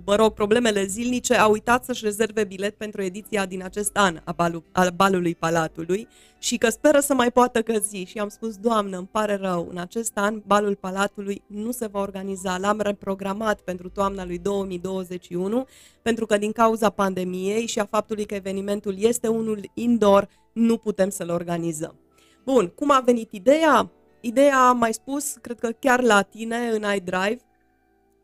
mă 0.06 0.15
rog, 0.15 0.34
problemele 0.34 0.86
zilnice, 0.86 1.36
a 1.36 1.48
uitat 1.48 1.84
să-și 1.84 2.04
rezerve 2.04 2.44
bilet 2.44 2.76
pentru 2.76 3.02
ediția 3.02 3.46
din 3.46 3.63
acest 3.63 3.98
an 3.98 4.22
a, 4.24 4.32
balu, 4.32 4.63
a 4.72 4.89
balului 4.96 5.36
Palatului 5.36 6.08
și 6.39 6.58
că 6.58 6.70
speră 6.70 7.00
să 7.00 7.13
mai 7.13 7.32
poată 7.32 7.62
căzi. 7.62 7.96
Și 7.96 8.17
am 8.17 8.30
spus, 8.30 8.56
Doamnă, 8.56 8.98
îmi 8.98 9.08
pare 9.12 9.36
rău, 9.36 9.67
în 9.70 9.78
acest 9.78 10.12
an 10.17 10.41
balul 10.46 10.76
Palatului 10.76 11.44
nu 11.48 11.72
se 11.72 11.88
va 11.88 12.00
organiza. 12.00 12.58
L-am 12.58 12.80
reprogramat 12.80 13.62
pentru 13.62 13.89
toamna 13.89 14.26
lui 14.26 14.38
2021, 14.38 15.65
pentru 16.02 16.26
că 16.26 16.38
din 16.38 16.52
cauza 16.52 16.89
pandemiei 16.89 17.67
și 17.67 17.80
a 17.80 17.86
faptului 17.86 18.26
că 18.26 18.36
evenimentul 18.36 18.96
este 18.98 19.28
unul 19.28 19.72
indoor, 19.74 20.28
nu 20.54 20.78
putem 20.78 21.10
să-l 21.10 21.30
organizăm. 21.30 21.96
Bun, 22.46 22.67
cum 22.67 22.91
a 22.91 23.02
venit 23.06 23.32
ideea? 23.32 23.91
Ideea, 24.21 24.67
am 24.67 24.77
mai 24.77 24.93
spus, 24.93 25.34
cred 25.41 25.60
că 25.60 25.69
chiar 25.79 26.01
la 26.01 26.21
tine 26.21 26.69
în 26.69 26.84
iDrive, 26.95 27.39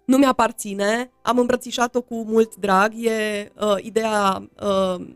nu 0.06 0.18
mi-aparține, 0.18 1.12
am 1.22 1.40
îmbrățișat-o 1.40 2.02
cu 2.02 2.24
mult 2.24 2.56
drag, 2.56 2.94
e 3.06 3.52
uh, 3.60 3.76
ideea 3.82 4.50
uh, 4.62 5.08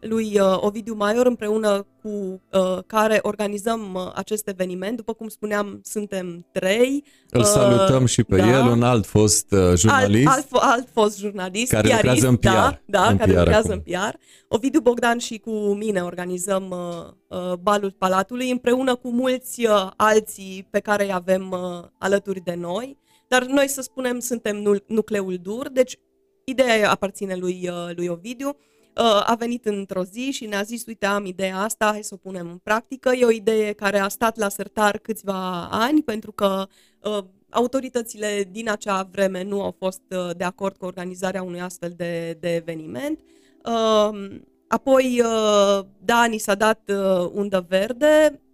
lui 0.00 0.40
uh, 0.40 0.56
Ovidiu 0.60 0.94
Maior 0.94 1.26
împreună 1.26 1.86
cu 2.02 2.08
uh, 2.52 2.78
care 2.86 3.18
organizăm 3.22 3.94
uh, 3.94 4.10
acest 4.14 4.48
eveniment. 4.48 4.96
După 4.96 5.12
cum 5.12 5.28
spuneam, 5.28 5.80
suntem 5.84 6.46
trei. 6.52 7.04
Îl 7.30 7.40
uh, 7.40 7.46
salutăm 7.46 8.06
și 8.06 8.24
pe 8.24 8.36
da, 8.36 8.50
el, 8.50 8.66
un 8.66 8.82
alt 8.82 9.06
fost 9.06 9.52
uh, 9.52 9.72
jurnalist. 9.76 10.28
Alt, 10.28 10.46
alt, 10.50 10.62
alt 10.62 10.88
fost 10.92 11.18
jurnalist, 11.18 11.72
care 11.72 11.88
piarist, 11.88 12.04
lucrează 12.04 12.28
în 12.28 12.36
PR. 12.36 12.46
Da, 12.46 12.80
da 12.84 13.08
în 13.08 13.16
care 13.16 13.32
PR 13.32 13.38
lucrează 13.38 13.72
acum. 13.72 13.82
în 13.86 13.92
PR. 13.92 14.14
Ovidiu 14.48 14.80
Bogdan 14.80 15.18
și 15.18 15.38
cu 15.38 15.50
mine 15.50 16.02
organizăm 16.02 16.70
uh, 16.70 17.38
uh, 17.38 17.52
balul 17.60 17.94
Palatului 17.98 18.50
împreună 18.50 18.94
cu 18.94 19.10
mulți 19.10 19.64
uh, 19.66 19.90
alții 19.96 20.66
pe 20.70 20.78
care 20.80 21.04
îi 21.04 21.12
avem 21.12 21.50
uh, 21.50 21.88
alături 21.98 22.40
de 22.44 22.54
noi. 22.54 22.98
Dar 23.28 23.44
noi, 23.44 23.68
să 23.68 23.80
spunem, 23.80 24.18
suntem 24.18 24.82
nucleul 24.86 25.38
dur, 25.42 25.68
deci 25.68 25.98
ideea 26.44 26.90
aparține 26.90 27.34
lui, 27.34 27.70
uh, 27.72 27.94
lui 27.96 28.06
Ovidiu. 28.06 28.56
Uh, 28.98 29.22
a 29.24 29.34
venit 29.38 29.64
într-o 29.64 30.04
zi 30.04 30.30
și 30.30 30.46
ne-a 30.46 30.62
zis, 30.62 30.86
uite, 30.86 31.06
am 31.06 31.24
ideea 31.24 31.58
asta, 31.58 31.86
hai 31.86 32.02
să 32.02 32.14
o 32.14 32.16
punem 32.16 32.46
în 32.46 32.58
practică. 32.62 33.10
E 33.14 33.24
o 33.24 33.30
idee 33.30 33.72
care 33.72 33.98
a 33.98 34.08
stat 34.08 34.36
la 34.36 34.48
sertar 34.48 34.98
câțiva 34.98 35.68
ani, 35.70 36.02
pentru 36.02 36.32
că 36.32 36.66
uh, 37.02 37.18
autoritățile 37.50 38.48
din 38.50 38.70
acea 38.70 39.08
vreme 39.10 39.42
nu 39.42 39.62
au 39.62 39.74
fost 39.78 40.02
de 40.36 40.44
acord 40.44 40.76
cu 40.76 40.84
organizarea 40.84 41.42
unui 41.42 41.60
astfel 41.60 41.92
de, 41.96 42.36
de 42.40 42.54
eveniment. 42.54 43.20
Apoi, 44.68 45.22
da, 45.98 46.24
ni 46.24 46.38
s-a 46.38 46.54
dat 46.54 46.90
undă 47.32 47.66
verde, 47.68 48.40
Uh, 48.42 48.47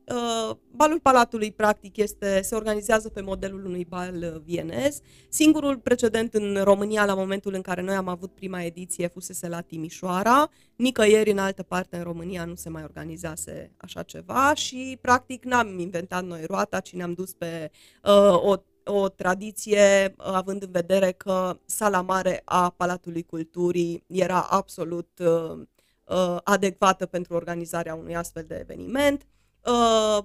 balul 0.70 1.00
Palatului, 1.00 1.52
practic, 1.52 1.96
este, 1.96 2.40
se 2.42 2.54
organizează 2.54 3.08
pe 3.08 3.20
modelul 3.20 3.64
unui 3.64 3.84
bal 3.84 4.14
uh, 4.14 4.40
vienez. 4.44 5.00
Singurul 5.28 5.78
precedent 5.78 6.34
în 6.34 6.60
România, 6.62 7.04
la 7.04 7.14
momentul 7.14 7.54
în 7.54 7.60
care 7.60 7.82
noi 7.82 7.94
am 7.94 8.08
avut 8.08 8.34
prima 8.34 8.62
ediție, 8.62 9.06
fusese 9.06 9.48
la 9.48 9.60
Timișoara. 9.60 10.50
Nicăieri, 10.76 11.30
în 11.30 11.38
altă 11.38 11.62
parte, 11.62 11.96
în 11.96 12.02
România, 12.02 12.44
nu 12.44 12.54
se 12.54 12.68
mai 12.68 12.82
organizase 12.82 13.72
așa 13.76 14.02
ceva 14.02 14.54
și, 14.54 14.98
practic, 15.00 15.44
n-am 15.44 15.78
inventat 15.78 16.24
noi 16.24 16.44
roata, 16.46 16.80
ci 16.80 16.92
ne-am 16.92 17.12
dus 17.12 17.32
pe 17.32 17.70
uh, 18.02 18.42
o 18.42 18.56
o 18.86 19.08
tradiție, 19.08 20.14
uh, 20.18 20.24
având 20.24 20.62
în 20.62 20.70
vedere 20.70 21.12
că 21.12 21.58
sala 21.64 22.00
mare 22.00 22.42
a 22.44 22.70
Palatului 22.70 23.22
Culturii 23.22 24.04
era 24.06 24.40
absolut 24.40 25.18
uh, 25.18 25.58
uh, 26.04 26.36
adecvată 26.42 27.06
pentru 27.06 27.34
organizarea 27.34 27.94
unui 27.94 28.16
astfel 28.16 28.44
de 28.46 28.58
eveniment 28.60 29.26
uh, 29.66 30.24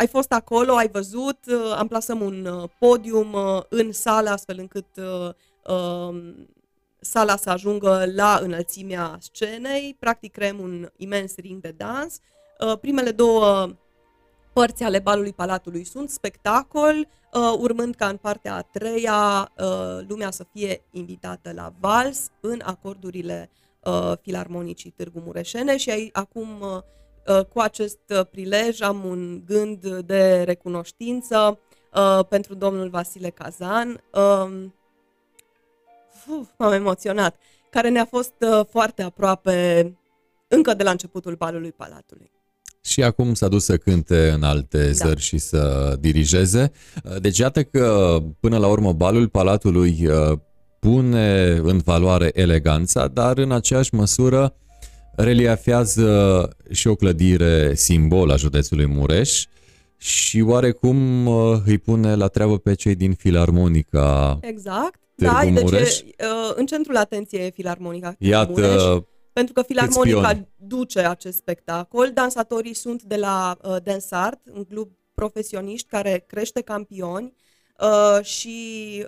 ai 0.00 0.06
fost 0.06 0.32
acolo, 0.32 0.74
ai 0.74 0.88
văzut, 0.88 1.38
uh, 1.46 1.74
amplasăm 1.76 2.20
un 2.20 2.46
uh, 2.46 2.70
podium 2.78 3.32
uh, 3.32 3.62
în 3.68 3.92
sală 3.92 4.30
astfel 4.30 4.58
încât 4.58 4.86
uh, 4.96 5.28
uh, 5.74 6.34
sala 7.00 7.36
să 7.36 7.50
ajungă 7.50 8.04
la 8.14 8.38
înălțimea 8.42 9.18
scenei, 9.20 9.96
practic 9.98 10.32
creăm 10.32 10.58
un 10.58 10.88
imens 10.96 11.36
ring 11.36 11.60
de 11.60 11.74
dans. 11.76 12.18
Uh, 12.60 12.78
primele 12.78 13.10
două 13.10 13.68
părți 14.52 14.82
ale 14.82 14.98
balului 14.98 15.32
Palatului 15.32 15.84
sunt 15.84 16.10
spectacol, 16.10 17.08
uh, 17.32 17.54
urmând 17.58 17.94
ca 17.94 18.08
în 18.08 18.16
partea 18.16 18.54
a 18.54 18.62
treia 18.62 19.52
uh, 19.58 20.04
lumea 20.08 20.30
să 20.30 20.46
fie 20.52 20.82
invitată 20.90 21.52
la 21.52 21.72
vals 21.80 22.30
în 22.40 22.60
acordurile 22.64 23.50
uh, 23.84 24.12
filarmonicii 24.22 24.90
Târgu 24.90 25.22
Mureșene 25.24 25.76
și 25.76 25.90
ai, 25.90 26.10
acum 26.12 26.60
uh, 26.60 26.68
Uh, 26.68 27.09
cu 27.52 27.60
acest 27.60 27.98
uh, 28.08 28.26
prilej 28.30 28.80
am 28.80 29.04
un 29.04 29.42
gând 29.46 29.86
de 30.00 30.42
recunoștință 30.42 31.58
uh, 31.94 32.26
pentru 32.28 32.54
domnul 32.54 32.88
Vasile 32.88 33.30
Cazan. 33.30 33.88
Um, 33.88 34.74
uf, 36.38 36.48
m-am 36.58 36.72
emoționat, 36.72 37.36
care 37.70 37.88
ne-a 37.88 38.04
fost 38.04 38.34
foarte 38.70 39.02
aproape 39.02 39.84
încă 40.48 40.74
de 40.74 40.82
la 40.82 40.90
începutul 40.90 41.34
balului 41.34 41.72
Palatului. 41.72 42.30
Și 42.80 43.02
acum 43.02 43.34
s-a 43.34 43.48
dus 43.48 43.64
să 43.64 43.76
cânte 43.76 44.30
în 44.30 44.42
alte 44.42 44.84
da. 44.84 44.92
zări 44.92 45.20
și 45.20 45.38
să 45.38 45.94
dirigeze. 46.00 46.72
Deci 47.20 47.38
iată 47.38 47.62
că 47.62 48.16
până 48.40 48.58
la 48.58 48.66
urmă 48.66 48.92
balul 48.92 49.28
Palatului 49.28 50.08
pune 50.78 51.50
în 51.62 51.78
valoare 51.78 52.30
eleganța, 52.34 53.08
dar 53.08 53.38
în 53.38 53.52
aceeași 53.52 53.94
măsură 53.94 54.54
reliefează 55.22 56.48
și 56.70 56.86
o 56.86 56.94
clădire 56.94 57.74
simbol 57.74 58.30
a 58.30 58.36
județului 58.36 58.86
Mureș 58.86 59.44
și 59.96 60.40
oarecum 60.40 61.26
uh, 61.26 61.58
îi 61.66 61.78
pune 61.78 62.14
la 62.14 62.26
treabă 62.26 62.58
pe 62.58 62.74
cei 62.74 62.94
din 62.94 63.14
Filarmonica 63.14 64.38
Exact, 64.40 65.00
da, 65.14 65.42
Mureș. 65.42 65.70
deci 65.70 66.00
uh, 66.00 66.52
în 66.54 66.66
centrul 66.66 66.96
atenției 66.96 67.46
e 67.46 67.50
Filarmonica 67.50 68.14
Iată, 68.18 68.50
Mureș, 68.50 68.82
pentru 69.32 69.52
că 69.52 69.62
Filarmonica 69.62 70.48
duce 70.56 71.00
acest 71.00 71.36
spectacol, 71.36 72.10
dansatorii 72.14 72.74
sunt 72.74 73.02
de 73.02 73.16
la 73.16 73.56
uh, 73.62 73.76
Densart, 73.82 74.40
un 74.54 74.64
club 74.64 74.88
profesioniști 75.14 75.88
care 75.88 76.24
crește 76.26 76.60
campioni, 76.60 77.34
Uh, 77.80 78.24
și 78.24 78.58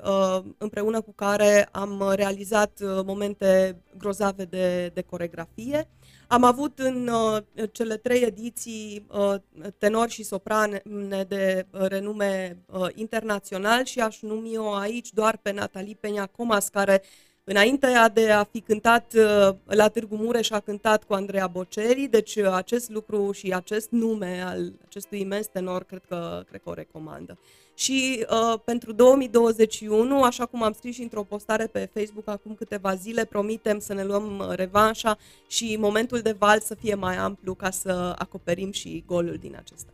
uh, 0.04 0.44
împreună 0.58 1.00
cu 1.00 1.12
care 1.12 1.68
am 1.72 2.12
realizat 2.14 2.80
uh, 2.82 3.04
momente 3.04 3.82
grozave 3.98 4.44
de, 4.44 4.90
de 4.94 5.00
coregrafie. 5.00 5.88
Am 6.32 6.44
avut 6.44 6.78
în 6.78 7.08
uh, 7.08 7.42
cele 7.72 7.96
trei 7.96 8.22
ediții 8.22 9.06
uh, 9.08 9.34
tenori 9.78 10.10
și 10.10 10.22
soprane 10.22 10.82
de 11.28 11.66
uh, 11.70 11.80
renume 11.80 12.58
uh, 12.66 12.86
internațional 12.94 13.84
și 13.84 14.00
aș 14.00 14.20
numi-o 14.20 14.72
aici 14.72 15.12
doar 15.12 15.36
pe 15.42 15.52
Natalie 15.52 15.98
Peña 16.00 16.30
Comas, 16.36 16.68
care 16.68 17.02
Înainte 17.44 17.86
de 18.12 18.30
a 18.30 18.44
fi 18.44 18.60
cântat 18.60 19.12
uh, 19.14 19.54
la 19.64 19.88
Târgu 19.88 20.16
Mureș, 20.16 20.50
a 20.50 20.60
cântat 20.60 21.04
cu 21.04 21.14
Andreea 21.14 21.46
Boceri, 21.46 22.06
deci 22.06 22.36
uh, 22.36 22.46
acest 22.52 22.90
lucru 22.90 23.32
și 23.32 23.52
acest 23.52 23.90
nume 23.90 24.42
al 24.46 24.72
acestui 24.84 25.20
imens 25.20 25.46
tenor 25.46 25.84
cred 25.84 26.02
că, 26.08 26.42
cred 26.48 26.60
că 26.62 26.70
o 26.70 26.74
recomandă. 26.74 27.38
Și 27.74 28.26
uh, 28.30 28.58
pentru 28.64 28.92
2021, 28.92 30.22
așa 30.22 30.46
cum 30.46 30.62
am 30.62 30.72
scris 30.72 30.94
și 30.94 31.02
într-o 31.02 31.22
postare 31.22 31.66
pe 31.66 31.90
Facebook 31.94 32.28
acum 32.28 32.54
câteva 32.54 32.94
zile, 32.94 33.24
promitem 33.24 33.78
să 33.78 33.94
ne 33.94 34.04
luăm 34.04 34.38
uh, 34.38 34.54
revanșa 34.54 35.18
și 35.48 35.76
momentul 35.80 36.20
de 36.20 36.34
val 36.38 36.60
să 36.60 36.74
fie 36.74 36.94
mai 36.94 37.16
amplu 37.16 37.54
ca 37.54 37.70
să 37.70 38.14
acoperim 38.18 38.72
și 38.72 39.04
golul 39.06 39.36
din 39.40 39.56
acesta. 39.56 39.92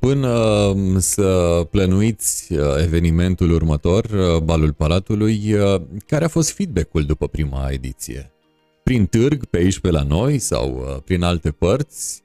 Până 0.00 0.28
um, 0.28 0.98
să 0.98 1.60
plănuiți 1.70 2.52
uh, 2.52 2.58
evenimentul 2.78 3.50
următor, 3.50 4.04
uh, 4.04 4.42
Balul 4.42 4.72
Palatului, 4.72 5.52
uh, 5.52 5.80
care 6.06 6.24
a 6.24 6.28
fost 6.28 6.50
feedback-ul 6.50 7.04
după 7.04 7.28
prima 7.28 7.68
ediție? 7.70 8.30
Prin 8.82 9.06
târg, 9.06 9.44
pe 9.44 9.56
aici, 9.56 9.78
pe 9.78 9.90
la 9.90 10.02
noi 10.02 10.38
sau 10.38 10.84
prin 11.04 11.22
alte 11.22 11.50
părți? 11.50 12.21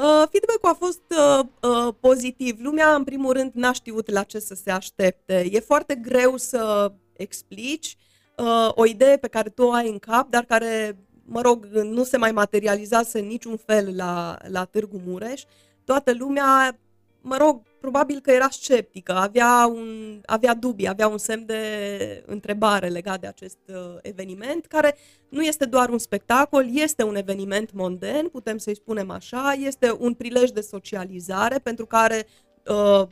Uh, 0.00 0.06
feedback-ul 0.30 0.70
a 0.70 0.76
fost 0.78 1.02
uh, 1.08 1.46
uh, 1.70 1.94
pozitiv. 2.00 2.56
Lumea, 2.60 2.94
în 2.94 3.04
primul 3.04 3.32
rând, 3.32 3.50
n-a 3.54 3.72
știut 3.72 4.10
la 4.10 4.22
ce 4.22 4.38
să 4.38 4.54
se 4.54 4.70
aștepte. 4.70 5.48
E 5.50 5.60
foarte 5.60 5.94
greu 5.94 6.36
să 6.36 6.92
explici 7.12 7.96
uh, 8.36 8.68
o 8.74 8.86
idee 8.86 9.16
pe 9.16 9.28
care 9.28 9.48
tu 9.48 9.62
o 9.62 9.72
ai 9.72 9.88
în 9.88 9.98
cap, 9.98 10.30
dar 10.30 10.44
care, 10.44 10.98
mă 11.24 11.40
rog, 11.40 11.66
nu 11.66 12.04
se 12.04 12.16
mai 12.16 12.32
materializase 12.32 13.18
în 13.18 13.26
niciun 13.26 13.56
fel 13.56 13.96
la, 13.96 14.38
la 14.48 14.64
Târgu 14.64 15.00
Mureș 15.06 15.42
toată 15.84 16.12
lumea, 16.18 16.78
mă 17.20 17.36
rog, 17.36 17.62
probabil 17.80 18.20
că 18.20 18.30
era 18.30 18.48
sceptică, 18.50 19.12
avea, 19.12 19.66
un, 19.66 20.20
avea 20.26 20.54
dubii, 20.54 20.88
avea 20.88 21.08
un 21.08 21.18
semn 21.18 21.46
de 21.46 22.22
întrebare 22.26 22.88
legat 22.88 23.20
de 23.20 23.26
acest 23.26 23.58
uh, 23.66 23.96
eveniment, 24.02 24.66
care 24.66 24.96
nu 25.28 25.42
este 25.42 25.64
doar 25.64 25.88
un 25.88 25.98
spectacol, 25.98 26.66
este 26.72 27.02
un 27.02 27.16
eveniment 27.16 27.72
monden, 27.72 28.28
putem 28.28 28.58
să-i 28.58 28.74
spunem 28.74 29.10
așa, 29.10 29.52
este 29.52 29.96
un 29.98 30.14
prilej 30.14 30.50
de 30.50 30.60
socializare 30.60 31.58
pentru 31.58 31.86
care 31.86 32.26
uh, 32.66 33.08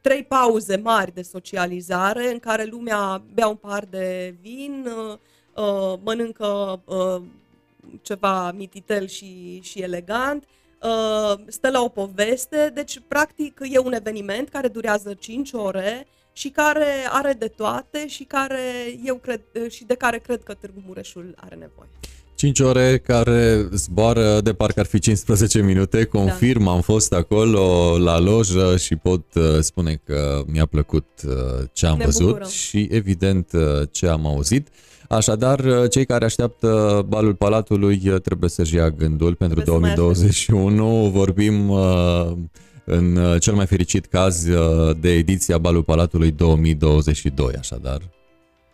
trei 0.00 0.24
pauze 0.24 0.76
mari 0.76 1.14
de 1.14 1.22
socializare 1.22 2.32
în 2.32 2.38
care 2.38 2.64
lumea 2.64 3.22
bea 3.34 3.48
un 3.48 3.56
par 3.56 3.84
de 3.84 4.34
vin, 4.40 4.86
uh, 4.86 5.18
uh, 5.64 5.98
mănâncă 6.04 6.82
uh, 6.84 7.22
ceva 8.02 8.52
mititel 8.52 9.06
și, 9.06 9.60
și 9.62 9.82
elegant, 9.82 10.44
Uh, 10.44 10.65
stă 11.46 11.70
la 11.70 11.82
o 11.82 11.88
poveste, 11.88 12.70
deci 12.74 13.00
practic 13.08 13.60
e 13.70 13.78
un 13.78 13.92
eveniment 13.92 14.48
care 14.48 14.68
durează 14.68 15.14
5 15.14 15.52
ore 15.52 16.06
și 16.32 16.48
care 16.48 16.86
are 17.10 17.32
de 17.32 17.46
toate 17.46 18.08
și 18.08 18.24
care 18.24 18.60
eu 19.04 19.14
cred 19.14 19.40
și 19.68 19.84
de 19.84 19.94
care 19.94 20.18
cred 20.18 20.42
că 20.42 20.54
Târgu 20.54 20.82
Mureșul 20.86 21.34
are 21.36 21.54
nevoie. 21.54 21.88
5 22.34 22.60
ore 22.60 22.98
care 22.98 23.68
zboară 23.72 24.40
de 24.40 24.52
parcă 24.52 24.80
ar 24.80 24.86
fi 24.86 24.98
15 24.98 25.62
minute, 25.62 26.04
confirm, 26.04 26.64
da. 26.64 26.70
am 26.70 26.80
fost 26.80 27.12
acolo 27.12 27.96
la 27.98 28.18
lojă 28.18 28.76
și 28.76 28.96
pot 28.96 29.34
uh, 29.34 29.42
spune 29.60 30.00
că 30.04 30.42
mi-a 30.46 30.66
plăcut 30.66 31.06
uh, 31.26 31.32
ce 31.72 31.86
am 31.86 31.98
ne 31.98 32.04
văzut 32.04 32.26
bucurăm. 32.26 32.48
și 32.48 32.88
evident 32.90 33.50
ce 33.90 34.06
am 34.06 34.26
auzit. 34.26 34.68
Așadar, 35.08 35.58
uh, 35.58 35.90
cei 35.90 36.04
care 36.04 36.24
așteaptă 36.24 37.02
balul 37.08 37.34
Palatului 37.34 38.02
uh, 38.04 38.20
trebuie 38.20 38.50
să-și 38.50 38.74
ia 38.74 38.90
gândul 38.90 39.34
pentru 39.34 39.60
trebuie 39.60 39.92
2021. 39.94 41.10
Vorbim 41.10 41.68
uh, 41.68 42.32
în 42.84 43.38
cel 43.38 43.54
mai 43.54 43.66
fericit 43.66 44.06
caz 44.06 44.46
de 45.00 45.12
ediția 45.12 45.58
Balul 45.58 45.82
Palatului 45.82 46.30
2022, 46.30 47.54
așadar. 47.58 48.00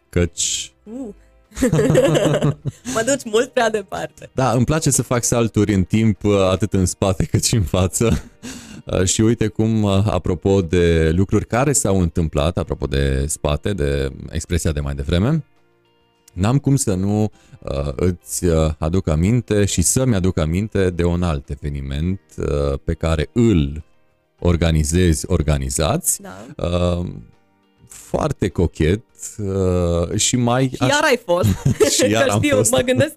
Căci... 0.08 0.72
Uh. 0.84 1.14
mă 2.94 3.02
duci 3.06 3.24
mult 3.24 3.48
prea 3.52 3.70
departe. 3.70 4.30
Da, 4.34 4.50
îmi 4.52 4.64
place 4.64 4.90
să 4.90 5.02
fac 5.02 5.24
salturi 5.24 5.74
în 5.74 5.82
timp, 5.82 6.24
atât 6.50 6.72
în 6.72 6.86
spate 6.86 7.24
cât 7.24 7.44
și 7.44 7.54
în 7.54 7.62
față. 7.62 8.22
Și 9.04 9.20
uite 9.20 9.46
cum, 9.46 9.84
apropo 9.86 10.60
de 10.60 11.10
lucruri 11.10 11.46
care 11.46 11.72
s-au 11.72 12.00
întâmplat, 12.00 12.58
apropo 12.58 12.86
de 12.86 13.24
spate, 13.26 13.72
de 13.72 14.08
expresia 14.30 14.72
de 14.72 14.80
mai 14.80 14.94
devreme, 14.94 15.44
N-am 16.32 16.58
cum 16.58 16.76
să 16.76 16.94
nu 16.94 17.22
uh, 17.22 17.92
îți 17.96 18.44
uh, 18.44 18.70
aduc 18.78 19.08
aminte 19.08 19.64
și 19.64 19.82
să-mi 19.82 20.14
aduc 20.14 20.38
aminte 20.38 20.90
de 20.90 21.04
un 21.04 21.22
alt 21.22 21.48
eveniment 21.48 22.20
uh, 22.38 22.78
pe 22.84 22.94
care 22.94 23.28
îl 23.32 23.84
organizezi, 24.38 25.24
organizați. 25.26 26.22
Da. 26.22 26.46
Uh, 26.56 27.06
foarte 28.16 28.48
cochet 28.48 29.02
uh, 29.38 30.16
și 30.18 30.36
mai... 30.36 30.70
Și 30.74 30.82
iar 30.88 31.02
ai 31.02 31.20
fost. 31.24 31.48
și 31.96 32.10
iar 32.10 32.26
că 32.26 32.34
știu, 32.36 32.56
fost. 32.56 32.70
mă 32.70 32.80
gândesc 32.80 33.14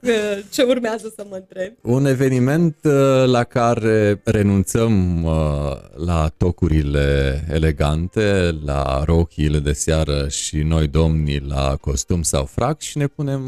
ce 0.49 0.63
urmează 0.63 1.13
să 1.15 1.25
mă 1.29 1.36
întreb. 1.36 1.73
Un 1.81 2.05
eveniment 2.05 2.75
uh, 2.84 2.91
la 3.25 3.43
care 3.43 4.21
renunțăm 4.23 5.23
uh, 5.23 5.31
la 6.05 6.31
tocurile 6.38 7.39
elegante, 7.51 8.58
la 8.65 9.03
rochiile 9.05 9.60
de 9.60 9.73
seară 9.73 10.27
și 10.27 10.58
noi 10.58 10.88
domnii 10.88 11.39
la 11.47 11.77
costum 11.81 12.21
sau 12.21 12.45
frac 12.45 12.81
și 12.81 12.97
ne 12.97 13.08
punem 13.08 13.41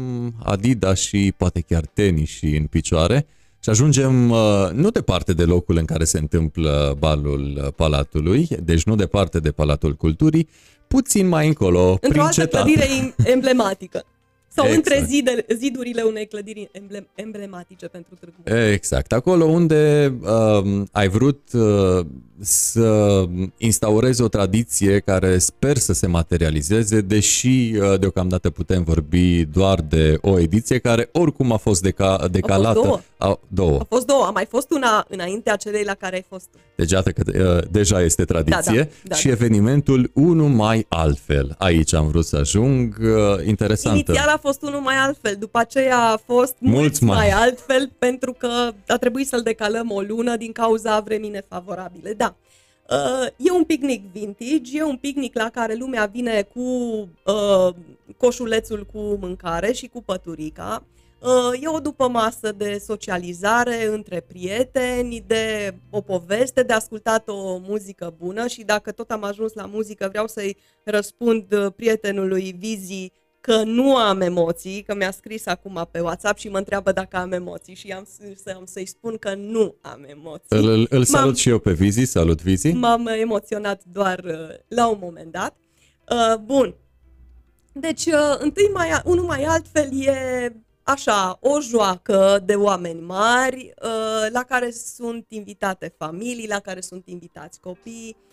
Adidas 0.44 0.98
și 0.98 1.32
poate 1.36 1.60
chiar 1.60 1.84
tenis 1.94 2.28
și 2.28 2.56
în 2.56 2.64
picioare 2.64 3.26
și 3.62 3.70
ajungem 3.70 4.30
uh, 4.30 4.38
nu 4.72 4.90
departe 4.90 5.32
de 5.32 5.44
locul 5.44 5.76
în 5.76 5.84
care 5.84 6.04
se 6.04 6.18
întâmplă 6.18 6.96
balul 6.98 7.72
Palatului, 7.76 8.48
deci 8.62 8.82
nu 8.82 8.94
departe 8.94 9.38
de 9.38 9.50
Palatul 9.50 9.94
Culturii, 9.94 10.48
puțin 10.88 11.28
mai 11.28 11.46
încolo, 11.46 11.90
Într-o 11.90 12.08
prin 12.08 12.20
altă 12.20 12.40
cetate. 12.40 12.72
clădire 12.72 13.14
emblematică. 13.32 14.04
Sau 14.58 14.66
exact. 14.66 14.86
între 14.86 15.04
zide, 15.06 15.46
zidurile 15.54 16.02
unei 16.02 16.26
clădiri 16.26 16.68
emblem, 16.72 17.06
emblematice 17.14 17.86
pentru 17.86 18.14
Târgu 18.20 18.70
Exact, 18.72 19.12
acolo 19.12 19.44
unde 19.44 20.14
uh, 20.22 20.82
ai 20.92 21.08
vrut 21.08 21.52
uh, 21.52 22.06
să 22.40 23.24
instaurezi 23.56 24.22
o 24.22 24.28
tradiție 24.28 24.98
care 24.98 25.38
sper 25.38 25.76
să 25.76 25.92
se 25.92 26.06
materializeze, 26.06 27.00
deși 27.00 27.74
uh, 27.74 27.98
deocamdată 27.98 28.50
putem 28.50 28.82
vorbi 28.82 29.44
doar 29.44 29.80
de 29.80 30.18
o 30.20 30.38
ediție 30.38 30.78
care 30.78 31.08
oricum 31.12 31.52
a 31.52 31.56
fost 31.56 31.88
deca- 31.88 32.30
decalată. 32.30 32.78
A 32.78 32.82
fost 32.82 32.86
două. 32.86 33.00
A, 33.32 33.38
două. 33.48 33.78
A 33.80 33.86
fost 33.88 34.06
două. 34.06 34.24
A 34.24 34.30
mai 34.30 34.46
fost 34.48 34.70
una 34.70 35.06
înaintea 35.08 35.56
celei 35.56 35.84
la 35.84 35.94
care 35.94 36.14
ai 36.14 36.24
fost 36.28 36.44
tu. 36.52 36.58
Deci 36.76 36.90
iată 36.90 37.10
că 37.10 37.22
uh, 37.26 37.68
deja 37.70 38.02
este 38.02 38.24
tradiție 38.24 38.78
da, 38.78 38.82
da, 38.82 38.88
da, 39.02 39.14
și 39.14 39.26
da. 39.26 39.32
evenimentul 39.32 40.10
unul 40.14 40.48
mai 40.48 40.86
altfel. 40.88 41.54
Aici 41.58 41.94
am 41.94 42.08
vrut 42.08 42.26
să 42.26 42.36
ajung. 42.36 42.96
Uh, 43.00 43.46
interesantă. 43.46 43.98
Inițial 43.98 44.28
a 44.28 44.38
fost 44.42 44.47
unul 44.62 44.80
mai 44.80 44.96
altfel, 44.96 45.36
după 45.38 45.58
aceea 45.58 45.98
a 45.98 46.16
fost 46.16 46.54
mult 46.58 47.00
mai... 47.00 47.16
mai 47.16 47.30
altfel 47.30 47.90
pentru 47.98 48.32
că 48.32 48.72
a 48.86 48.96
trebuit 48.96 49.28
să-l 49.28 49.42
decalăm 49.42 49.90
o 49.90 50.00
lună 50.00 50.36
din 50.36 50.52
cauza 50.52 51.00
vremii 51.00 51.30
nefavorabile. 51.30 52.12
Da. 52.12 52.36
Uh, 52.90 53.26
e 53.36 53.50
un 53.50 53.64
picnic 53.64 54.02
vintage, 54.12 54.78
e 54.78 54.82
un 54.82 54.96
picnic 54.96 55.34
la 55.34 55.48
care 55.48 55.74
lumea 55.74 56.06
vine 56.12 56.42
cu 56.42 56.60
uh, 56.60 57.74
coșulețul 58.16 58.86
cu 58.92 58.98
mâncare 59.20 59.72
și 59.72 59.86
cu 59.86 60.02
păturica. 60.02 60.84
Uh, 61.20 61.62
e 61.62 61.68
o 61.68 61.80
după 61.80 62.08
masă 62.08 62.52
de 62.52 62.78
socializare 62.84 63.86
între 63.86 64.20
prieteni, 64.20 65.24
de 65.26 65.74
o 65.90 66.00
poveste, 66.00 66.62
de 66.62 66.72
ascultat 66.72 67.28
o 67.28 67.58
muzică 67.58 68.14
bună 68.18 68.46
și 68.46 68.62
dacă 68.62 68.92
tot 68.92 69.10
am 69.10 69.24
ajuns 69.24 69.52
la 69.52 69.66
muzică, 69.66 70.08
vreau 70.08 70.26
să-i 70.26 70.56
răspund 70.84 71.52
uh, 71.52 71.72
prietenului 71.76 72.54
Vizi 72.58 73.12
că 73.40 73.62
nu 73.62 73.96
am 73.96 74.20
emoții, 74.20 74.82
că 74.82 74.94
mi-a 74.94 75.10
scris 75.10 75.46
acum 75.46 75.88
pe 75.90 76.00
WhatsApp 76.00 76.38
și 76.38 76.48
mă 76.48 76.58
întreabă 76.58 76.92
dacă 76.92 77.16
am 77.16 77.32
emoții 77.32 77.74
și 77.74 77.92
am 77.92 78.06
să, 78.36 78.60
să-i 78.64 78.86
spun 78.86 79.16
că 79.16 79.34
nu 79.34 79.74
am 79.80 80.04
emoții. 80.06 80.46
Îl, 80.48 80.86
îl 80.90 81.04
salut 81.04 81.36
și 81.36 81.48
eu 81.48 81.58
pe 81.58 81.72
Vizi, 81.72 82.04
salut 82.04 82.42
Vizi. 82.42 82.72
M-am 82.72 83.06
emoționat 83.06 83.82
doar 83.92 84.18
uh, 84.24 84.48
la 84.68 84.88
un 84.88 84.98
moment 85.00 85.32
dat. 85.32 85.56
Uh, 86.10 86.36
bun. 86.44 86.74
Deci, 87.72 88.06
uh, 88.06 88.36
întâi 88.38 88.70
mai, 88.72 88.88
unul 89.04 89.24
mai 89.24 89.42
altfel 89.42 90.02
e 90.06 90.52
așa, 90.82 91.38
o 91.40 91.60
joacă 91.60 92.42
de 92.44 92.54
oameni 92.54 93.00
mari 93.00 93.74
uh, 93.82 94.30
la 94.32 94.42
care 94.42 94.70
sunt 94.70 95.24
invitate 95.28 95.94
familii, 95.98 96.48
la 96.48 96.58
care 96.58 96.80
sunt 96.80 97.06
invitați 97.06 97.60
copii, 97.60 98.16
Uh, 98.16 98.27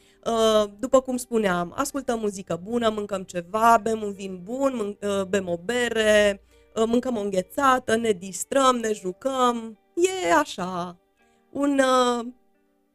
după 0.79 1.01
cum 1.01 1.17
spuneam, 1.17 1.73
ascultăm 1.75 2.19
muzică 2.19 2.59
bună, 2.63 2.89
mâncăm 2.89 3.23
ceva, 3.23 3.79
bem 3.81 4.01
un 4.01 4.13
vin 4.13 4.39
bun, 4.43 4.97
uh, 5.01 5.23
bem 5.23 5.47
o 5.49 5.57
bere, 5.57 6.41
uh, 6.75 6.83
mâncăm 6.87 7.17
o 7.17 7.21
înghețată, 7.21 7.95
ne 7.95 8.11
distrăm, 8.11 8.75
ne 8.75 8.93
jucăm. 8.93 9.79
E 9.95 10.33
așa, 10.33 10.99
un, 11.51 11.81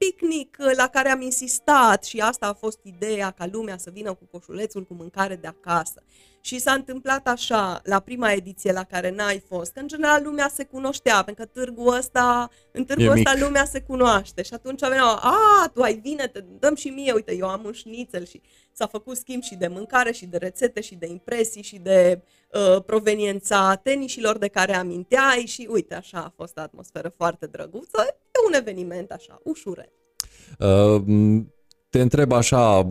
picnic 0.06 0.56
la 0.76 0.86
care 0.86 1.08
am 1.08 1.20
insistat 1.20 2.04
și 2.04 2.20
asta 2.20 2.46
a 2.46 2.52
fost 2.52 2.78
ideea 2.82 3.30
ca 3.30 3.48
lumea 3.52 3.76
să 3.76 3.90
vină 3.90 4.14
cu 4.14 4.24
coșulețul 4.30 4.84
cu 4.84 4.94
mâncare 4.94 5.36
de 5.36 5.46
acasă. 5.46 6.02
Și 6.40 6.58
s-a 6.58 6.72
întâmplat 6.72 7.26
așa, 7.26 7.80
la 7.84 8.00
prima 8.00 8.32
ediție 8.32 8.72
la 8.72 8.84
care 8.84 9.10
n-ai 9.10 9.42
fost, 9.48 9.72
că 9.72 9.80
în 9.80 9.86
general 9.86 10.22
lumea 10.24 10.50
se 10.54 10.64
cunoștea, 10.64 11.22
pentru 11.22 11.44
că 11.44 11.50
târgul 11.60 11.94
ăsta, 11.96 12.48
în 12.72 12.84
târgul 12.84 13.10
ăsta 13.10 13.34
lumea 13.38 13.64
se 13.64 13.80
cunoaște. 13.80 14.42
Și 14.42 14.54
atunci 14.54 14.80
veneau, 14.80 15.08
a, 15.08 15.70
tu 15.74 15.82
ai 15.82 15.94
vine, 15.94 16.26
te 16.26 16.44
dăm 16.58 16.74
și 16.74 16.88
mie, 16.88 17.12
uite, 17.12 17.36
eu 17.36 17.48
am 17.48 17.62
un 17.64 17.72
șnițel 17.72 18.24
și 18.24 18.40
s-a 18.72 18.86
făcut 18.86 19.16
schimb 19.16 19.42
și 19.42 19.54
de 19.54 19.68
mâncare 19.68 20.12
și 20.12 20.26
de 20.26 20.36
rețete 20.36 20.80
și 20.80 20.94
de 20.94 21.06
impresii 21.06 21.62
și 21.62 21.78
de 21.78 22.22
uh, 22.52 22.82
proveniența 22.84 23.74
tenișilor 23.74 24.38
de 24.38 24.48
care 24.48 24.74
aminteai. 24.74 25.44
Și 25.46 25.68
uite, 25.70 25.94
așa 25.94 26.18
a 26.18 26.32
fost 26.36 26.56
o 26.56 26.60
atmosferă 26.60 27.12
foarte 27.16 27.46
drăguță, 27.46 28.06
e 28.08 28.46
un 28.46 28.54
eveniment 28.54 29.10
așa, 29.10 29.40
ușure. 29.42 29.92
Uh, 30.58 31.02
te 31.88 32.00
întreb 32.00 32.32
așa, 32.32 32.88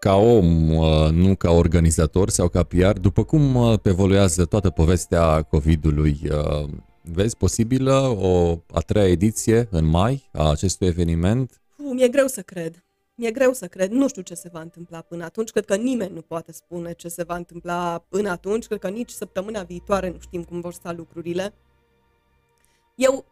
ca 0.00 0.14
om, 0.14 0.70
uh, 0.70 1.10
nu 1.10 1.34
ca 1.34 1.50
organizator 1.50 2.28
sau 2.28 2.48
ca 2.48 2.62
PR, 2.62 2.98
după 2.98 3.24
cum 3.24 3.54
uh, 3.54 3.78
evoluează 3.82 4.44
toată 4.44 4.70
povestea 4.70 5.42
COVID-ului, 5.42 6.20
uh, 6.30 6.68
vezi 7.02 7.36
posibilă 7.36 8.16
o 8.20 8.58
a 8.72 8.80
treia 8.80 9.08
ediție 9.08 9.68
în 9.70 9.84
mai 9.84 10.28
a 10.32 10.50
acestui 10.50 10.86
eveniment? 10.86 11.60
Mi-e 11.76 12.08
greu 12.08 12.26
să 12.26 12.40
cred. 12.40 12.84
Mi-e 13.14 13.30
greu 13.30 13.52
să 13.52 13.66
cred. 13.66 13.90
Nu 13.90 14.08
știu 14.08 14.22
ce 14.22 14.34
se 14.34 14.48
va 14.52 14.60
întâmpla 14.60 15.00
până 15.00 15.24
atunci. 15.24 15.50
Cred 15.50 15.64
că 15.64 15.76
nimeni 15.76 16.14
nu 16.14 16.20
poate 16.20 16.52
spune 16.52 16.92
ce 16.92 17.08
se 17.08 17.22
va 17.22 17.36
întâmpla 17.36 18.04
până 18.08 18.30
atunci. 18.30 18.66
Cred 18.66 18.78
că 18.78 18.88
nici 18.88 19.10
săptămâna 19.10 19.62
viitoare 19.62 20.08
nu 20.08 20.18
știm 20.20 20.42
cum 20.42 20.60
vor 20.60 20.72
sta 20.72 20.92
lucrurile. 20.92 21.54
Eu 22.94 23.24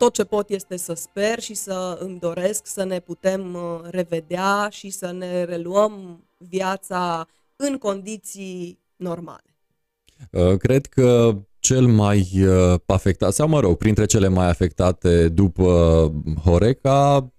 tot 0.00 0.14
ce 0.14 0.24
pot 0.24 0.48
este 0.50 0.76
să 0.76 0.92
sper 0.92 1.40
și 1.40 1.54
să 1.54 1.98
îmi 2.00 2.18
doresc 2.18 2.66
să 2.66 2.84
ne 2.84 3.00
putem 3.00 3.54
uh, 3.54 3.80
revedea 3.90 4.68
și 4.70 4.90
să 4.90 5.12
ne 5.12 5.44
reluăm 5.44 6.24
viața 6.36 7.26
în 7.56 7.78
condiții 7.78 8.78
normale. 8.96 9.56
Uh, 10.30 10.56
cred 10.56 10.86
că 10.86 11.36
cel 11.58 11.86
mai 11.86 12.28
uh, 12.34 12.80
afectat, 12.86 13.32
sau 13.32 13.48
mă 13.48 13.60
rog, 13.60 13.76
printre 13.76 14.04
cele 14.04 14.28
mai 14.28 14.48
afectate 14.48 15.28
după 15.28 15.72
Horeca 16.44 17.32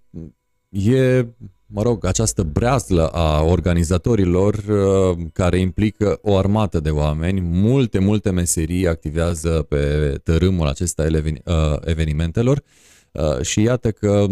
e 0.70 1.26
mă 1.74 1.82
rog, 1.82 2.06
această 2.06 2.44
breazlă 2.44 3.08
a 3.08 3.44
organizatorilor 3.44 4.54
uh, 4.54 5.18
care 5.34 5.60
implică 5.60 6.20
o 6.22 6.38
armată 6.38 6.80
de 6.80 6.90
oameni, 6.90 7.42
multe, 7.42 8.00
multe 8.00 8.32
meserii 8.32 8.88
activează 8.88 9.66
pe 9.70 10.16
tărâmul 10.24 10.68
acesta 10.68 11.06
uh, 11.06 11.54
evenimentelor 11.82 12.64
uh, 13.12 13.42
și 13.42 13.62
iată 13.62 13.92
că 13.92 14.26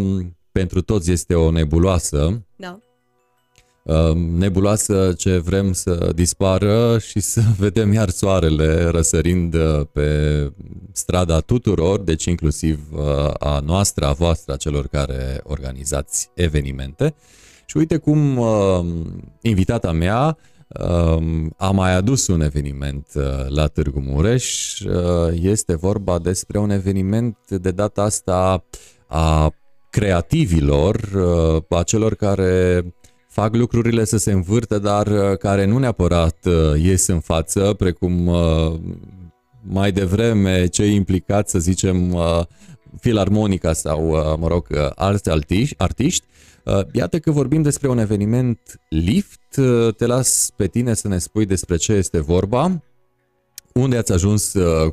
pentru 0.52 0.80
toți 0.80 1.10
este 1.10 1.34
o 1.34 1.50
nebuloasă. 1.50 2.42
Da. 2.56 2.78
Nebuloasă 4.38 5.12
ce 5.16 5.38
vrem 5.38 5.72
să 5.72 6.10
dispară 6.14 6.98
și 6.98 7.20
să 7.20 7.40
vedem 7.58 7.92
iar 7.92 8.08
soarele 8.08 8.84
răsărind 8.84 9.56
pe 9.92 10.52
strada 10.92 11.40
tuturor, 11.40 12.00
deci 12.00 12.24
inclusiv 12.24 12.80
a 13.38 13.60
noastră, 13.64 14.06
a 14.06 14.12
voastră, 14.12 14.52
a 14.52 14.56
celor 14.56 14.86
care 14.86 15.40
organizați 15.44 16.30
evenimente. 16.34 17.14
Și 17.70 17.76
uite 17.76 17.96
cum 17.96 18.38
uh, 18.38 18.80
invitata 19.42 19.92
mea 19.92 20.38
uh, 20.68 21.46
a 21.56 21.70
mai 21.70 21.94
adus 21.94 22.26
un 22.26 22.40
eveniment 22.40 23.06
uh, 23.14 23.22
la 23.48 23.66
Târgu 23.66 24.00
Mureș. 24.00 24.78
Uh, 24.80 24.92
este 25.42 25.76
vorba 25.76 26.18
despre 26.18 26.58
un 26.58 26.70
eveniment 26.70 27.36
de 27.48 27.70
data 27.70 28.02
asta 28.02 28.64
a 29.06 29.54
creativilor, 29.90 30.96
uh, 31.68 31.78
a 31.78 31.82
celor 31.82 32.14
care 32.14 32.84
fac 33.30 33.54
lucrurile 33.54 34.04
să 34.04 34.16
se 34.16 34.32
învârtă, 34.32 34.78
dar 34.78 35.06
uh, 35.06 35.38
care 35.38 35.64
nu 35.64 35.78
neapărat 35.78 36.44
uh, 36.44 36.82
ies 36.82 37.06
în 37.06 37.20
față, 37.20 37.74
precum 37.78 38.26
uh, 38.26 38.78
mai 39.62 39.92
devreme 39.92 40.66
cei 40.66 40.94
implicați, 40.94 41.50
să 41.50 41.58
zicem, 41.58 42.12
uh, 42.12 42.40
filarmonica 43.00 43.72
sau, 43.72 44.08
uh, 44.08 44.38
mă 44.38 44.48
rog, 44.48 44.66
uh, 44.70 44.90
alți 44.94 45.30
artiști, 45.30 45.74
artiști 45.78 46.26
Uh, 46.64 46.80
iată 46.92 47.18
că 47.18 47.30
vorbim 47.30 47.62
despre 47.62 47.88
un 47.88 47.98
eveniment 47.98 48.80
lift. 48.88 49.56
Uh, 49.56 49.94
te 49.94 50.06
las 50.06 50.50
pe 50.56 50.66
tine 50.66 50.94
să 50.94 51.08
ne 51.08 51.18
spui 51.18 51.46
despre 51.46 51.76
ce 51.76 51.92
este 51.92 52.20
vorba, 52.20 52.82
unde 53.74 53.96
ați 53.96 54.12
ajuns 54.12 54.52
uh, 54.52 54.92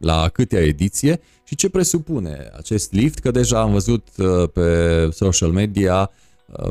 la 0.00 0.28
câtea 0.28 0.60
ediție 0.60 1.20
și 1.44 1.54
ce 1.54 1.68
presupune 1.68 2.50
acest 2.56 2.92
lift, 2.92 3.18
că 3.18 3.30
deja 3.30 3.60
am 3.60 3.72
văzut 3.72 4.08
pe 4.52 5.08
social 5.12 5.50
media 5.50 6.10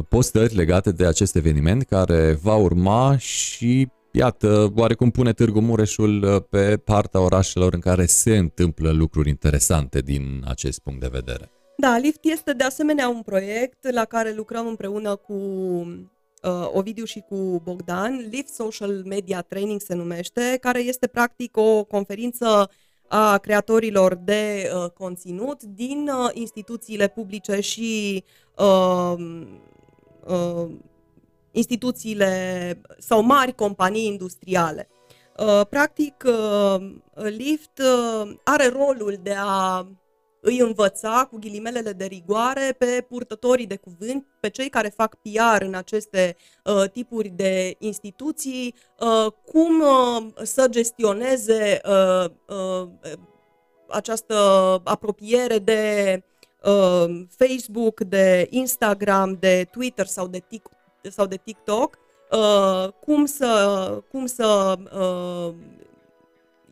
postări 0.10 0.56
legate 0.56 0.92
de 0.92 1.06
acest 1.06 1.36
eveniment 1.36 1.84
care 1.84 2.38
va 2.42 2.56
urma 2.56 3.18
și 3.18 3.88
iată, 4.12 4.74
oarecum 4.76 5.12
pune 5.12 5.34
Târgu 5.34 5.60
Mureșul 5.60 6.42
pe 6.50 6.78
partea 6.78 7.20
orașelor 7.20 7.74
în 7.74 7.80
care 7.80 8.06
se 8.06 8.38
întâmplă 8.38 8.92
lucruri 8.92 9.30
interesante 9.30 10.00
din 10.00 10.44
acest 10.48 10.80
punct 10.80 11.00
de 11.00 11.10
vedere. 11.12 11.52
Da, 11.78 11.98
Lift 11.98 12.20
este 12.22 12.54
de 12.54 12.64
asemenea 12.64 13.10
un 13.10 13.22
proiect 13.22 13.92
la 13.92 14.06
care 14.06 14.34
lucrăm 14.36 14.68
împreună 14.68 15.16
cu 15.16 15.34
uh, 15.34 16.70
Ovidiu 16.74 17.04
și 17.04 17.24
cu 17.30 17.62
Bogdan. 17.64 18.28
Lift 18.32 18.54
Social 18.54 19.04
Media 19.06 19.42
Training 19.42 19.82
se 19.82 19.94
numește, 19.94 20.58
care 20.62 20.80
este 20.80 21.08
practic 21.08 21.58
o 21.58 21.84
conferință 21.84 22.70
a 23.08 23.38
creatorilor 23.38 24.16
de 24.16 24.72
uh, 24.76 24.90
conținut 24.90 25.64
din 25.64 26.10
uh, 26.10 26.30
instituțiile 26.34 27.08
publice 27.08 27.60
și 27.60 28.24
uh, 28.58 29.14
uh, 30.28 30.70
instituțiile 31.52 32.82
sau 32.98 33.22
mari 33.22 33.56
companii 33.56 34.06
industriale. 34.06 34.90
Uh, 35.38 35.62
practic, 35.70 36.24
uh, 36.26 36.76
Lift 37.14 37.80
uh, 37.80 38.32
are 38.44 38.68
rolul 38.68 39.20
de 39.24 39.36
a 39.38 39.88
îi 40.42 40.60
învăța 40.60 41.28
cu 41.32 41.38
ghilimelele 41.40 41.92
de 41.92 42.06
rigoare 42.06 42.76
pe 42.78 43.06
purtătorii 43.10 43.68
de 43.68 43.76
cuvânt, 43.76 44.26
pe 44.40 44.50
cei 44.50 44.70
care 44.70 44.90
fac 44.90 45.16
PR 45.16 45.64
în 45.64 45.74
aceste 45.74 46.36
uh, 46.64 46.90
tipuri 46.90 47.30
de 47.30 47.76
instituții, 47.80 48.76
uh, 49.00 49.32
cum 49.46 49.82
uh, 49.82 50.32
să 50.44 50.68
gestioneze 50.70 51.82
uh, 51.86 52.26
uh, 52.48 52.90
această 53.90 54.36
apropiere 54.84 55.60
de 55.60 56.24
uh, 56.64 57.22
Facebook, 57.30 58.02
de 58.02 58.48
Instagram, 58.50 59.38
de 59.40 59.68
Twitter 59.72 60.06
sau 60.06 60.28
de, 60.28 60.40
tic- 60.40 61.10
sau 61.10 61.26
de 61.26 61.36
TikTok, 61.44 61.98
uh, 62.32 62.88
cum 63.00 63.26
să, 63.26 64.04
cum 64.12 64.26
să 64.26 64.76
uh, 64.94 65.54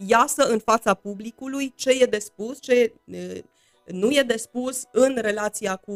iasă 0.08 0.44
în 0.44 0.60
fața 0.60 0.94
publicului 0.94 1.74
ce 1.76 1.90
e 1.90 2.06
de 2.06 2.20
spus, 2.20 2.62
ce 2.62 2.94
e, 3.06 3.44
nu 3.86 4.10
e 4.12 4.22
de 4.22 4.38
spus 4.38 4.84
în 4.92 5.18
relația 5.22 5.76
cu 5.76 5.94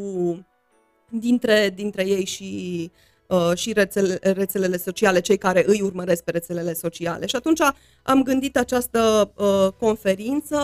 dintre, 1.09 1.69
dintre 1.69 2.07
ei 2.07 2.25
și, 2.25 2.91
uh, 2.93 3.12
și 3.55 3.73
rețele, 3.73 4.19
rețelele 4.21 4.77
sociale, 4.77 5.19
cei 5.19 5.37
care 5.37 5.63
îi 5.67 5.81
urmăresc 5.81 6.23
pe 6.23 6.31
rețelele 6.31 6.73
sociale. 6.73 7.25
Și 7.25 7.35
atunci 7.35 7.59
am 8.03 8.23
gândit 8.23 8.57
această 8.57 9.31
uh, 9.35 9.67
conferință 9.79 10.57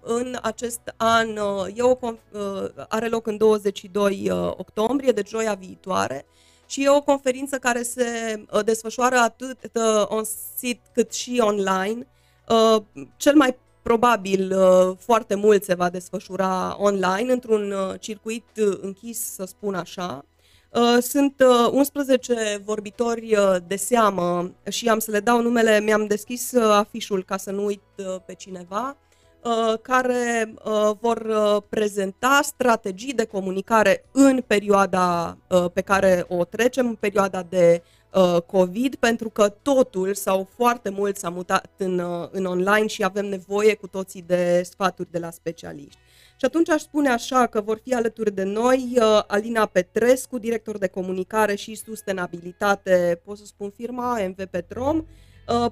în 0.00 0.38
acest 0.42 0.80
an, 0.96 1.28
uh, 1.36 1.66
e 1.74 1.82
o, 1.82 1.96
uh, 2.02 2.10
are 2.88 3.08
loc 3.08 3.26
în 3.26 3.36
22 3.36 4.30
uh, 4.30 4.36
octombrie, 4.56 5.12
deci 5.12 5.28
joia 5.28 5.54
viitoare, 5.54 6.26
și 6.66 6.82
e 6.84 6.88
o 6.88 7.02
conferință 7.02 7.56
care 7.58 7.82
se 7.82 8.04
uh, 8.50 8.64
desfășoară 8.64 9.16
atât 9.16 9.58
uh, 9.74 10.04
on-sit 10.06 10.80
cât 10.92 11.12
și 11.12 11.40
online. 11.44 12.06
Uh, 12.48 12.82
cel 13.16 13.34
mai 13.34 13.56
probabil 13.82 14.56
uh, 14.56 14.96
foarte 14.98 15.34
mult 15.34 15.64
se 15.64 15.74
va 15.74 15.90
desfășura 15.90 16.76
online 16.78 17.32
într-un 17.32 17.72
uh, 17.72 18.00
circuit 18.00 18.44
uh, 18.56 18.78
închis, 18.80 19.34
să 19.34 19.44
spun 19.44 19.74
așa. 19.74 20.24
Sunt 21.00 21.42
11 21.70 22.60
vorbitori 22.64 23.36
de 23.66 23.76
seamă 23.76 24.50
și 24.68 24.88
am 24.88 24.98
să 24.98 25.10
le 25.10 25.20
dau 25.20 25.42
numele, 25.42 25.80
mi-am 25.80 26.06
deschis 26.06 26.54
afișul 26.54 27.24
ca 27.24 27.36
să 27.36 27.50
nu 27.50 27.64
uit 27.64 27.82
pe 28.26 28.34
cineva, 28.34 28.96
care 29.82 30.54
vor 31.00 31.26
prezenta 31.68 32.40
strategii 32.42 33.12
de 33.12 33.24
comunicare 33.24 34.04
în 34.12 34.42
perioada 34.46 35.36
pe 35.72 35.80
care 35.80 36.24
o 36.28 36.44
trecem, 36.44 36.86
în 36.86 36.94
perioada 36.94 37.42
de 37.48 37.82
Uh, 38.14 38.42
COVID, 38.46 38.94
pentru 38.94 39.28
că 39.28 39.48
totul 39.48 40.14
sau 40.14 40.48
foarte 40.56 40.88
mult 40.88 41.16
s-a 41.16 41.28
mutat 41.28 41.70
în, 41.76 41.98
uh, 41.98 42.28
în 42.30 42.44
online 42.44 42.86
și 42.86 43.04
avem 43.04 43.26
nevoie 43.26 43.74
cu 43.74 43.86
toții 43.86 44.22
de 44.22 44.62
sfaturi 44.62 45.10
de 45.10 45.18
la 45.18 45.30
specialiști. 45.30 45.98
Și 46.40 46.46
atunci 46.46 46.68
aș 46.68 46.80
spune 46.80 47.08
așa 47.08 47.46
că 47.46 47.60
vor 47.60 47.80
fi 47.82 47.94
alături 47.94 48.34
de 48.34 48.42
noi 48.42 48.96
uh, 48.96 49.22
Alina 49.26 49.66
Petrescu, 49.66 50.38
director 50.38 50.78
de 50.78 50.86
comunicare 50.86 51.54
și 51.54 51.74
sustenabilitate, 51.74 53.20
pot 53.24 53.38
să 53.38 53.44
spun 53.44 53.70
firma 53.70 54.18
MV 54.28 54.44
Petrom, 54.44 55.04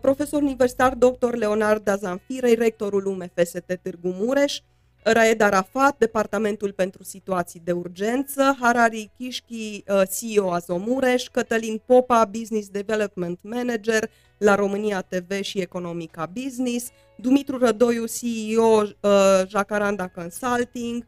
profesor 0.01 0.43
universitar 0.43 0.95
dr. 0.95 1.35
Leonard 1.35 1.85
Dazanfirei, 1.85 2.55
rectorul 2.55 3.07
UMFST 3.07 3.79
Târgu 3.83 4.09
Mureș, 4.09 4.61
Raed 5.03 5.41
Arafat, 5.41 5.99
Departamentul 5.99 6.73
pentru 6.73 7.03
Situații 7.03 7.61
de 7.65 7.73
Urgență, 7.73 8.57
Harari 8.61 9.11
Kishki, 9.19 9.85
uh, 9.89 10.03
CEO 10.19 10.53
Azomureș, 10.53 11.29
Cătălin 11.29 11.81
Popa, 11.87 12.25
Business 12.25 12.69
Development 12.69 13.39
Manager 13.43 14.11
la 14.39 14.55
România 14.55 15.01
TV 15.01 15.41
și 15.41 15.61
Economica 15.61 16.31
Business, 16.33 16.91
Dumitru 17.17 17.59
Rădoiu, 17.59 18.05
CEO 18.07 18.83
uh, 18.83 18.91
Jacaranda 19.49 20.09
Consulting, 20.09 21.07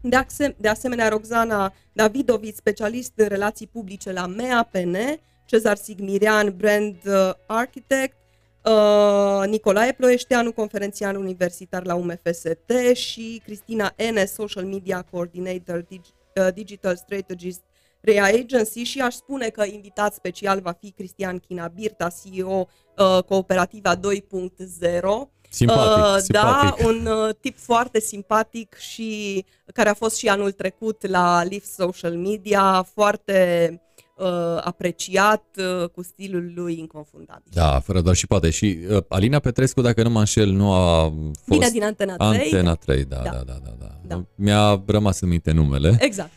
de, 0.00 0.16
asem- 0.16 0.56
de 0.56 0.68
asemenea 0.68 1.08
Roxana 1.08 1.72
Davidovic, 1.92 2.54
specialist 2.54 3.12
în 3.16 3.26
relații 3.26 3.66
publice 3.66 4.12
la 4.12 4.26
MEAPN, 4.26 4.96
Cezar 5.44 5.76
Sigmirian, 5.76 6.54
Brand 6.56 6.96
uh, 7.06 7.30
Architect, 7.46 8.16
Uh, 8.64 9.42
Nicolae 9.46 9.92
Ploieșteanu, 9.92 10.52
conferențian 10.52 11.16
universitar 11.16 11.84
la 11.84 11.94
UMFST 11.94 12.94
și 12.94 13.42
Cristina 13.44 13.94
N, 13.96 14.26
Social 14.26 14.64
Media 14.64 15.06
Coordinator, 15.10 15.82
Dig- 15.82 16.14
uh, 16.36 16.52
Digital 16.54 16.96
Strategist 16.96 17.60
Rea 18.00 18.24
Agency 18.24 18.82
și 18.82 19.00
aș 19.00 19.14
spune 19.14 19.48
că 19.48 19.64
invitat 19.64 20.14
special 20.14 20.60
va 20.60 20.72
fi 20.80 20.90
Cristian 20.90 21.38
China 21.38 21.68
Birta, 21.68 22.08
CEO 22.22 22.68
uh, 22.98 23.22
Cooperativa 23.22 23.96
2.0. 23.96 24.00
Simpatic, 25.50 26.04
Uh, 26.04 26.16
simpatic. 26.18 26.28
Da, 26.28 26.76
un 26.84 27.06
uh, 27.06 27.34
tip 27.40 27.58
foarte 27.58 28.00
simpatic 28.00 28.74
și 28.74 29.44
care 29.74 29.88
a 29.88 29.94
fost 29.94 30.16
și 30.16 30.28
anul 30.28 30.52
trecut 30.52 31.06
la 31.06 31.42
Live 31.42 31.64
Social 31.64 32.16
Media, 32.16 32.86
foarte 32.94 33.68
uh, 33.72 33.91
apreciat 34.60 35.44
uh, 35.56 35.88
cu 35.88 36.02
stilul 36.02 36.52
lui 36.54 36.78
inconfundabil. 36.78 37.50
Da, 37.52 37.80
fără 37.80 38.00
doar 38.00 38.14
și 38.14 38.26
poate. 38.26 38.50
Și 38.50 38.78
uh, 38.90 39.02
Alina 39.08 39.38
Petrescu, 39.38 39.80
dacă 39.80 40.02
nu 40.02 40.10
mă 40.10 40.18
înșel, 40.18 40.50
nu 40.50 40.72
a 40.72 41.02
fost... 41.08 41.32
Vine 41.58 41.68
din 41.70 41.82
Antena 41.84 42.16
3. 42.16 42.38
Antena 42.44 42.74
3, 42.74 43.04
da, 43.04 43.16
da, 43.16 43.22
Da. 43.22 43.30
da, 43.30 43.42
da. 43.44 43.58
da, 43.64 43.74
da. 43.78 43.86
Da. 44.06 44.24
Mi-a 44.34 44.82
rămas 44.86 45.20
în 45.20 45.28
minte 45.28 45.52
numele. 45.52 45.96
Exact. 46.00 46.30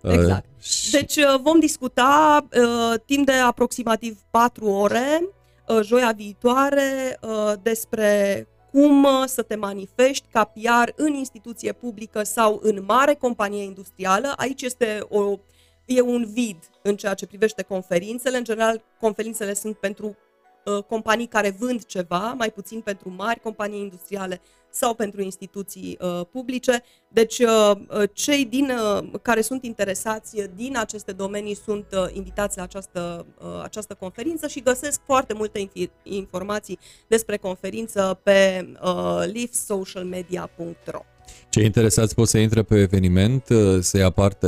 Uh, 0.00 0.12
exact. 0.12 0.44
și- 0.60 0.90
Deci 0.90 1.16
uh, 1.16 1.34
vom 1.42 1.60
discuta 1.60 2.46
uh, 2.52 2.94
timp 3.06 3.26
de 3.26 3.32
aproximativ 3.32 4.18
4 4.30 4.66
ore, 4.66 5.28
uh, 5.68 5.80
joia 5.82 6.12
viitoare, 6.16 7.18
uh, 7.22 7.52
despre 7.62 8.46
cum 8.72 9.04
uh, 9.04 9.10
să 9.26 9.42
te 9.42 9.54
manifesti 9.56 10.28
ca 10.32 10.44
PR 10.44 10.90
în 10.96 11.12
instituție 11.14 11.72
publică 11.72 12.22
sau 12.22 12.60
în 12.62 12.82
mare 12.86 13.14
companie 13.14 13.62
industrială. 13.62 14.32
Aici 14.36 14.62
este 14.62 14.98
o, 15.08 15.38
e 15.86 16.00
un 16.00 16.26
vid 16.32 16.56
în 16.82 16.96
ceea 16.96 17.14
ce 17.14 17.26
privește 17.26 17.62
conferințele. 17.62 18.36
În 18.36 18.44
general, 18.44 18.82
conferințele 19.00 19.54
sunt 19.54 19.76
pentru 19.76 20.16
uh, 20.64 20.82
companii 20.82 21.26
care 21.26 21.56
vând 21.58 21.84
ceva, 21.84 22.32
mai 22.32 22.50
puțin 22.50 22.80
pentru 22.80 23.14
mari 23.16 23.40
companii 23.40 23.80
industriale 23.80 24.40
sau 24.70 24.94
pentru 24.94 25.22
instituții 25.22 25.98
uh, 26.00 26.20
publice. 26.30 26.82
Deci, 27.08 27.38
uh, 27.38 27.70
uh, 27.88 28.02
cei 28.12 28.44
din, 28.44 28.70
uh, 28.70 29.04
care 29.22 29.40
sunt 29.40 29.64
interesați 29.64 30.42
din 30.54 30.76
aceste 30.76 31.12
domenii 31.12 31.54
sunt 31.54 31.86
uh, 31.92 32.06
invitați 32.12 32.56
la 32.56 32.62
această, 32.62 33.26
uh, 33.38 33.60
această 33.62 33.94
conferință 33.94 34.48
și 34.48 34.60
găsesc 34.62 35.00
foarte 35.04 35.34
multe 35.34 35.68
infi- 35.68 36.02
informații 36.02 36.78
despre 37.06 37.36
conferință 37.36 38.20
pe 38.22 38.68
uh, 38.82 39.24
leafsocialmedia.ro. 39.32 41.15
Cei 41.48 41.64
interesați 41.64 42.14
pot 42.14 42.28
să 42.28 42.38
intre 42.38 42.62
pe 42.62 42.76
eveniment, 42.78 43.48
uh, 43.48 43.78
să 43.80 43.98
ia 43.98 44.10
parte 44.10 44.46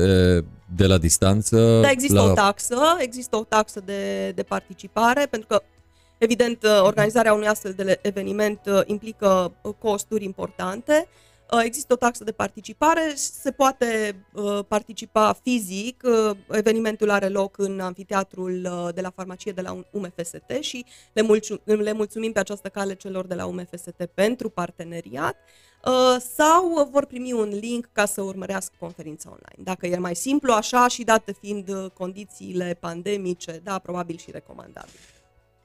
de 0.74 0.86
la 0.86 0.98
distanță. 0.98 1.80
Da, 1.80 1.90
există 1.90 2.14
la... 2.14 2.24
o 2.24 2.32
taxă, 2.32 2.76
există 2.98 3.36
o 3.36 3.44
taxă 3.44 3.80
de, 3.84 4.30
de 4.30 4.42
participare, 4.42 5.26
pentru 5.30 5.48
că, 5.48 5.62
evident, 6.18 6.62
uh, 6.62 6.80
organizarea 6.82 7.34
unui 7.34 7.46
astfel 7.46 7.72
de 7.72 7.98
eveniment 8.02 8.60
uh, 8.66 8.80
implică 8.86 9.52
uh, 9.62 9.74
costuri 9.78 10.24
importante. 10.24 11.08
Uh, 11.52 11.60
Există 11.64 11.92
o 11.92 11.96
taxă 11.96 12.24
de 12.24 12.32
participare, 12.32 13.12
se 13.14 13.50
poate 13.50 14.16
uh, 14.32 14.58
participa 14.68 15.38
fizic, 15.42 16.02
uh, 16.04 16.36
evenimentul 16.50 17.10
are 17.10 17.28
loc 17.28 17.58
în 17.58 17.80
amfiteatrul 17.80 18.68
uh, 18.72 18.94
de 18.94 19.00
la 19.00 19.10
farmacie 19.10 19.52
de 19.52 19.60
la 19.60 19.84
UMFST 19.90 20.50
și 20.60 20.84
le, 21.12 21.22
mulțu- 21.22 21.60
le 21.64 21.92
mulțumim 21.92 22.32
pe 22.32 22.38
această 22.38 22.68
cale 22.68 22.94
celor 22.94 23.26
de 23.26 23.34
la 23.34 23.46
UMFST 23.46 24.08
pentru 24.14 24.48
parteneriat 24.48 25.36
uh, 25.36 25.67
sau 26.36 26.88
vor 26.92 27.06
primi 27.06 27.32
un 27.32 27.48
link 27.60 27.88
ca 27.92 28.04
să 28.04 28.20
urmărească 28.20 28.74
conferința 28.78 29.28
online. 29.28 29.62
Dacă 29.64 29.86
e 29.86 29.98
mai 29.98 30.16
simplu 30.16 30.52
așa 30.52 30.88
și 30.88 31.04
date 31.04 31.36
fiind 31.40 31.68
uh, 31.68 31.90
condițiile 31.92 32.76
pandemice, 32.80 33.60
da, 33.64 33.78
probabil 33.78 34.16
și 34.16 34.30
recomandabil. 34.30 34.98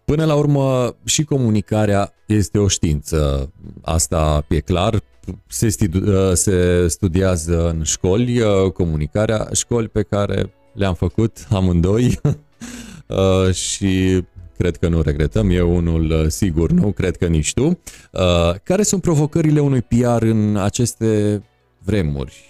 Până 0.05 0.26
la 0.26 0.36
urmă, 0.36 0.95
și 1.05 1.24
comunicarea 1.24 2.14
este 2.26 2.57
o 2.57 2.68
știință. 2.68 3.51
Asta 3.82 4.45
e 4.49 4.59
clar. 4.59 5.01
Se, 5.47 5.70
stidu- 5.70 6.34
se 6.34 6.88
studiază 6.88 7.70
în 7.70 7.84
școli 7.84 8.39
uh, 8.39 8.72
comunicarea, 8.72 9.47
școli 9.53 9.88
pe 9.88 10.01
care 10.01 10.53
le-am 10.74 10.93
făcut 10.93 11.47
amândoi 11.49 12.20
uh, 13.07 13.53
și 13.53 14.24
cred 14.64 14.78
că 14.78 14.88
nu 14.88 15.01
regretăm. 15.01 15.49
Eu 15.49 15.76
unul 15.76 16.11
uh, 16.11 16.26
sigur 16.28 16.72
nu, 16.72 16.91
cred 16.91 17.18
că 17.18 17.28
nici 17.28 17.53
tu. 17.53 17.66
Uh, 17.66 18.53
Care 18.64 18.84
sunt 18.84 19.01
provocările 19.01 19.59
unui 19.59 19.82
PR 19.82 20.22
în 20.22 20.57
aceste 20.57 21.41
vremuri? 21.80 22.45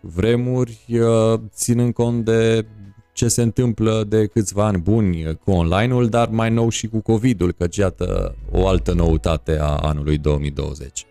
Vremuri 0.00 0.78
uh, 0.88 1.40
ținând 1.54 1.92
cont 1.92 2.24
de 2.24 2.66
ce 3.12 3.28
se 3.28 3.42
întâmplă 3.42 4.04
de 4.08 4.26
câțiva 4.26 4.66
ani 4.66 4.78
buni 4.78 5.38
cu 5.44 5.50
online-ul, 5.50 6.08
dar 6.08 6.28
mai 6.28 6.50
nou 6.50 6.68
și 6.68 6.86
cu 6.88 7.00
COVID-ul, 7.00 7.52
căci 7.52 7.76
iată 7.76 8.34
o 8.50 8.66
altă 8.66 8.92
noutate 8.92 9.58
a 9.58 9.76
anului 9.76 10.18
2020. 10.18 11.04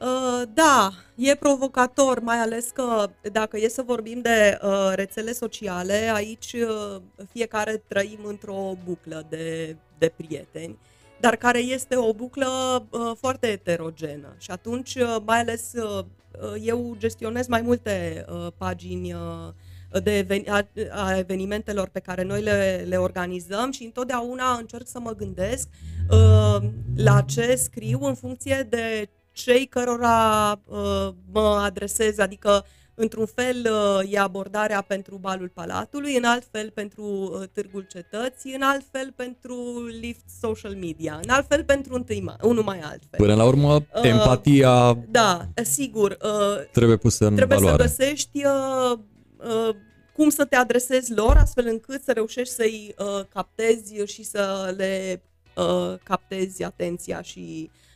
Uh, 0.00 0.42
da, 0.54 0.92
e 1.14 1.34
provocator, 1.34 2.20
mai 2.20 2.38
ales 2.38 2.70
că 2.74 3.10
dacă 3.32 3.58
e 3.58 3.68
să 3.68 3.82
vorbim 3.82 4.20
de 4.20 4.58
uh, 4.62 4.92
rețele 4.94 5.32
sociale, 5.32 6.10
aici 6.14 6.52
uh, 6.52 7.00
fiecare 7.32 7.82
trăim 7.88 8.18
într-o 8.24 8.72
buclă 8.84 9.26
de, 9.28 9.76
de 9.98 10.12
prieteni, 10.16 10.78
dar 11.20 11.36
care 11.36 11.58
este 11.58 11.96
o 11.96 12.12
buclă 12.12 12.46
uh, 12.90 13.12
foarte 13.20 13.46
eterogenă 13.46 14.34
și 14.38 14.50
atunci, 14.50 14.94
uh, 14.94 15.16
mai 15.24 15.40
ales 15.40 15.72
uh, 15.72 16.04
uh, 16.42 16.62
eu 16.62 16.94
gestionez 16.98 17.46
mai 17.46 17.60
multe 17.60 18.24
uh, 18.28 18.46
pagini 18.56 19.12
uh, 19.12 20.00
de 20.02 20.18
even- 20.18 20.48
a, 20.48 20.68
a 20.90 21.18
evenimentelor 21.18 21.88
pe 21.88 22.00
care 22.00 22.22
noi 22.22 22.42
le, 22.42 22.84
le 22.88 22.96
organizăm 22.96 23.70
și 23.70 23.84
întotdeauna 23.84 24.56
încerc 24.58 24.86
să 24.86 25.00
mă 25.00 25.14
gândesc 25.14 25.68
uh, 26.10 26.68
la 26.96 27.20
ce 27.20 27.54
scriu 27.54 27.98
în 28.02 28.14
funcție 28.14 28.66
de 28.68 29.08
cei 29.38 29.66
cărora 29.66 30.50
uh, 30.64 31.08
mă 31.32 31.60
adresez, 31.64 32.18
adică 32.18 32.64
într-un 32.94 33.26
fel 33.26 33.56
uh, 33.70 34.12
e 34.12 34.18
abordarea 34.18 34.80
pentru 34.80 35.16
Balul 35.16 35.50
Palatului, 35.54 36.16
în 36.16 36.24
alt 36.24 36.46
fel 36.50 36.70
pentru 36.70 37.02
uh, 37.04 37.48
Târgul 37.52 37.86
Cetății, 37.88 38.54
în 38.54 38.62
alt 38.62 38.84
fel 38.90 39.12
pentru 39.16 39.86
Lift 40.00 40.24
Social 40.40 40.74
Media, 40.74 41.20
în 41.22 41.30
alt 41.30 41.46
fel 41.48 41.64
pentru 41.64 41.94
întâi 41.94 42.24
ma- 42.30 42.40
unul 42.42 42.62
mai 42.62 42.78
altfel. 42.78 43.18
Până 43.18 43.34
la 43.34 43.44
urmă, 43.44 43.86
empatia 44.02 44.98
Da, 45.10 45.48
sigur, 45.62 46.16
uh, 46.22 46.68
trebuie 46.72 46.96
pusă 46.96 47.26
în 47.26 47.34
trebuie 47.36 47.58
valoare. 47.58 47.88
să 47.88 47.96
găsești 47.96 48.44
uh, 48.44 48.98
uh, 49.36 49.74
cum 50.14 50.28
să 50.28 50.44
te 50.44 50.56
adresezi 50.56 51.12
lor 51.12 51.36
astfel 51.36 51.66
încât 51.66 52.02
să 52.02 52.12
reușești 52.12 52.54
să-i 52.54 52.94
uh, 52.98 53.24
captezi 53.28 53.94
și 54.04 54.24
să 54.24 54.74
le 54.76 55.22
uh, 55.56 55.94
captezi 56.02 56.62
atenția 56.62 57.22
și, 57.22 57.70
uh, 57.72 57.86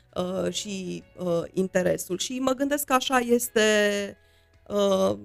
și 0.50 1.02
uh, 1.18 1.42
interesul. 1.52 2.18
Și 2.18 2.38
mă 2.38 2.52
gândesc 2.52 2.84
că 2.84 2.92
așa 2.92 3.18
este 3.18 3.60
uh, 4.68 5.16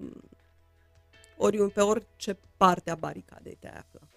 oriunde, 1.38 1.74
pe 1.74 1.82
orice 1.82 2.38
parte 2.58 2.92
a 2.92 2.96
baricadei 2.96 3.58
te 3.60 3.68
află. 3.68 4.08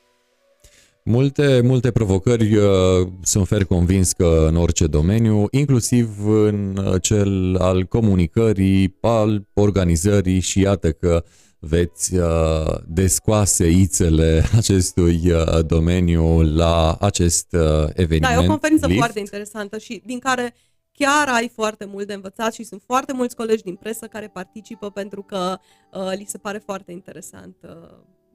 Multe, 1.05 1.61
multe 1.61 1.91
provocări 1.91 2.57
uh, 2.57 3.09
sunt 3.23 3.47
fer 3.47 3.65
convins 3.65 4.13
că 4.13 4.45
în 4.49 4.57
orice 4.57 4.87
domeniu, 4.87 5.47
inclusiv 5.51 6.27
în 6.27 6.77
uh, 6.77 7.03
cel 7.03 7.57
al 7.57 7.85
comunicării, 7.85 8.97
al 9.01 9.47
organizării 9.55 10.41
și 10.41 10.61
iată 10.61 10.93
că 10.93 11.25
veți 11.61 12.15
uh, 12.17 12.75
descoase 12.87 13.69
ițele 13.69 14.45
acestui 14.57 15.33
uh, 15.33 15.67
domeniu 15.67 16.43
la 16.43 16.97
acest 17.01 17.53
uh, 17.53 17.89
eveniment. 17.95 18.35
Da, 18.35 18.43
e 18.43 18.47
o 18.47 18.49
conferință 18.49 18.87
Lift. 18.87 18.99
foarte 18.99 19.19
interesantă 19.19 19.79
și 19.79 20.03
din 20.07 20.19
care 20.19 20.55
chiar 20.93 21.29
ai 21.29 21.51
foarte 21.55 21.85
mult 21.85 22.07
de 22.07 22.13
învățat 22.13 22.53
și 22.53 22.63
sunt 22.63 22.83
foarte 22.87 23.13
mulți 23.13 23.37
colegi 23.37 23.63
din 23.63 23.75
presă 23.75 24.07
care 24.07 24.29
participă 24.29 24.91
pentru 24.91 25.23
că 25.23 25.59
uh, 25.93 26.13
li 26.17 26.25
se 26.29 26.39
pare 26.39 26.63
foarte 26.65 26.93
interesant 26.93 27.57
uh, 27.63 27.71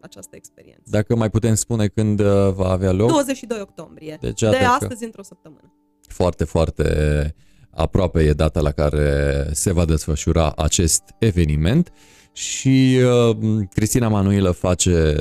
această 0.01 0.35
experiență. 0.35 0.83
Dacă 0.85 1.15
mai 1.15 1.29
putem 1.29 1.55
spune 1.55 1.87
când 1.87 2.19
uh, 2.19 2.53
va 2.53 2.69
avea 2.69 2.91
loc, 2.91 3.09
22 3.09 3.59
octombrie. 3.61 4.17
Deci, 4.21 4.39
de 4.39 4.45
iată 4.45 4.57
că- 4.57 4.85
astăzi 4.85 5.03
într-o 5.03 5.23
săptămână. 5.23 5.73
foarte, 6.07 6.43
foarte 6.43 7.35
aproape 7.69 8.23
e 8.23 8.33
data 8.33 8.61
la 8.61 8.71
care 8.71 9.47
se 9.51 9.71
va 9.71 9.85
desfășura 9.85 10.53
acest 10.55 11.03
eveniment 11.19 11.91
și 12.35 12.99
uh, 13.03 13.37
Cristina 13.73 14.07
Manuilă 14.07 14.51
face, 14.51 15.15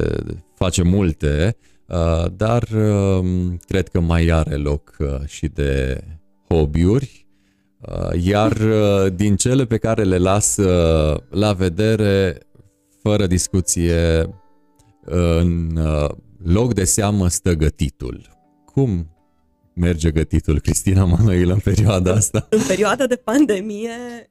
face 0.55 0.83
multe, 0.83 1.57
uh, 1.87 2.25
dar 2.37 2.63
uh, 2.63 3.25
cred 3.67 3.89
că 3.89 4.01
mai 4.01 4.27
are 4.27 4.55
loc 4.55 4.97
uh, 4.99 5.27
și 5.27 5.47
de 5.47 6.01
hobby-uri. 6.49 7.23
Iar 8.21 8.53
din 9.15 9.37
cele 9.37 9.65
pe 9.65 9.77
care 9.77 10.03
le 10.03 10.19
las 10.19 10.59
la 11.31 11.53
vedere, 11.53 12.39
fără 13.03 13.27
discuție, 13.27 14.29
în 15.05 15.79
loc 16.45 16.75
de 16.75 16.85
seamă 16.85 17.29
stă 17.29 17.53
gătitul. 17.53 18.29
Cum 18.65 19.14
merge 19.75 20.11
gătitul, 20.11 20.61
Cristina 20.61 21.05
Manuel, 21.05 21.51
în 21.51 21.59
perioada 21.59 22.13
asta? 22.13 22.47
În 22.51 22.61
perioada 22.67 23.07
de 23.07 23.17
pandemie, 23.17 23.91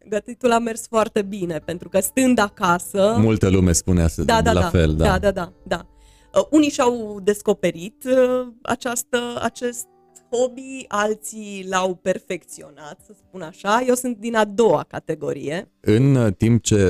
gătitul 0.09 0.51
a 0.51 0.59
mers 0.59 0.87
foarte 0.87 1.21
bine, 1.21 1.57
pentru 1.57 1.89
că 1.89 1.99
stând 1.99 2.39
acasă... 2.39 3.15
Multă 3.19 3.49
lume 3.49 3.71
spune 3.71 4.01
asta 4.01 4.23
da, 4.23 4.41
da, 4.41 4.51
la 4.51 4.59
da, 4.61 4.67
fel, 4.67 4.95
da. 4.95 5.03
Da, 5.05 5.19
da, 5.19 5.31
da, 5.31 5.53
da. 5.63 5.87
Uh, 6.33 6.45
unii 6.49 6.69
și-au 6.69 7.19
descoperit 7.23 8.03
uh, 8.05 8.47
această, 8.61 9.17
acest 9.41 9.85
hobby, 10.34 10.86
alții 10.88 11.65
l-au 11.69 11.95
perfecționat, 11.95 12.99
să 13.05 13.13
spun 13.15 13.41
așa. 13.41 13.84
Eu 13.88 13.93
sunt 13.93 14.17
din 14.17 14.36
a 14.36 14.45
doua 14.45 14.86
categorie. 14.88 15.71
În 15.79 16.15
uh, 16.15 16.34
timp 16.38 16.63
ce 16.63 16.84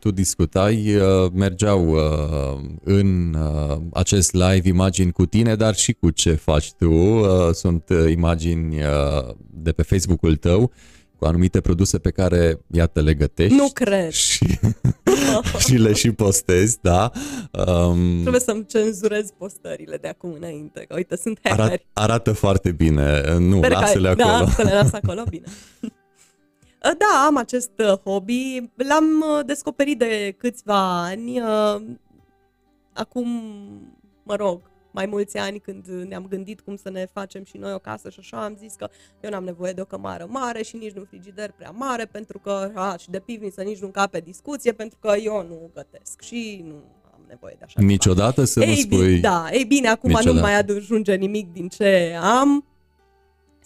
tu 0.00 0.10
discutai, 0.10 0.96
uh, 0.96 1.30
mergeau 1.32 1.88
uh, 1.88 2.60
în 2.84 3.36
acest 3.92 4.32
live 4.32 4.68
imagini 4.68 5.12
cu 5.12 5.26
tine, 5.26 5.54
dar 5.54 5.74
și 5.74 5.92
cu 5.92 6.10
ce 6.10 6.32
faci 6.32 6.72
tu. 6.72 7.22
Sunt 7.52 7.84
imagini 8.08 8.76
de 9.50 9.72
pe 9.72 9.82
Facebook-ul 9.82 10.36
tău 10.36 10.72
cu 11.20 11.26
anumite 11.26 11.60
produse 11.60 11.98
pe 11.98 12.10
care, 12.10 12.60
iată, 12.70 13.00
le 13.00 13.14
gătești. 13.14 13.56
Nu 13.56 13.68
cred. 13.72 14.10
Și, 14.30 14.58
și 15.58 15.74
le 15.74 15.92
și 15.92 16.12
postezi, 16.12 16.78
da. 16.80 17.10
Um, 17.52 18.20
Trebuie 18.20 18.40
să-mi 18.40 18.66
cenzurez 18.66 19.30
postările 19.38 19.96
de 19.96 20.08
acum 20.08 20.32
înainte, 20.32 20.84
că 20.88 20.94
uite, 20.96 21.16
sunt 21.16 21.38
hackeri. 21.42 21.66
Arat, 21.66 21.82
arată 21.92 22.32
foarte 22.32 22.72
bine. 22.72 23.36
Nu, 23.38 23.56
Sper 23.56 23.70
lasă-le 23.70 24.14
că, 24.14 24.22
acolo. 24.22 24.44
Da, 24.44 24.50
să 24.50 24.62
le 24.62 24.72
las 24.72 24.92
acolo, 25.02 25.22
bine. 25.30 25.46
Da, 26.80 27.24
am 27.26 27.36
acest 27.36 27.70
uh, 27.78 27.98
hobby. 28.04 28.70
L-am 28.74 29.04
uh, 29.20 29.44
descoperit 29.46 29.98
de 29.98 30.34
câțiva 30.38 31.02
ani. 31.02 31.40
Uh, 31.40 31.82
acum, 32.92 33.28
mă 34.22 34.34
rog, 34.34 34.69
mai 34.90 35.06
mulți 35.06 35.38
ani 35.38 35.58
când 35.58 35.86
ne-am 35.86 36.26
gândit 36.28 36.60
cum 36.60 36.76
să 36.76 36.90
ne 36.90 37.06
facem 37.12 37.44
și 37.44 37.56
noi 37.56 37.72
o 37.72 37.78
casă 37.78 38.10
și 38.10 38.18
așa, 38.20 38.44
am 38.44 38.56
zis 38.58 38.74
că 38.74 38.88
eu 39.20 39.30
n-am 39.30 39.44
nevoie 39.44 39.72
de 39.72 39.80
o 39.80 39.84
cămară 39.84 40.26
mare 40.28 40.62
și 40.62 40.76
nici 40.76 40.92
nu 40.92 41.04
frigider 41.04 41.52
prea 41.56 41.70
mare 41.70 42.04
pentru 42.04 42.38
că, 42.38 42.70
a, 42.74 42.96
și 42.96 43.10
de 43.10 43.18
pivniță 43.18 43.62
nici 43.62 43.78
nu 43.78 43.88
cape 43.88 44.20
discuție 44.20 44.72
pentru 44.72 44.98
că 45.00 45.14
eu 45.22 45.46
nu 45.48 45.70
gătesc 45.74 46.20
și 46.20 46.64
nu 46.66 46.74
am 47.12 47.20
nevoie 47.28 47.54
de 47.58 47.64
așa 47.64 47.80
Niciodată 47.82 48.44
să 48.44 48.64
nu 48.64 48.74
spui... 48.74 49.06
Bine, 49.06 49.20
da, 49.20 49.48
ei 49.52 49.64
bine, 49.64 49.88
acum 49.88 50.08
Niciodată. 50.08 50.36
nu 50.36 50.40
mai 50.40 50.58
ajunge 50.58 51.14
nimic 51.14 51.52
din 51.52 51.68
ce 51.68 52.18
am. 52.22 52.64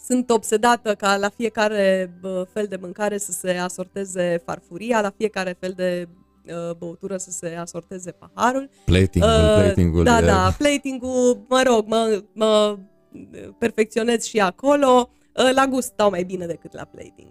Sunt 0.05 0.29
obsedată 0.29 0.95
ca 0.95 1.17
la 1.17 1.29
fiecare 1.29 2.13
fel 2.53 2.65
de 2.65 2.75
mâncare 2.75 3.17
să 3.17 3.31
se 3.31 3.51
asorteze 3.51 4.41
farfuria, 4.45 5.01
la 5.01 5.09
fiecare 5.17 5.57
fel 5.59 5.73
de 5.75 6.07
Uh, 6.47 6.75
băutură 6.77 7.17
să 7.17 7.31
se 7.31 7.55
asorteze 7.55 8.11
paharul. 8.11 8.69
Platingul, 8.85 9.29
uh, 9.29 9.55
platingul. 9.55 10.03
Da, 10.03 10.17
e... 10.17 10.25
da, 10.25 10.55
platingul, 10.57 11.45
mă 11.49 11.61
rog, 11.65 11.85
mă, 11.87 12.23
mă 12.33 12.77
perfecționez 13.57 14.23
și 14.23 14.39
acolo. 14.39 15.09
Uh, 15.33 15.51
la 15.55 15.67
gust 15.67 15.87
stau 15.87 16.09
mai 16.09 16.23
bine 16.23 16.45
decât 16.45 16.73
la 16.73 16.83
plating. 16.83 17.29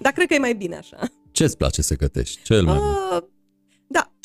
Dar 0.00 0.12
cred 0.12 0.26
că 0.28 0.34
e 0.34 0.38
mai 0.38 0.54
bine 0.54 0.76
așa. 0.76 0.98
Ce 1.30 1.44
îți 1.44 1.56
place 1.56 1.82
să 1.82 1.96
gătești? 1.96 2.42
Cel 2.42 2.62
mai 2.62 2.76
uh, 2.76 2.82
da, 3.10 3.28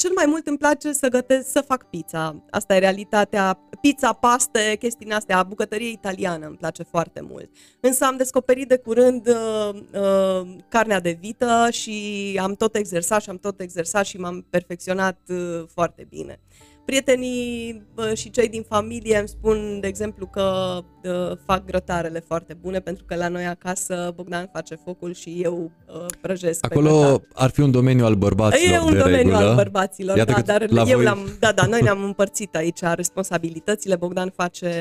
cel 0.03 0.11
mai 0.15 0.25
mult 0.27 0.47
îmi 0.47 0.57
place 0.57 0.91
să 0.91 1.07
gătesc, 1.07 1.51
să 1.51 1.61
fac 1.61 1.89
pizza. 1.89 2.43
Asta 2.49 2.75
e 2.75 2.79
realitatea. 2.79 3.59
Pizza, 3.81 4.13
paste, 4.13 4.75
chestii 4.79 5.11
astea, 5.11 5.43
bucătărie 5.43 5.89
italiană 5.89 6.45
îmi 6.45 6.57
place 6.57 6.83
foarte 6.83 7.21
mult. 7.21 7.49
Însă 7.79 8.05
am 8.05 8.17
descoperit 8.17 8.67
de 8.67 8.77
curând 8.77 9.27
uh, 9.27 9.69
uh, 9.73 10.55
carnea 10.69 10.99
de 10.99 11.17
vită 11.19 11.67
și 11.71 12.39
am 12.41 12.53
tot 12.53 12.75
exersat 12.75 13.21
și 13.21 13.29
am 13.29 13.37
tot 13.37 13.59
exersat 13.59 14.05
și 14.05 14.17
m-am 14.17 14.45
perfecționat 14.49 15.19
uh, 15.27 15.63
foarte 15.73 16.05
bine. 16.09 16.39
Prietenii 16.85 17.81
și 18.13 18.29
cei 18.29 18.49
din 18.49 18.63
familie 18.69 19.17
îmi 19.17 19.27
spun, 19.27 19.77
de 19.79 19.87
exemplu, 19.87 20.25
că 20.25 20.77
uh, 21.03 21.37
fac 21.45 21.65
grătarele 21.65 22.19
foarte 22.19 22.57
bune, 22.61 22.79
pentru 22.79 23.03
că 23.05 23.15
la 23.15 23.27
noi 23.27 23.45
acasă 23.45 24.13
Bogdan 24.15 24.49
face 24.53 24.75
focul 24.75 25.13
și 25.13 25.39
eu 25.43 25.71
uh, 25.87 26.05
prăjesc 26.21 26.65
Acolo 26.65 27.17
pe 27.17 27.27
ar 27.33 27.49
fi 27.49 27.61
un 27.61 27.71
domeniu 27.71 28.05
al 28.05 28.15
bărbaților, 28.15 28.75
E 28.75 28.79
un 28.79 28.91
de 28.91 28.97
domeniu 28.97 29.17
regulă. 29.17 29.37
al 29.37 29.55
bărbaților, 29.55 30.17
Iată 30.17 30.31
da, 30.31 30.41
dar 30.41 30.69
la 30.69 30.83
eu 30.87 30.95
voi... 30.95 31.03
l-am, 31.05 31.37
da, 31.39 31.51
da, 31.51 31.65
noi 31.65 31.81
ne-am 31.81 32.03
împărțit 32.03 32.55
aici 32.55 32.79
responsabilitățile, 32.81 33.95
Bogdan 33.95 34.29
face 34.35 34.71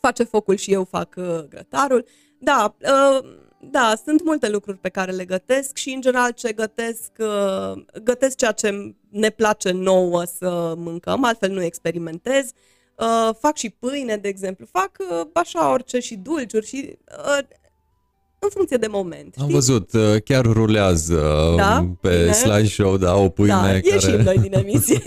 face 0.00 0.24
focul 0.24 0.56
și 0.56 0.72
eu 0.72 0.84
fac 0.84 1.14
uh, 1.16 1.44
grătarul. 1.48 2.04
Da, 2.38 2.76
uh, 2.80 3.24
da, 3.60 3.94
sunt 4.04 4.24
multe 4.24 4.48
lucruri 4.48 4.78
pe 4.78 4.88
care 4.88 5.12
le 5.12 5.24
gătesc 5.24 5.76
și 5.76 5.90
în 5.90 6.00
general 6.00 6.30
ce 6.30 6.52
gătesc, 6.52 7.12
uh, 7.18 7.84
gătesc 8.02 8.36
ceea 8.36 8.52
ce 8.52 8.94
ne 9.08 9.30
place 9.30 9.70
nouă 9.70 10.24
să 10.24 10.74
mâncăm, 10.76 11.24
altfel 11.24 11.50
nu 11.50 11.62
experimentez. 11.62 12.50
Uh, 12.94 13.30
fac 13.38 13.56
și 13.56 13.70
pâine, 13.70 14.16
de 14.16 14.28
exemplu, 14.28 14.66
fac 14.70 14.90
uh, 14.98 15.26
așa 15.32 15.72
orice 15.72 15.98
și 15.98 16.16
dulciuri 16.16 16.66
și 16.66 16.98
în 18.38 18.48
funcție 18.54 18.76
de 18.76 18.86
moment. 18.86 19.34
Am 19.38 19.42
știi? 19.42 19.54
văzut, 19.54 19.92
uh, 19.92 20.22
chiar 20.24 20.44
rulează 20.44 21.54
da? 21.56 21.88
pe 22.00 22.18
Bine. 22.20 22.32
slideshow, 22.32 22.96
da, 22.96 23.16
o 23.16 23.28
pâine 23.28 23.52
da, 23.52 23.60
care... 23.60 23.82
ieșim 23.84 24.20
noi 24.20 24.38
din 24.38 24.54
emisie. 24.54 25.02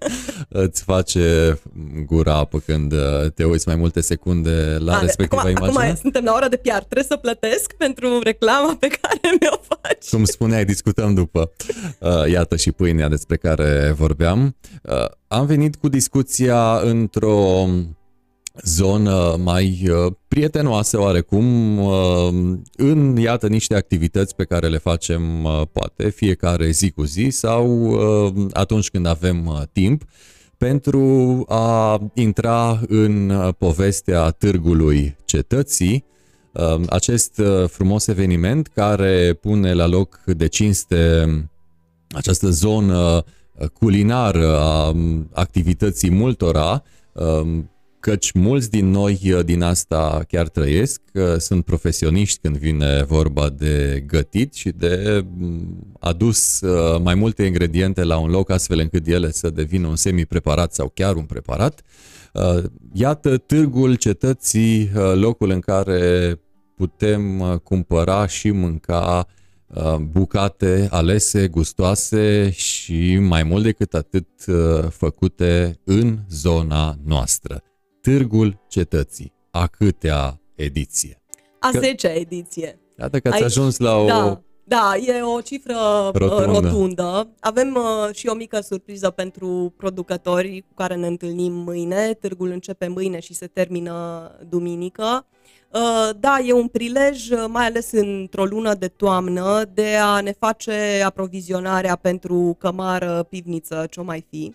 îți 0.48 0.82
face 0.82 1.58
gura 2.06 2.34
apă 2.34 2.58
când 2.58 2.92
uh, 2.92 2.98
te 3.34 3.44
uiți 3.44 3.68
mai 3.68 3.76
multe 3.76 4.00
secunde 4.00 4.76
la 4.78 4.96
A, 4.96 5.00
respectiva 5.00 5.40
acum, 5.40 5.50
imagine. 5.50 5.84
Acum 5.84 5.96
suntem 5.96 6.24
la 6.24 6.32
ora 6.32 6.48
de 6.48 6.56
PR, 6.56 6.70
trebuie 6.70 7.04
să 7.08 7.16
plătesc 7.16 7.72
pentru 7.72 8.20
reclama 8.22 8.76
pe 8.80 8.86
care 8.86 9.36
mi-o 9.40 9.60
faci. 9.68 10.08
Cum 10.10 10.24
spuneai, 10.24 10.64
discutăm 10.64 11.14
după. 11.14 11.52
Uh, 11.98 12.30
iată 12.30 12.56
și 12.56 12.72
pâinea 12.72 13.08
despre 13.08 13.36
care 13.36 13.94
vorbeam. 13.96 14.56
Am 15.28 15.46
venit 15.46 15.76
cu 15.76 15.88
discuția 15.88 16.80
într-o 16.82 17.66
zonă 18.64 19.36
mai 19.42 19.88
uh, 19.90 20.12
prietenoasă 20.28 21.00
oarecum 21.00 21.78
uh, 21.78 22.28
în, 22.76 23.16
iată, 23.16 23.48
niște 23.48 23.74
activități 23.74 24.34
pe 24.34 24.44
care 24.44 24.68
le 24.68 24.78
facem 24.78 25.44
uh, 25.44 25.62
poate 25.72 26.08
fiecare 26.08 26.70
zi 26.70 26.90
cu 26.90 27.04
zi 27.04 27.28
sau 27.30 27.94
atunci 28.52 28.90
când 28.90 29.06
avem 29.06 29.68
timp 29.72 30.04
pentru 30.58 31.44
a 31.48 32.00
intra 32.14 32.80
în 32.88 33.32
povestea 33.58 34.30
târgului 34.30 35.16
cetății, 35.24 36.04
acest 36.88 37.40
frumos 37.66 38.06
eveniment 38.06 38.66
care 38.66 39.32
pune 39.32 39.72
la 39.72 39.86
loc 39.86 40.20
de 40.24 40.46
cinste 40.46 41.26
această 42.10 42.48
zonă 42.48 43.24
culinară 43.72 44.58
a 44.58 44.94
activității 45.32 46.10
multora, 46.10 46.82
căci 48.06 48.32
mulți 48.32 48.70
din 48.70 48.90
noi 48.90 49.20
uh, 49.24 49.44
din 49.44 49.62
asta 49.62 50.24
chiar 50.28 50.48
trăiesc, 50.48 51.00
sunt 51.38 51.64
profesioniști 51.64 52.38
când 52.38 52.56
vine 52.56 53.02
vorba 53.02 53.48
de 53.48 54.04
gătit 54.06 54.54
și 54.54 54.70
de 54.70 55.24
mm, 55.36 55.96
adus 56.00 56.60
uh, 56.60 57.00
mai 57.02 57.14
multe 57.14 57.42
ingrediente 57.42 58.04
la 58.04 58.18
un 58.18 58.30
loc 58.30 58.50
astfel 58.50 58.78
încât 58.78 59.06
ele 59.06 59.30
să 59.30 59.50
devină 59.50 59.86
un 59.86 59.96
semi-preparat 59.96 60.74
sau 60.74 60.90
chiar 60.94 61.14
un 61.14 61.24
preparat. 61.24 61.82
Uh, 62.32 62.64
iată 62.92 63.36
târgul 63.36 63.94
cetății, 63.94 64.90
locul 65.14 65.50
în 65.50 65.60
care 65.60 66.34
putem 66.76 67.40
cumpăra 67.64 68.26
și 68.26 68.50
mânca 68.50 69.26
bucate 70.10 70.88
alese, 70.90 71.48
gustoase 71.48 72.50
și 72.50 73.16
mai 73.16 73.42
mult 73.42 73.62
decât 73.62 73.94
atât 73.94 74.28
făcute 74.90 75.80
în 75.84 76.18
zona 76.28 76.98
noastră. 77.04 77.62
Târgul 78.06 78.58
Cetății. 78.68 79.32
A 79.50 79.66
câtea 79.66 80.40
ediție? 80.54 81.22
A 81.58 81.68
că... 81.70 81.78
10 81.78 82.06
ediție. 82.06 82.78
Iată 82.98 83.18
că 83.18 83.28
ați 83.28 83.36
Aici, 83.36 83.46
ajuns 83.46 83.78
la 83.78 83.96
o... 83.96 84.06
Da. 84.06 84.42
Da, 84.64 84.94
e 84.96 85.22
o 85.22 85.40
cifră 85.40 85.74
uh, 85.74 86.10
rotundă. 86.14 86.60
rotundă. 86.60 87.28
Avem 87.40 87.74
uh, 87.74 88.14
și 88.14 88.26
o 88.26 88.34
mică 88.34 88.60
surpriză 88.60 89.10
pentru 89.10 89.74
producători 89.76 90.64
cu 90.68 90.74
care 90.74 90.94
ne 90.94 91.06
întâlnim 91.06 91.52
mâine. 91.52 92.12
Târgul 92.20 92.50
începe 92.50 92.86
mâine 92.86 93.20
și 93.20 93.34
se 93.34 93.46
termină 93.46 94.30
duminică. 94.48 95.26
Uh, 95.72 96.10
da, 96.20 96.38
e 96.44 96.52
un 96.52 96.68
prilej, 96.68 97.30
uh, 97.30 97.44
mai 97.48 97.66
ales 97.66 97.92
într-o 97.92 98.44
lună 98.44 98.74
de 98.74 98.88
toamnă, 98.88 99.62
de 99.74 99.96
a 100.02 100.20
ne 100.20 100.32
face 100.38 101.02
aprovizionarea 101.04 101.96
pentru 101.96 102.56
cămară, 102.58 103.26
pivniță, 103.28 103.86
ce-o 103.90 104.02
mai 104.02 104.26
fi. 104.30 104.54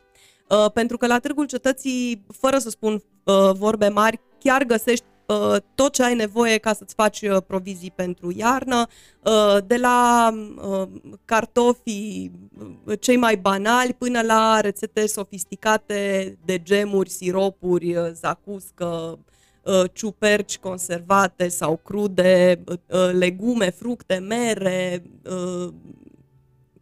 Uh, 0.50 0.72
pentru 0.74 0.98
că 0.98 1.08
la 1.08 1.20
Târgul 1.20 1.46
Cetății, 1.46 2.26
fără 2.40 2.58
să 2.58 2.70
spun 2.70 3.04
uh, 3.24 3.52
vorbe 3.54 3.88
mari, 3.88 4.20
chiar 4.40 4.64
găsești 4.64 5.06
uh, 5.26 5.56
tot 5.76 5.94
ce 5.94 6.04
ai 6.04 6.16
nevoie 6.16 6.58
ca 6.58 6.74
să-ți 6.74 6.94
faci 6.94 7.22
uh, 7.22 7.38
provizii 7.48 7.92
pentru 7.96 8.34
iarnă, 8.36 8.88
uh, 9.24 9.58
de 9.68 9.78
la 9.78 10.30
uh, 10.56 10.88
cartofii 11.26 12.32
uh, 12.86 13.00
cei 13.00 13.18
mai 13.18 13.38
banali 13.38 13.94
până 13.94 14.22
la 14.22 14.60
rețete 14.60 15.08
sofisticate 15.08 16.38
de 16.46 16.62
gemuri, 16.64 17.10
siropuri, 17.10 17.96
uh, 17.96 18.10
zacuscă, 18.14 19.20
uh, 19.64 19.84
ciuperci 19.94 20.58
conservate 20.58 21.48
sau 21.48 21.76
crude, 21.84 22.64
uh, 22.66 23.10
legume, 23.12 23.70
fructe, 23.70 24.16
mere, 24.16 25.04
uh, 25.30 25.74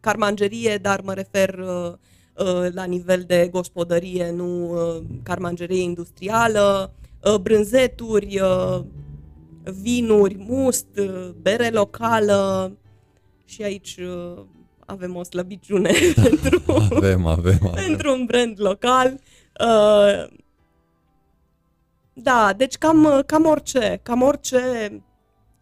carmangerie, 0.00 0.76
dar 0.76 1.00
mă 1.00 1.14
refer 1.14 1.58
uh, 1.58 1.66
uh, 1.66 1.92
la 2.72 2.84
nivel 2.84 3.24
de 3.26 3.48
gospodărie, 3.52 4.30
nu 4.30 4.72
uh, 4.72 5.02
carmangerie 5.22 5.82
industrială, 5.82 6.92
uh, 7.24 7.34
brânzeturi, 7.34 8.40
uh, 8.40 8.80
vinuri, 9.82 10.36
must, 10.38 10.86
uh, 10.98 11.30
bere 11.42 11.68
locală 11.70 12.72
și 13.44 13.62
aici 13.62 13.96
uh, 14.00 14.42
avem 14.86 15.16
o 15.16 15.22
slăbiciune 15.22 15.92
pentru, 16.22 16.62
Avem, 16.66 17.26
avem, 17.26 17.58
avem. 17.62 17.84
pentru 17.86 18.12
un 18.12 18.24
brand 18.24 18.54
local. 18.60 19.20
Uh, 19.60 20.38
da, 22.12 22.52
deci 22.56 22.74
cam, 22.74 23.22
cam 23.26 23.46
orice, 23.46 24.00
cam 24.02 24.22
orice 24.22 24.92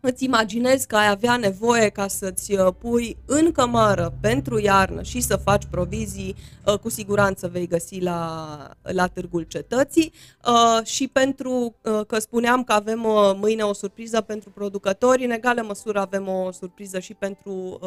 îți 0.09 0.25
imaginezi 0.25 0.87
că 0.87 0.97
ai 0.97 1.09
avea 1.09 1.37
nevoie 1.37 1.89
ca 1.89 2.09
să-ți 2.09 2.53
uh, 2.53 2.69
pui 2.79 3.17
în 3.27 3.53
cămară 3.53 4.15
pentru 4.21 4.59
iarnă 4.59 5.03
și 5.03 5.21
să 5.21 5.37
faci 5.37 5.63
provizii, 5.71 6.37
uh, 6.67 6.79
cu 6.79 6.89
siguranță 6.89 7.49
vei 7.49 7.67
găsi 7.67 8.01
la, 8.01 8.71
la 8.83 9.07
Târgul 9.07 9.43
Cetății 9.43 10.13
uh, 10.47 10.87
și 10.87 11.09
pentru 11.09 11.75
că 12.07 12.19
spuneam 12.19 12.65
că 12.65 12.73
avem 12.73 13.01
mâine 13.41 13.63
o 13.63 13.73
surpriză 13.73 14.21
pentru 14.21 14.51
producători, 14.51 15.25
în 15.25 15.31
egală 15.31 15.63
măsură 15.67 16.01
avem 16.01 16.29
o 16.29 16.53
surpriză 16.53 16.99
și 16.99 17.15
pentru 17.15 17.79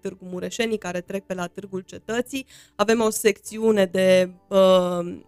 Târgul 0.00 0.28
Mureșenii 0.30 0.78
care 0.78 1.00
trec 1.00 1.24
pe 1.24 1.34
la 1.34 1.46
Târgul 1.46 1.80
Cetății. 1.80 2.46
Avem 2.74 3.00
o 3.00 3.10
secțiune 3.10 3.84
de 3.84 4.30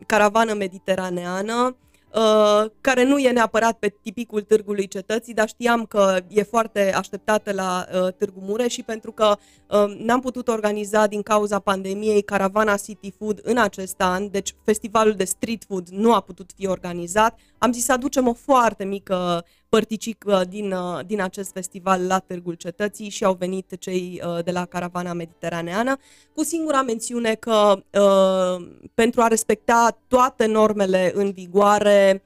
caravană 0.06 0.54
mediteraneană 0.54 1.76
Uh, 2.14 2.70
care 2.80 3.04
nu 3.04 3.18
e 3.18 3.30
neapărat 3.30 3.78
pe 3.78 3.94
tipicul 4.02 4.40
târgului 4.40 4.88
cetății, 4.88 5.34
dar 5.34 5.48
știam 5.48 5.84
că 5.84 6.18
e 6.28 6.42
foarte 6.42 6.92
așteptată 6.94 7.52
la 7.52 7.86
uh, 7.94 8.12
Târgu 8.12 8.40
Mureș 8.40 8.72
și 8.72 8.82
pentru 8.82 9.12
că 9.12 9.36
uh, 9.68 9.96
n-am 9.98 10.20
putut 10.20 10.48
organiza 10.48 11.06
din 11.06 11.22
cauza 11.22 11.58
pandemiei 11.58 12.22
caravana 12.22 12.76
City 12.76 13.12
Food 13.18 13.40
în 13.42 13.58
acest 13.58 14.00
an, 14.00 14.30
deci 14.30 14.54
festivalul 14.64 15.12
de 15.12 15.24
street 15.24 15.64
food 15.68 15.88
nu 15.88 16.14
a 16.14 16.20
putut 16.20 16.50
fi 16.56 16.66
organizat, 16.66 17.38
am 17.58 17.72
zis 17.72 17.84
să 17.84 17.92
aducem 17.92 18.28
o 18.28 18.32
foarte 18.32 18.84
mică 18.84 19.44
părticică 19.76 20.44
din, 20.48 20.72
uh, 20.72 21.00
din 21.06 21.20
acest 21.20 21.52
festival 21.52 22.06
la 22.06 22.18
Târgul 22.18 22.54
Cetății 22.54 23.08
și 23.08 23.24
au 23.24 23.34
venit 23.34 23.76
cei 23.78 24.22
uh, 24.24 24.44
de 24.44 24.50
la 24.50 24.64
Caravana 24.64 25.12
Mediteraneană, 25.12 25.96
cu 26.34 26.44
singura 26.44 26.82
mențiune 26.82 27.34
că 27.34 27.82
uh, 27.92 28.66
pentru 28.94 29.20
a 29.20 29.26
respecta 29.26 29.98
toate 30.08 30.46
normele 30.46 31.12
în 31.14 31.32
vigoare, 31.32 32.22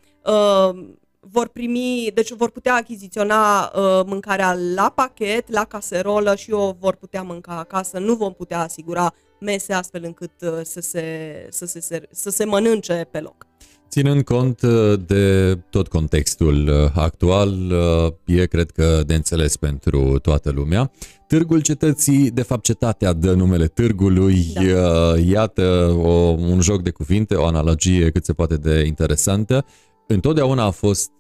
vor 1.21 1.49
primi, 1.49 2.11
deci 2.15 2.33
vor 2.33 2.51
putea 2.51 2.75
achiziționa 2.75 3.65
uh, 3.65 4.01
mâncarea 4.07 4.55
la 4.75 4.93
pachet, 4.95 5.51
la 5.51 5.65
caserolă 5.65 6.35
și 6.35 6.53
o 6.53 6.73
vor 6.73 6.95
putea 6.95 7.23
mânca 7.23 7.59
acasă. 7.59 7.99
Nu 7.99 8.15
vom 8.15 8.33
putea 8.33 8.61
asigura 8.61 9.15
mese 9.41 9.73
astfel 9.73 10.05
încât 10.05 10.41
uh, 10.41 10.61
să, 10.63 10.81
se, 10.81 11.47
să, 11.51 11.67
se, 11.67 12.09
să 12.11 12.31
se 12.31 12.45
mănânce 12.45 13.09
pe 13.11 13.21
loc. 13.21 13.47
Ținând 13.89 14.23
cont 14.23 14.63
uh, 14.63 14.99
de 15.07 15.55
tot 15.71 15.89
contextul 15.89 16.69
uh, 16.69 16.91
actual, 16.95 17.51
uh, 17.71 18.39
e 18.41 18.47
cred 18.47 18.71
că 18.71 19.03
de 19.07 19.15
înțeles 19.15 19.57
pentru 19.57 20.19
toată 20.19 20.51
lumea. 20.51 20.91
Târgul 21.29 21.61
Cetății, 21.61 22.31
de 22.31 22.43
fapt 22.43 22.63
cetatea 22.63 23.13
dă 23.13 23.33
numele 23.33 23.67
târgului, 23.67 24.47
da. 24.55 25.19
iată 25.19 25.95
o, 25.99 26.11
un 26.31 26.61
joc 26.61 26.83
de 26.83 26.91
cuvinte, 26.91 27.35
o 27.35 27.45
analogie 27.45 28.11
cât 28.11 28.25
se 28.25 28.33
poate 28.33 28.57
de 28.57 28.85
interesantă. 28.87 29.65
Întotdeauna 30.07 30.65
a 30.65 30.71
fost 30.71 31.11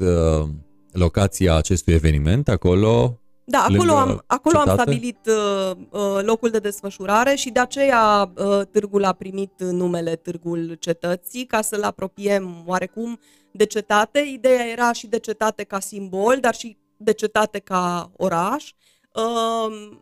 locația 0.92 1.54
acestui 1.54 1.92
eveniment 1.92 2.48
acolo 2.48 3.20
da, 3.48 3.64
acolo 3.64 3.92
am, 3.96 4.22
acolo 4.26 4.58
am 4.58 4.68
stabilit 4.68 5.18
uh, 5.26 5.76
uh, 5.90 6.18
locul 6.22 6.50
de 6.50 6.58
desfășurare 6.58 7.34
și 7.34 7.50
de 7.50 7.60
aceea 7.60 8.32
uh, 8.36 8.66
târgul 8.70 9.04
a 9.04 9.12
primit 9.12 9.52
numele 9.62 10.16
Târgul 10.16 10.74
Cetății, 10.74 11.44
ca 11.44 11.60
să-l 11.60 11.82
apropiem 11.82 12.64
oarecum 12.66 13.18
de 13.50 13.64
cetate. 13.64 14.18
Ideea 14.18 14.66
era 14.66 14.92
și 14.92 15.06
de 15.06 15.18
cetate 15.18 15.62
ca 15.62 15.80
simbol, 15.80 16.38
dar 16.40 16.54
și 16.54 16.76
de 16.96 17.12
cetate 17.12 17.58
ca 17.58 18.10
oraș. 18.16 18.72
Uh, 19.12 19.96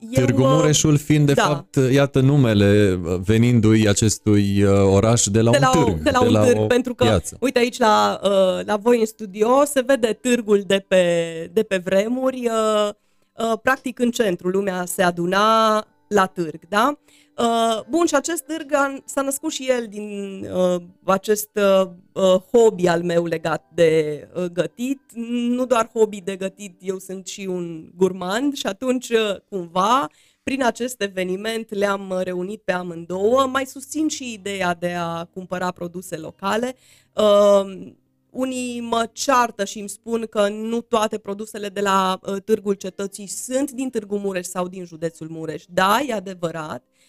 eu, 0.00 0.24
Târgu 0.24 0.42
Mureșul 0.42 0.96
fiind 0.96 1.26
de 1.26 1.32
da. 1.32 1.42
fapt, 1.42 1.78
iată 1.92 2.20
numele 2.20 3.00
venindu-i 3.24 3.88
acestui 3.88 4.62
uh, 4.62 4.70
oraș 4.92 5.24
de 5.24 5.40
la 5.40 5.50
de 5.50 5.56
un 5.56 5.62
la 5.62 5.70
târg. 5.70 5.98
O, 5.98 6.02
de 6.02 6.10
la 6.10 6.18
de 6.20 6.26
un 6.26 6.32
la 6.32 6.44
târg, 6.44 6.66
pentru 6.66 6.94
că, 6.94 7.04
piață. 7.04 7.36
uite 7.40 7.58
aici 7.58 7.78
la, 7.78 8.20
uh, 8.22 8.64
la 8.64 8.76
voi 8.76 9.00
în 9.00 9.06
studio 9.06 9.64
se 9.64 9.82
vede 9.86 10.18
târgul 10.20 10.62
de 10.66 10.84
pe, 10.88 11.50
de 11.52 11.62
pe 11.62 11.76
vremuri, 11.76 12.48
uh, 12.48 13.58
practic 13.62 13.98
în 13.98 14.10
centru, 14.10 14.48
lumea 14.48 14.84
se 14.84 15.02
aduna 15.02 15.84
la 16.08 16.26
târg, 16.26 16.60
da? 16.68 16.98
Uh, 17.40 17.80
bun, 17.88 18.06
și 18.06 18.14
acest 18.14 18.42
târg 18.42 18.72
s-a 19.04 19.22
născut 19.22 19.52
și 19.52 19.66
el 19.68 19.86
din 19.88 20.46
uh, 20.54 20.82
acest 21.04 21.50
uh, 21.54 22.40
hobby 22.52 22.86
al 22.86 23.02
meu 23.02 23.26
legat 23.26 23.70
de 23.74 24.28
uh, 24.34 24.44
gătit. 24.44 25.00
Nu 25.48 25.66
doar 25.66 25.90
hobby 25.94 26.20
de 26.20 26.36
gătit, 26.36 26.76
eu 26.80 26.98
sunt 26.98 27.26
și 27.26 27.46
un 27.46 27.90
gurmand 27.96 28.54
și 28.54 28.66
atunci, 28.66 29.08
uh, 29.08 29.36
cumva, 29.48 30.08
prin 30.42 30.64
acest 30.64 31.02
eveniment 31.02 31.74
le-am 31.74 32.20
reunit 32.22 32.62
pe 32.62 32.72
amândouă. 32.72 33.46
Mai 33.46 33.66
susțin 33.66 34.08
și 34.08 34.32
ideea 34.32 34.74
de 34.74 34.92
a 34.92 35.24
cumpăra 35.24 35.70
produse 35.70 36.16
locale. 36.16 36.76
Uh, 37.14 37.90
unii 38.30 38.80
mă 38.80 39.08
ceartă 39.12 39.64
și 39.64 39.78
îmi 39.78 39.88
spun 39.88 40.26
că 40.30 40.48
nu 40.48 40.80
toate 40.80 41.18
produsele 41.18 41.68
de 41.68 41.80
la 41.80 42.18
uh, 42.22 42.42
Târgul 42.44 42.74
Cetății 42.74 43.26
sunt 43.26 43.70
din 43.70 43.90
Târgu 43.90 44.16
Mureș 44.18 44.46
sau 44.46 44.68
din 44.68 44.84
județul 44.84 45.28
Mureș. 45.28 45.64
Da, 45.68 46.00
e 46.06 46.12
adevărat. 46.12 46.82
Uh, 46.86 47.08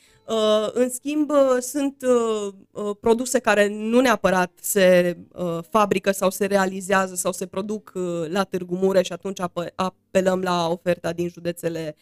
în 0.74 0.90
schimb, 0.90 1.30
uh, 1.30 1.58
sunt 1.60 1.96
uh, 2.02 2.96
produse 3.00 3.40
care 3.40 3.68
nu 3.68 4.00
neapărat 4.00 4.52
se 4.62 5.18
fabrică 5.70 6.12
sau 6.12 6.30
se 6.30 6.46
realizează 6.46 7.16
sau 7.16 7.32
se 7.32 7.46
produc 7.46 7.92
la 8.28 8.44
Târgu 8.44 8.76
Mureș 8.76 9.06
și 9.06 9.14
atunci 9.14 9.40
apelăm 9.76 10.42
la 10.42 10.68
oferta 10.70 11.14
din 11.14 11.30
județele 11.30 11.96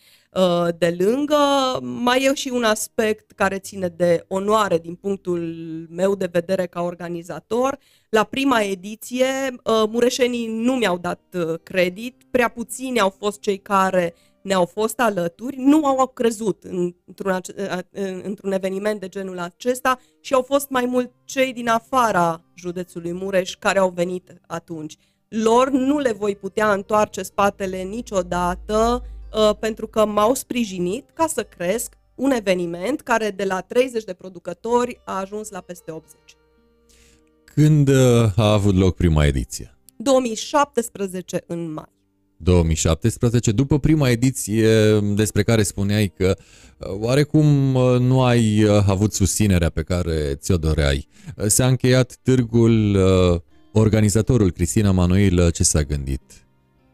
de 0.78 0.96
lângă. 1.00 1.36
Mai 1.82 2.24
e 2.24 2.34
și 2.34 2.50
un 2.50 2.64
aspect 2.64 3.32
care 3.32 3.60
ține 3.60 3.88
de 3.88 4.26
onoare 4.28 4.78
din 4.78 4.96
punctul 4.96 5.56
meu 5.90 6.16
de 6.16 6.30
vedere 6.32 6.66
ca 6.66 6.82
organizator. 6.82 7.78
La 8.10 8.24
prima 8.24 8.62
ediție, 8.62 9.26
mureșenii 9.90 10.48
nu 10.48 10.74
mi-au 10.74 10.98
dat 10.98 11.36
credit, 11.64 12.24
prea 12.32 12.48
puțini 12.48 13.00
au 13.00 13.16
fost 13.20 13.40
cei 13.40 13.58
care 13.58 14.14
ne-au 14.42 14.66
fost 14.66 15.00
alături, 15.00 15.56
nu 15.58 15.86
au 15.86 16.08
crezut 16.08 16.64
într-un, 16.64 17.40
într-un 18.24 18.52
eveniment 18.52 19.00
de 19.00 19.08
genul 19.08 19.40
acesta 19.40 20.00
și 20.22 20.34
au 20.34 20.42
fost 20.42 20.70
mai 20.70 20.86
mult 20.86 21.12
cei 21.26 21.54
din 21.54 21.68
afara 21.68 22.44
județului 22.56 23.12
Mureș 23.12 23.56
care 23.56 23.80
au 23.80 23.90
venit 23.90 24.42
atunci. 24.48 24.96
Lor 25.28 25.70
nu 25.70 26.00
le 26.00 26.12
voi 26.12 26.36
putea 26.36 26.74
întoarce 26.74 27.22
spatele 27.22 27.82
niciodată 27.82 29.04
uh, 29.34 29.56
pentru 29.60 29.88
că 29.88 30.06
m-au 30.06 30.34
sprijinit 30.34 31.10
ca 31.14 31.28
să 31.28 31.44
cresc 31.44 31.98
un 32.16 32.32
eveniment 32.32 33.02
care 33.02 33.32
de 33.32 33.44
la 33.44 33.62
30 33.62 34.04
de 34.04 34.14
producători 34.14 35.02
a 35.06 35.20
ajuns 35.20 35.50
la 35.50 35.62
peste 35.62 35.92
80. 35.92 36.14
Când 37.44 37.88
uh, 37.88 37.96
a 38.36 38.52
avut 38.52 38.76
loc 38.76 38.96
prima 38.96 39.26
ediție? 39.26 39.78
2017 39.98 41.44
în 41.48 41.72
mai. 41.72 41.99
2017, 42.42 43.52
după 43.52 43.80
prima 43.80 44.10
ediție 44.10 45.00
despre 45.00 45.44
care 45.44 45.64
spuneai 45.64 46.14
că 46.18 46.38
uh, 46.78 46.88
oarecum 47.00 47.76
uh, 47.76 48.00
nu 48.00 48.24
ai 48.24 48.64
uh, 48.64 48.84
avut 48.88 49.14
susținerea 49.14 49.70
pe 49.70 49.82
care 49.82 50.36
ți-o 50.36 50.58
doreai. 50.58 51.08
S-a 51.48 51.68
încheiat 51.68 52.18
târgul, 52.24 52.98
organizatorul 53.74 54.52
Cristina 54.52 54.92
Manuel 54.92 55.52
ce 55.52 55.64
s-a 55.64 55.82
gândit? 55.82 56.22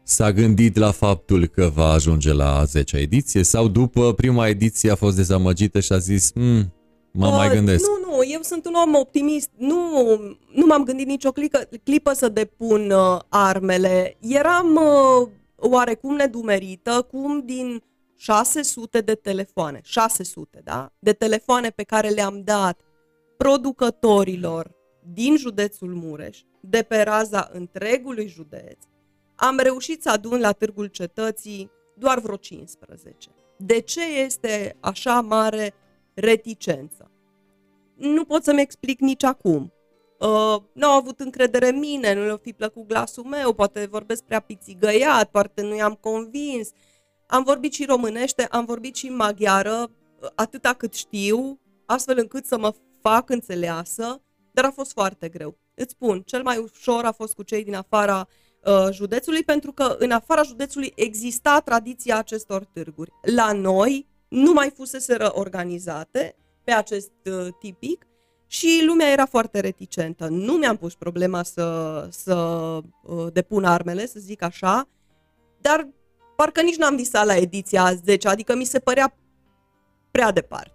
S-a 0.02 0.32
gândit 0.32 0.76
la 0.76 0.90
faptul 0.90 1.46
că 1.46 1.70
va 1.74 1.88
ajunge 1.88 2.32
la 2.32 2.64
10 2.64 2.96
ediție 2.96 3.42
sau 3.42 3.68
după 3.68 4.12
prima 4.12 4.48
ediție 4.48 4.90
a 4.90 4.94
fost 4.94 5.16
dezamăgită 5.16 5.80
și 5.80 5.92
a 5.92 5.98
zis 5.98 6.32
hmm, 6.32 6.72
mă 7.16 7.26
uh, 7.26 7.32
mai 7.32 7.48
gândesc? 7.48 7.84
Nu, 7.84 8.10
nu, 8.10 8.24
eu 8.24 8.40
sunt 8.42 8.66
un 8.66 8.74
om 8.74 8.94
optimist. 8.94 9.50
Nu, 9.56 10.00
nu 10.54 10.66
m-am 10.66 10.84
gândit 10.84 11.06
nicio 11.06 11.32
clipă, 11.32 11.68
clipă 11.84 12.12
să 12.12 12.28
depun 12.28 12.90
uh, 12.90 13.18
armele. 13.28 14.16
Eram 14.20 14.74
uh, 14.74 15.28
oarecum 15.56 16.14
nedumerită 16.14 17.06
cum 17.10 17.42
din 17.44 17.82
600 18.16 19.00
de 19.00 19.14
telefoane, 19.14 19.80
600, 19.84 20.60
da? 20.64 20.92
De 20.98 21.12
telefoane 21.12 21.70
pe 21.70 21.82
care 21.82 22.08
le-am 22.08 22.42
dat 22.44 22.80
producătorilor 23.36 24.74
din 25.12 25.36
județul 25.36 25.94
Mureș, 25.94 26.38
de 26.60 26.82
pe 26.82 27.02
raza 27.02 27.50
întregului 27.52 28.28
județ, 28.28 28.78
am 29.34 29.58
reușit 29.58 30.02
să 30.02 30.10
adun 30.10 30.40
la 30.40 30.52
Târgul 30.52 30.86
Cetății 30.86 31.70
doar 31.94 32.18
vreo 32.18 32.36
15. 32.36 33.30
De 33.56 33.80
ce 33.80 34.00
este 34.24 34.76
așa 34.80 35.20
mare 35.20 35.74
reticență? 36.16 37.10
Nu 37.94 38.24
pot 38.24 38.44
să-mi 38.44 38.60
explic 38.60 39.00
nici 39.00 39.22
acum. 39.22 39.72
uh, 40.18 40.56
n-au 40.72 40.96
avut 40.98 41.20
încredere 41.20 41.68
în 41.68 41.78
mine, 41.78 42.14
nu 42.14 42.24
le-a 42.24 42.36
fi 42.42 42.52
plăcut 42.52 42.86
glasul 42.86 43.24
meu, 43.24 43.52
poate 43.52 43.86
vorbesc 43.86 44.22
prea 44.22 44.40
pițigăiat, 44.40 45.30
poate 45.30 45.62
nu 45.62 45.74
i-am 45.74 45.94
convins. 45.94 46.70
Am 47.26 47.42
vorbit 47.42 47.72
și 47.72 47.84
românește, 47.84 48.46
am 48.50 48.64
vorbit 48.64 48.96
și 48.96 49.06
în 49.06 49.16
maghiară, 49.16 49.90
uh, 50.20 50.28
atâta 50.34 50.72
cât 50.72 50.94
știu, 50.94 51.60
astfel 51.86 52.18
încât 52.18 52.46
să 52.46 52.58
mă 52.58 52.74
fac 53.02 53.30
înțeleasă, 53.30 54.22
dar 54.52 54.64
a 54.64 54.70
fost 54.70 54.92
foarte 54.92 55.28
greu. 55.28 55.58
Îți 55.74 55.92
spun, 55.92 56.22
cel 56.22 56.42
mai 56.42 56.56
ușor 56.58 57.04
a 57.04 57.12
fost 57.12 57.34
cu 57.34 57.42
cei 57.42 57.64
din 57.64 57.74
afara 57.74 58.28
uh, 58.64 58.88
județului, 58.92 59.42
pentru 59.42 59.72
că 59.72 59.96
în 59.98 60.10
afara 60.10 60.42
județului 60.42 60.92
exista 60.94 61.60
tradiția 61.60 62.18
acestor 62.18 62.64
târguri. 62.64 63.10
La 63.34 63.52
noi 63.52 64.06
nu 64.28 64.52
mai 64.52 64.72
fuseseră 64.74 65.30
organizate 65.34 66.36
pe 66.64 66.72
acest 66.72 67.12
uh, 67.24 67.48
tipic 67.60 68.06
și 68.46 68.82
lumea 68.86 69.10
era 69.10 69.26
foarte 69.26 69.60
reticentă. 69.60 70.26
Nu 70.28 70.52
mi-am 70.52 70.76
pus 70.76 70.94
problema 70.94 71.42
să, 71.42 72.08
să 72.10 72.34
uh, 73.02 73.26
depun 73.32 73.64
armele, 73.64 74.06
să 74.06 74.18
zic 74.18 74.42
așa, 74.42 74.88
dar 75.60 75.88
parcă 76.36 76.62
nici 76.62 76.76
n-am 76.76 76.96
visat 76.96 77.26
la 77.26 77.36
ediția 77.36 77.94
10, 78.04 78.28
adică 78.28 78.56
mi 78.56 78.64
se 78.64 78.78
părea 78.78 79.16
prea 80.10 80.32
departe. 80.32 80.70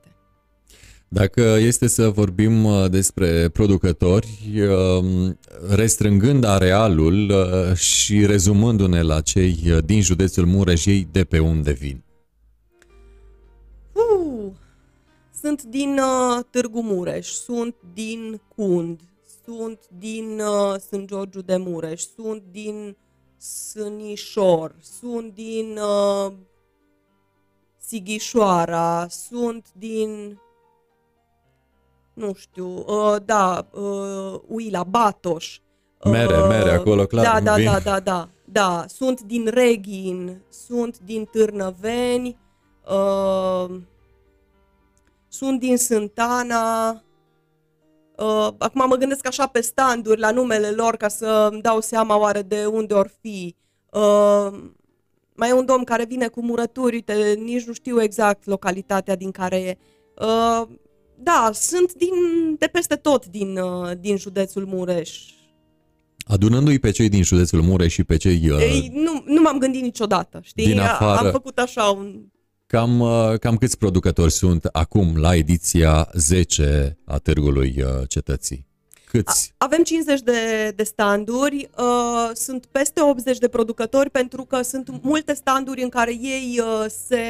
Dacă 1.14 1.42
este 1.60 1.88
să 1.88 2.10
vorbim 2.10 2.64
uh, 2.64 2.90
despre 2.90 3.50
producători, 3.50 4.28
um, 5.00 5.40
restrângând 5.70 6.44
arealul 6.44 7.30
uh, 7.30 7.76
și 7.76 8.26
rezumându-ne 8.26 9.02
la 9.02 9.22
cei 9.22 9.60
uh, 9.66 9.78
din 9.86 10.02
județul 10.02 10.46
Mureș, 10.46 10.86
ei 10.86 11.08
de 11.12 11.24
pe 11.24 11.40
unde 11.40 11.72
vin? 11.72 12.04
Sunt 15.42 15.64
din 15.64 16.00
uh, 16.00 16.44
Târgu 16.50 16.82
Mureș, 16.82 17.28
sunt 17.28 17.76
din 17.94 18.42
Cund, 18.56 19.00
sunt 19.44 19.80
din 19.98 20.40
uh, 20.40 20.80
Sânt 20.80 21.08
Georgiu 21.08 21.42
de 21.42 21.58
Mureș, 21.58 22.02
sunt 22.02 22.44
din 22.52 22.98
Sânișor, 23.38 24.76
sunt 24.80 25.34
din 25.34 25.78
uh, 25.78 26.34
Sighișoara, 27.78 29.08
sunt 29.10 29.68
din 29.74 30.40
nu 32.14 32.34
știu, 32.34 32.84
uh, 32.88 33.16
da, 33.26 33.68
uh, 33.72 34.40
Uila, 34.48 34.84
Batoș. 34.84 35.60
Mere, 36.04 36.38
uh, 36.38 36.48
mere, 36.48 36.72
acolo, 36.72 37.06
clar. 37.06 37.24
Da, 37.24 37.40
da, 37.40 37.64
da, 37.64 37.80
da, 37.80 38.00
da, 38.00 38.30
da. 38.46 38.86
Sunt 38.88 39.22
din 39.22 39.48
Reghin, 39.48 40.42
sunt 40.50 41.00
din 41.00 41.26
Târnăveni, 41.26 42.38
uh, 42.90 43.76
sunt 45.32 45.60
din 45.60 45.78
Sântana. 45.78 46.90
Uh, 48.18 48.48
acum 48.58 48.88
mă 48.88 48.96
gândesc 48.96 49.28
așa 49.28 49.48
pe 49.48 49.62
standuri 49.62 50.20
la 50.20 50.32
numele 50.32 50.70
lor 50.70 50.96
ca 50.96 51.08
să 51.08 51.50
îmi 51.52 51.62
dau 51.62 51.82
seama 51.82 52.18
oare 52.18 52.42
de 52.42 52.66
unde 52.66 52.94
or 52.94 53.12
fi. 53.22 53.56
Uh, 53.92 54.60
mai 55.36 55.50
e 55.50 55.54
un 55.54 55.66
domn 55.66 55.84
care 55.84 56.06
vine 56.06 56.28
cu 56.28 56.42
murături, 56.42 56.96
uite, 56.96 57.40
nici 57.44 57.64
nu 57.64 57.74
știu 57.74 58.02
exact 58.02 58.46
localitatea 58.46 59.16
din 59.16 59.32
care 59.32 59.58
e. 59.58 59.78
Uh, 60.26 60.68
da, 61.16 61.50
sunt 61.54 61.94
din, 61.94 62.14
de 62.58 62.68
peste 62.68 62.96
tot 62.96 63.26
din, 63.26 63.58
uh, 63.58 63.92
din 64.00 64.18
județul 64.18 64.66
Mureș. 64.66 65.20
Adunându-i 66.28 66.80
pe 66.80 66.92
cei 66.92 67.10
din 67.10 67.24
județul 67.24 67.62
Mureș 67.62 67.94
și 67.94 68.04
pe 68.04 68.18
cei... 68.18 68.50
Uh, 68.50 68.60
Ei, 68.60 68.92
nu, 68.94 69.24
nu 69.26 69.42
m-am 69.42 69.58
gândit 69.58 69.82
niciodată, 69.82 70.40
știi? 70.44 70.66
Din 70.66 70.80
afară. 70.80 71.26
Am 71.26 71.32
făcut 71.32 71.60
așa 71.60 71.84
un... 71.84 72.31
Cam, 72.72 73.00
uh, 73.00 73.40
cam 73.40 73.58
câți 73.58 73.78
producători 73.78 74.32
sunt 74.32 74.66
acum 74.66 75.18
la 75.18 75.36
ediția 75.36 76.10
10 76.14 76.98
a 77.06 77.18
Târgului 77.18 77.76
uh, 77.78 78.08
Cetății? 78.08 78.66
Câți? 79.06 79.54
Avem 79.58 79.84
50 79.84 80.22
de, 80.22 80.72
de 80.76 80.84
standuri, 80.84 81.70
uh, 81.78 82.30
sunt 82.34 82.66
peste 82.66 83.02
80 83.02 83.38
de 83.38 83.48
producători 83.48 84.10
pentru 84.10 84.44
că 84.44 84.62
sunt 84.62 84.90
multe 85.02 85.34
standuri 85.34 85.82
în 85.82 85.90
care 85.90 86.12
ei 86.12 86.60
uh, 86.60 86.86
se 87.08 87.24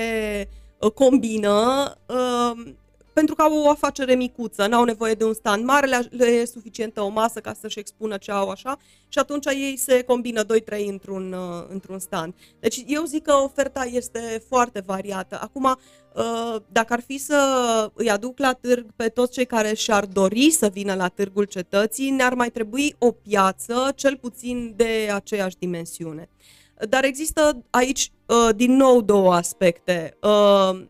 uh, 0.80 0.92
combină. 0.92 1.92
Uh, 2.06 2.74
pentru 3.14 3.36
că 3.36 3.42
au 3.42 3.64
o 3.64 3.70
afacere 3.70 4.16
micuță, 4.16 4.68
n-au 4.68 4.84
nevoie 4.84 5.14
de 5.14 5.24
un 5.24 5.34
stand 5.34 5.64
mare, 5.64 5.88
le, 5.88 6.08
le 6.10 6.26
e 6.26 6.46
suficientă 6.46 7.02
o 7.02 7.08
masă 7.08 7.40
ca 7.40 7.54
să-și 7.54 7.80
expună 7.80 8.18
ce 8.18 8.32
au 8.32 8.50
așa 8.50 8.78
și 9.08 9.20
atunci 9.20 9.46
ei 9.46 9.78
se 9.78 10.04
combină 10.04 10.44
2-3 10.44 10.48
într-un, 10.88 11.34
uh, 11.34 11.66
într-un 11.70 12.00
stand. 12.00 12.34
Deci 12.60 12.84
eu 12.88 13.04
zic 13.04 13.24
că 13.24 13.34
oferta 13.34 13.84
este 13.92 14.44
foarte 14.48 14.84
variată. 14.86 15.40
Acum, 15.42 15.64
uh, 15.64 16.56
dacă 16.72 16.94
ar 16.94 17.02
fi 17.02 17.18
să 17.18 17.92
îi 17.94 18.10
aduc 18.10 18.40
la 18.40 18.54
târg 18.54 18.86
pe 18.96 19.08
toți 19.08 19.32
cei 19.32 19.46
care 19.46 19.74
și-ar 19.74 20.06
dori 20.06 20.50
să 20.50 20.68
vină 20.68 20.94
la 20.94 21.08
târgul 21.08 21.44
cetății, 21.44 22.10
ne-ar 22.10 22.34
mai 22.34 22.50
trebui 22.50 22.96
o 22.98 23.12
piață 23.12 23.92
cel 23.96 24.18
puțin 24.18 24.74
de 24.76 25.10
aceeași 25.14 25.58
dimensiune. 25.60 26.30
Dar 26.90 27.04
există 27.04 27.64
aici, 27.70 28.12
uh, 28.26 28.56
din 28.56 28.76
nou, 28.76 29.02
două 29.02 29.34
aspecte. 29.34 30.18
Uh, 30.22 30.82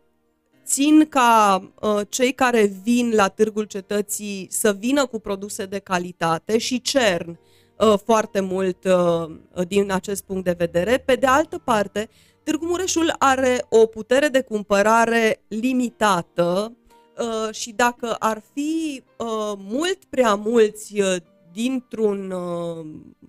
țin 0.72 1.06
ca 1.08 1.62
uh, 1.80 2.00
cei 2.08 2.32
care 2.32 2.72
vin 2.82 3.12
la 3.14 3.28
Târgul 3.28 3.64
Cetății 3.64 4.46
să 4.50 4.76
vină 4.78 5.06
cu 5.06 5.18
produse 5.18 5.64
de 5.64 5.78
calitate 5.78 6.58
și 6.58 6.80
cern 6.80 7.38
uh, 7.76 7.94
foarte 8.04 8.40
mult 8.40 8.84
uh, 8.84 9.64
din 9.68 9.92
acest 9.92 10.24
punct 10.24 10.44
de 10.44 10.54
vedere. 10.58 10.98
Pe 10.98 11.14
de 11.14 11.26
altă 11.26 11.58
parte, 11.58 12.08
Târgu 12.42 12.66
Mureșul 12.66 13.14
are 13.18 13.66
o 13.68 13.86
putere 13.86 14.28
de 14.28 14.40
cumpărare 14.40 15.42
limitată 15.48 16.76
uh, 17.18 17.54
și 17.54 17.72
dacă 17.72 18.16
ar 18.18 18.42
fi 18.52 19.02
uh, 19.18 19.52
mult 19.56 20.04
prea 20.04 20.34
mulți 20.34 21.00
uh, 21.00 21.16
dintr-un, 21.52 22.30
uh, 22.30 22.86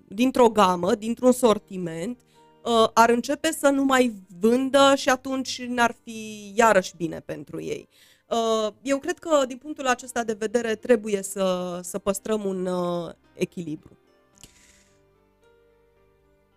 dintr-o 0.08 0.48
gamă, 0.48 0.94
dintr-un 0.94 1.32
sortiment, 1.32 2.18
uh, 2.64 2.88
ar 2.94 3.10
începe 3.10 3.52
să 3.52 3.68
nu 3.68 3.84
mai 3.84 4.14
vândă 4.48 4.92
și 4.96 5.08
atunci 5.08 5.62
n-ar 5.68 5.96
fi 6.04 6.52
iarăși 6.54 6.92
bine 6.96 7.22
pentru 7.24 7.62
ei. 7.62 7.88
Uh, 8.28 8.72
eu 8.82 8.98
cred 8.98 9.18
că 9.18 9.44
din 9.46 9.56
punctul 9.56 9.86
acesta 9.86 10.24
de 10.24 10.36
vedere 10.38 10.74
trebuie 10.74 11.22
să, 11.22 11.78
să 11.82 11.98
păstrăm 11.98 12.44
un 12.44 12.66
uh, 12.66 13.12
echilibru. 13.34 13.98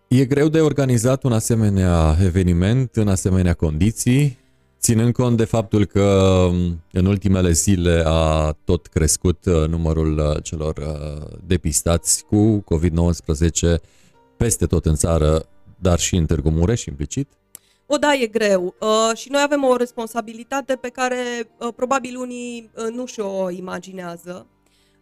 E 0.08 0.24
greu 0.24 0.48
de 0.48 0.60
organizat 0.60 1.22
un 1.22 1.32
asemenea 1.32 2.16
eveniment 2.22 2.96
în 2.96 3.08
asemenea 3.08 3.54
condiții, 3.54 4.38
ținând 4.80 5.12
cont 5.12 5.36
de 5.36 5.44
faptul 5.44 5.84
că 5.84 6.02
um, 6.50 6.82
în 6.92 7.06
ultimele 7.06 7.50
zile 7.52 8.02
a 8.06 8.52
tot 8.64 8.86
crescut 8.86 9.44
uh, 9.44 9.68
numărul 9.68 10.18
uh, 10.18 10.42
celor 10.42 10.76
uh, 10.76 11.38
depistați 11.46 12.24
cu 12.24 12.64
COVID-19 12.64 13.80
peste 14.36 14.66
tot 14.66 14.86
în 14.86 14.94
țară, 14.94 15.46
dar 15.80 15.98
și 15.98 16.16
în 16.16 16.26
Târgu 16.26 16.50
Mureș 16.50 16.84
implicit? 16.84 17.37
O, 17.90 17.96
da, 17.96 18.14
e 18.14 18.26
greu. 18.26 18.74
Uh, 18.80 19.16
și 19.16 19.30
noi 19.30 19.42
avem 19.42 19.64
o 19.64 19.76
responsabilitate 19.76 20.76
pe 20.76 20.88
care 20.88 21.50
uh, 21.58 21.68
probabil 21.76 22.16
unii 22.16 22.70
uh, 22.74 22.86
nu 22.92 23.06
și-o 23.06 23.50
imaginează. 23.50 24.46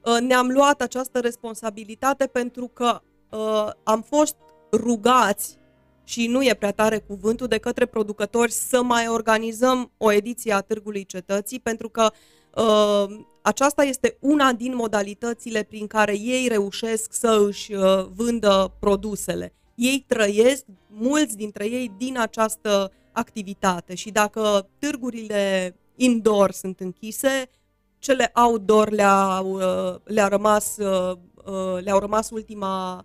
Uh, 0.05 0.21
ne-am 0.21 0.49
luat 0.49 0.81
această 0.81 1.21
responsabilitate 1.21 2.27
pentru 2.27 2.71
că 2.73 3.01
uh, 3.31 3.71
am 3.83 4.03
fost 4.03 4.37
rugați 4.73 5.59
și 6.05 6.27
nu 6.27 6.43
e 6.43 6.55
prea 6.55 6.73
tare 6.73 6.99
cuvântul 6.99 7.47
de 7.47 7.59
către 7.59 7.87
producători 7.87 8.53
să 8.53 8.83
mai 8.83 9.09
organizăm 9.09 9.93
o 9.97 10.13
ediție 10.13 10.53
a 10.53 10.61
Târgului 10.61 11.05
Cetății 11.05 11.61
pentru 11.61 11.89
că 11.89 12.11
uh, 12.55 13.19
aceasta 13.43 13.85
este 13.85 14.17
una 14.21 14.53
din 14.53 14.75
modalitățile 14.75 15.63
prin 15.63 15.87
care 15.87 16.19
ei 16.19 16.49
reușesc 16.49 17.13
să 17.13 17.45
își 17.47 17.75
uh, 17.75 18.05
vândă 18.15 18.77
produsele 18.81 19.55
ei 19.77 20.05
trăiesc, 20.07 20.65
mulți 20.87 21.37
dintre 21.37 21.65
ei, 21.65 21.93
din 21.99 22.19
această 22.19 22.93
activitate 23.13 23.95
și 23.95 24.11
dacă 24.11 24.69
târgurile 24.79 25.75
indoor 25.95 26.51
sunt 26.51 26.81
închise, 26.81 27.51
cele 27.99 28.31
outdoor 28.35 28.91
le-au, 28.91 29.51
uh, 29.51 29.95
le-a 30.05 30.29
rămas, 30.29 30.77
uh, 30.77 31.17
uh, 31.45 31.83
le-au 31.83 31.99
rămas 31.99 32.31
ultima 32.31 33.05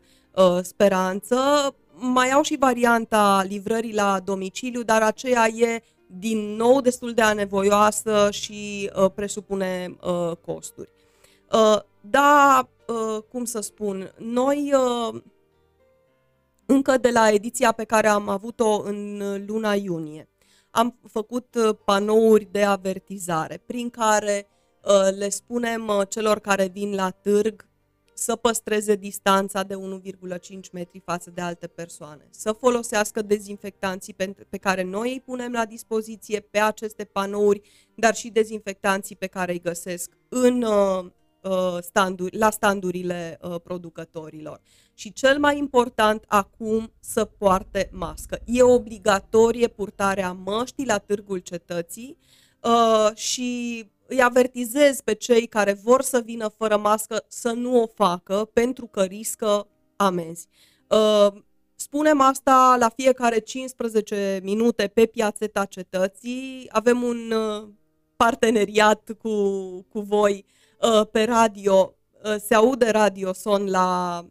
speranță. 0.62 1.38
Mai 1.94 2.30
au 2.30 2.42
și 2.42 2.58
varianta 2.60 3.44
livrării 3.48 3.94
la 3.94 4.20
domiciliu, 4.20 4.82
dar 4.82 5.02
aceea 5.02 5.48
e 5.48 5.84
din 6.08 6.38
nou 6.56 6.82
destul 6.82 7.14
de 7.14 7.22
anevoioasă 7.22 8.28
și 8.32 8.92
presupune 9.16 9.96
costuri. 10.46 10.90
Da, 12.02 12.68
cum 13.32 13.46
să 13.46 13.60
spun, 13.60 14.14
noi 14.18 14.74
încă 16.72 16.98
de 16.98 17.10
la 17.10 17.32
ediția 17.32 17.72
pe 17.72 17.84
care 17.84 18.08
am 18.08 18.30
avut-o 18.30 18.82
în 18.82 19.22
luna 19.46 19.74
iunie. 19.74 20.30
Am 20.70 21.00
făcut 21.10 21.56
uh, 21.56 21.76
panouri 21.86 22.48
de 22.52 22.64
avertizare 22.64 23.64
prin 23.66 23.90
care 23.90 24.48
uh, 24.84 25.18
le 25.18 25.30
spunem 25.30 25.88
uh, 25.88 26.02
celor 26.10 26.40
care 26.40 26.68
vin 26.68 26.94
la 26.94 27.10
târg 27.10 27.70
să 28.14 28.36
păstreze 28.36 28.96
distanța 28.96 29.64
de 29.64 29.76
1,5 29.76 30.72
metri 30.72 31.02
față 31.06 31.30
de 31.30 31.42
alte 31.42 31.68
persoane, 31.68 32.28
să 32.30 32.52
folosească 32.52 33.22
dezinfectanții 33.22 34.14
pe, 34.14 34.36
pe 34.50 34.58
care 34.58 34.84
noi 34.84 35.12
îi 35.12 35.22
punem 35.26 35.52
la 35.52 35.66
dispoziție 35.66 36.40
pe 36.40 36.60
aceste 36.60 37.04
panouri, 37.04 37.62
dar 37.96 38.16
și 38.16 38.30
dezinfectanții 38.30 39.16
pe 39.16 39.28
care 39.28 39.52
îi 39.52 39.62
găsesc 39.62 40.18
în, 40.30 40.62
uh, 40.62 41.06
standuri, 41.82 42.38
la 42.38 42.50
standurile 42.50 43.40
uh, 43.42 43.56
producătorilor. 43.64 44.62
Și 44.94 45.14
cel 45.14 45.40
mai 45.40 45.58
important 45.58 46.24
acum 46.28 46.92
să 47.00 47.26
poarte 47.26 47.90
mască. 47.92 48.40
E 48.46 48.64
obligatorie 48.64 49.68
purtarea 49.68 50.32
măștii 50.32 50.86
la 50.86 50.98
târgul 50.98 51.38
cetății 51.38 52.18
uh, 52.62 53.16
și 53.16 53.86
îi 54.08 54.22
avertizez 54.22 55.02
pe 55.02 55.14
cei 55.14 55.46
care 55.46 55.74
vor 55.74 56.02
să 56.02 56.22
vină 56.26 56.48
fără 56.48 56.78
mască 56.78 57.26
să 57.28 57.52
nu 57.52 57.82
o 57.82 57.88
facă 57.88 58.50
pentru 58.54 58.86
că 58.86 59.02
riscă 59.04 59.68
amenzi. 59.96 60.48
Uh, 60.88 61.42
spunem 61.76 62.22
asta 62.22 62.76
la 62.80 62.90
fiecare 62.90 63.40
15 63.40 64.40
minute 64.44 64.88
pe 64.88 65.06
piațeta 65.06 65.66
cetății. 65.66 66.68
Avem 66.72 67.02
un 67.02 67.32
uh, 67.32 67.68
parteneriat 68.16 69.12
cu, 69.18 69.32
cu 69.82 70.00
voi 70.00 70.46
uh, 70.48 70.61
pe 71.12 71.24
radio. 71.24 71.96
Se 72.48 72.56
aude 72.56 72.90
radio 72.90 73.34
son 73.34 73.70
la, 73.70 74.26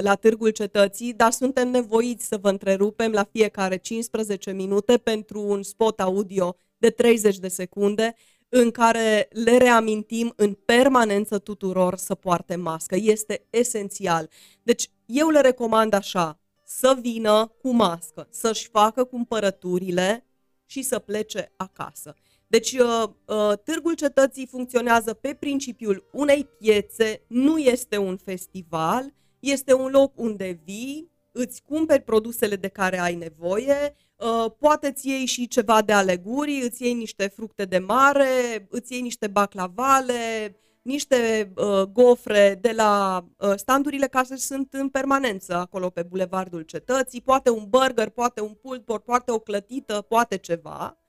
la 0.00 0.14
Târgul 0.14 0.50
Cetății, 0.50 1.12
dar 1.12 1.30
suntem 1.30 1.68
nevoiți 1.70 2.26
să 2.26 2.38
vă 2.40 2.48
întrerupem 2.48 3.12
la 3.12 3.24
fiecare 3.32 3.76
15 3.76 4.52
minute 4.52 4.96
pentru 4.96 5.40
un 5.40 5.62
spot 5.62 6.00
audio 6.00 6.56
de 6.78 6.90
30 6.90 7.38
de 7.38 7.48
secunde 7.48 8.14
în 8.48 8.70
care 8.70 9.28
le 9.30 9.56
reamintim 9.56 10.32
în 10.36 10.52
permanență 10.64 11.38
tuturor 11.38 11.96
să 11.96 12.14
poarte 12.14 12.56
mască. 12.56 12.96
Este 13.00 13.46
esențial. 13.50 14.28
Deci 14.62 14.90
eu 15.06 15.28
le 15.28 15.40
recomand 15.40 15.92
așa, 15.92 16.40
să 16.64 16.96
vină 17.00 17.54
cu 17.58 17.70
mască, 17.70 18.26
să-și 18.30 18.68
facă 18.68 19.04
cumpărăturile 19.04 20.26
și 20.66 20.82
să 20.82 20.98
plece 20.98 21.52
acasă. 21.56 22.14
Deci 22.52 22.72
uh, 22.72 23.04
uh, 23.26 23.52
Târgul 23.64 23.94
Cetății 23.94 24.46
funcționează 24.46 25.14
pe 25.14 25.34
principiul 25.34 26.08
unei 26.12 26.48
piețe, 26.58 27.22
nu 27.26 27.58
este 27.58 27.96
un 27.96 28.16
festival, 28.16 29.14
este 29.38 29.74
un 29.74 29.90
loc 29.90 30.12
unde 30.18 30.60
vii, 30.64 31.10
îți 31.32 31.62
cumperi 31.62 32.02
produsele 32.02 32.56
de 32.56 32.68
care 32.68 33.00
ai 33.00 33.14
nevoie, 33.14 33.94
Uh, 34.22 34.52
poate 34.58 34.86
îți 34.86 35.08
iei 35.08 35.24
și 35.24 35.48
ceva 35.48 35.82
de 35.82 35.92
aleguri, 35.92 36.60
îți 36.64 36.82
iei 36.82 36.94
niște 36.94 37.26
fructe 37.26 37.64
de 37.64 37.78
mare, 37.78 38.26
îți 38.70 38.92
iei 38.92 39.00
niște 39.00 39.26
baclavale, 39.26 40.56
niște 40.82 41.52
uh, 41.56 41.82
gofre 41.82 42.58
de 42.60 42.72
la 42.72 43.24
uh, 43.36 43.52
standurile 43.56 44.06
care 44.06 44.36
sunt 44.36 44.72
în 44.72 44.88
permanență 44.88 45.54
acolo 45.54 45.90
pe 45.90 46.02
Bulevardul 46.02 46.62
Cetății, 46.62 47.20
poate 47.20 47.50
un 47.50 47.66
burger, 47.68 48.08
poate 48.08 48.40
un 48.40 48.52
pulled 48.62 48.82
pork, 48.82 49.04
poate 49.04 49.30
o 49.30 49.38
clătită, 49.38 50.00
poate 50.00 50.36
ceva. 50.36 51.01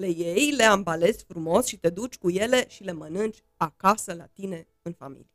Le 0.00 0.08
iei, 0.08 0.54
le 0.56 0.64
ambalezi 0.64 1.24
frumos 1.28 1.66
și 1.66 1.76
te 1.76 1.88
duci 1.88 2.16
cu 2.16 2.30
ele 2.30 2.66
și 2.68 2.82
le 2.82 2.92
mănânci 2.92 3.42
acasă 3.56 4.14
la 4.16 4.24
tine 4.32 4.66
în 4.82 4.92
familie. 4.92 5.30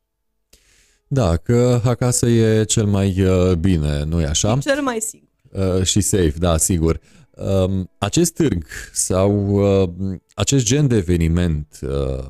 Da, 1.08 1.36
că 1.36 1.80
acasă 1.84 2.26
e 2.26 2.64
cel 2.64 2.86
mai 2.86 3.22
uh, 3.22 3.52
bine, 3.52 4.02
nu-i 4.02 4.24
așa? 4.24 4.52
E 4.52 4.58
cel 4.58 4.82
mai 4.82 5.00
sigur. 5.00 5.28
Uh, 5.50 5.82
și 5.82 6.00
safe, 6.00 6.34
da, 6.38 6.56
sigur. 6.56 7.00
Um, 7.30 7.90
acest 7.98 8.34
târg 8.34 8.66
sau 8.92 9.50
uh, 9.82 10.18
acest 10.34 10.64
gen 10.64 10.86
de 10.86 10.96
eveniment 10.96 11.78
uh, 11.82 12.28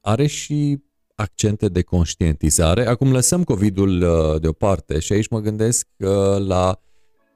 are 0.00 0.26
și 0.26 0.82
accente 1.14 1.68
de 1.68 1.82
conștientizare. 1.82 2.86
Acum 2.86 3.12
lăsăm 3.12 3.44
COVID-ul 3.44 4.02
uh, 4.02 4.40
deoparte 4.40 4.98
și 4.98 5.12
aici 5.12 5.28
mă 5.28 5.40
gândesc 5.40 5.86
uh, 5.96 6.08
la 6.46 6.80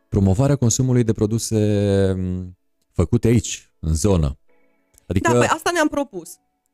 promovarea 0.09 0.57
consumului 0.57 1.05
de 1.05 1.13
produse 1.13 1.57
um, 2.17 2.59
făcute 2.93 3.29
aici, 3.29 3.73
în 3.87 3.95
zonă. 3.95 4.39
Adică, 5.07 5.33
da, 5.33 5.39
păi 5.39 5.47
asta 5.47 5.71
ne-am 5.73 5.89
propus. 5.89 6.29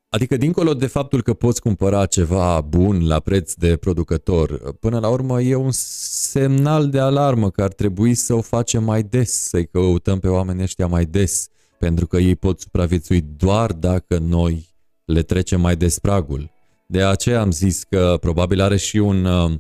Adică 0.09 0.37
dincolo 0.37 0.75
de 0.75 0.87
faptul 0.87 1.23
că 1.23 1.35
poți 1.35 1.61
cumpăra 1.61 2.07
ceva 2.07 2.61
bun 2.61 3.07
la 3.07 3.21
preț 3.21 3.53
de 3.55 3.77
producător, 3.77 4.75
până 4.81 4.99
la 4.99 5.09
urmă 5.09 5.41
e 5.41 5.55
un 5.55 5.71
semnal 5.73 6.89
de 6.89 6.99
alarmă 6.99 7.51
că 7.51 7.63
ar 7.63 7.73
trebui 7.73 8.15
să 8.15 8.35
o 8.35 8.41
facem 8.41 8.85
mai 8.85 9.03
des, 9.03 9.33
să-i 9.33 9.67
căutăm 9.67 10.19
pe 10.19 10.29
oamenii 10.29 10.63
ăștia 10.63 10.87
mai 10.87 11.05
des, 11.05 11.49
pentru 11.79 12.07
că 12.07 12.17
ei 12.17 12.37
pot 12.37 12.61
supraviețui 12.61 13.21
doar 13.37 13.73
dacă 13.73 14.19
noi 14.19 14.69
le 15.05 15.23
trecem 15.23 15.61
mai 15.61 15.77
des 15.77 15.99
pragul. 15.99 16.51
De 16.87 17.03
aceea 17.03 17.41
am 17.41 17.51
zis 17.51 17.83
că 17.83 18.17
probabil 18.21 18.61
are 18.61 18.77
și 18.77 18.97
un 18.97 19.25
uh, 19.25 19.53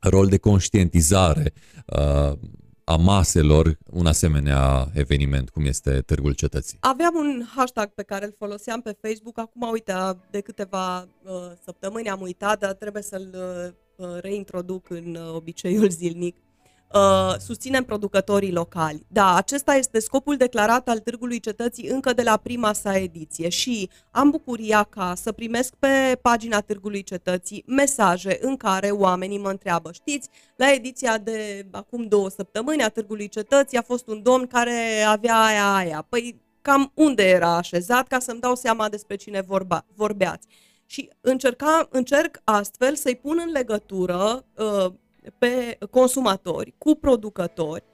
rol 0.00 0.26
de 0.26 0.38
conștientizare 0.38 1.52
uh, 1.86 2.32
a 2.92 2.96
maselor 2.96 3.78
un 3.90 4.06
asemenea 4.06 4.90
eveniment 4.94 5.50
cum 5.50 5.64
este 5.66 6.00
Târgul 6.00 6.32
Cetății. 6.32 6.78
Aveam 6.80 7.14
un 7.14 7.42
hashtag 7.54 7.88
pe 7.94 8.02
care 8.02 8.24
îl 8.24 8.34
foloseam 8.38 8.80
pe 8.80 8.96
Facebook, 9.00 9.38
acum 9.38 9.70
uite, 9.70 9.92
de 10.30 10.40
câteva 10.40 11.00
uh, 11.00 11.32
săptămâni 11.64 12.10
am 12.10 12.20
uitat, 12.20 12.58
dar 12.58 12.72
trebuie 12.72 13.02
să-l 13.02 13.34
uh, 13.96 14.20
reintroduc 14.20 14.90
în 14.90 15.14
uh, 15.14 15.34
obiceiul 15.34 15.90
zilnic. 15.90 16.36
Uh, 16.94 17.34
susținem 17.38 17.84
producătorii 17.84 18.52
locali. 18.52 19.06
Da, 19.08 19.34
acesta 19.34 19.74
este 19.74 20.00
scopul 20.00 20.36
declarat 20.36 20.88
al 20.88 20.98
Târgului 20.98 21.40
Cetății 21.40 21.88
încă 21.88 22.12
de 22.12 22.22
la 22.22 22.36
prima 22.36 22.72
sa 22.72 22.96
ediție 22.96 23.48
și 23.48 23.90
am 24.10 24.30
bucuria 24.30 24.82
ca 24.82 25.12
să 25.16 25.32
primesc 25.32 25.74
pe 25.74 26.18
pagina 26.22 26.60
Târgului 26.60 27.02
Cetății 27.02 27.64
mesaje 27.66 28.38
în 28.40 28.56
care 28.56 28.90
oamenii 28.90 29.38
mă 29.38 29.50
întreabă, 29.50 29.92
știți, 29.92 30.28
la 30.56 30.72
ediția 30.72 31.18
de 31.18 31.66
acum 31.70 32.06
două 32.08 32.30
săptămâni 32.30 32.82
a 32.82 32.88
Târgului 32.88 33.28
Cetății 33.28 33.78
a 33.78 33.82
fost 33.82 34.08
un 34.08 34.22
domn 34.22 34.46
care 34.46 35.02
avea 35.06 35.42
aia 35.42 35.74
aia. 35.74 36.06
Păi 36.08 36.40
cam 36.62 36.92
unde 36.94 37.28
era 37.28 37.56
așezat 37.56 38.06
ca 38.06 38.18
să-mi 38.18 38.40
dau 38.40 38.54
seama 38.54 38.88
despre 38.88 39.16
cine 39.16 39.40
vorba, 39.40 39.84
vorbeați. 39.94 40.46
Și 40.86 41.10
încerca, 41.20 41.88
încerc 41.90 42.40
astfel 42.44 42.94
să-i 42.94 43.16
pun 43.16 43.40
în 43.46 43.50
legătură 43.50 44.44
uh, 44.54 44.92
pe 45.38 45.78
consumatori 45.90 46.74
cu 46.78 46.94
producători, 46.94 47.84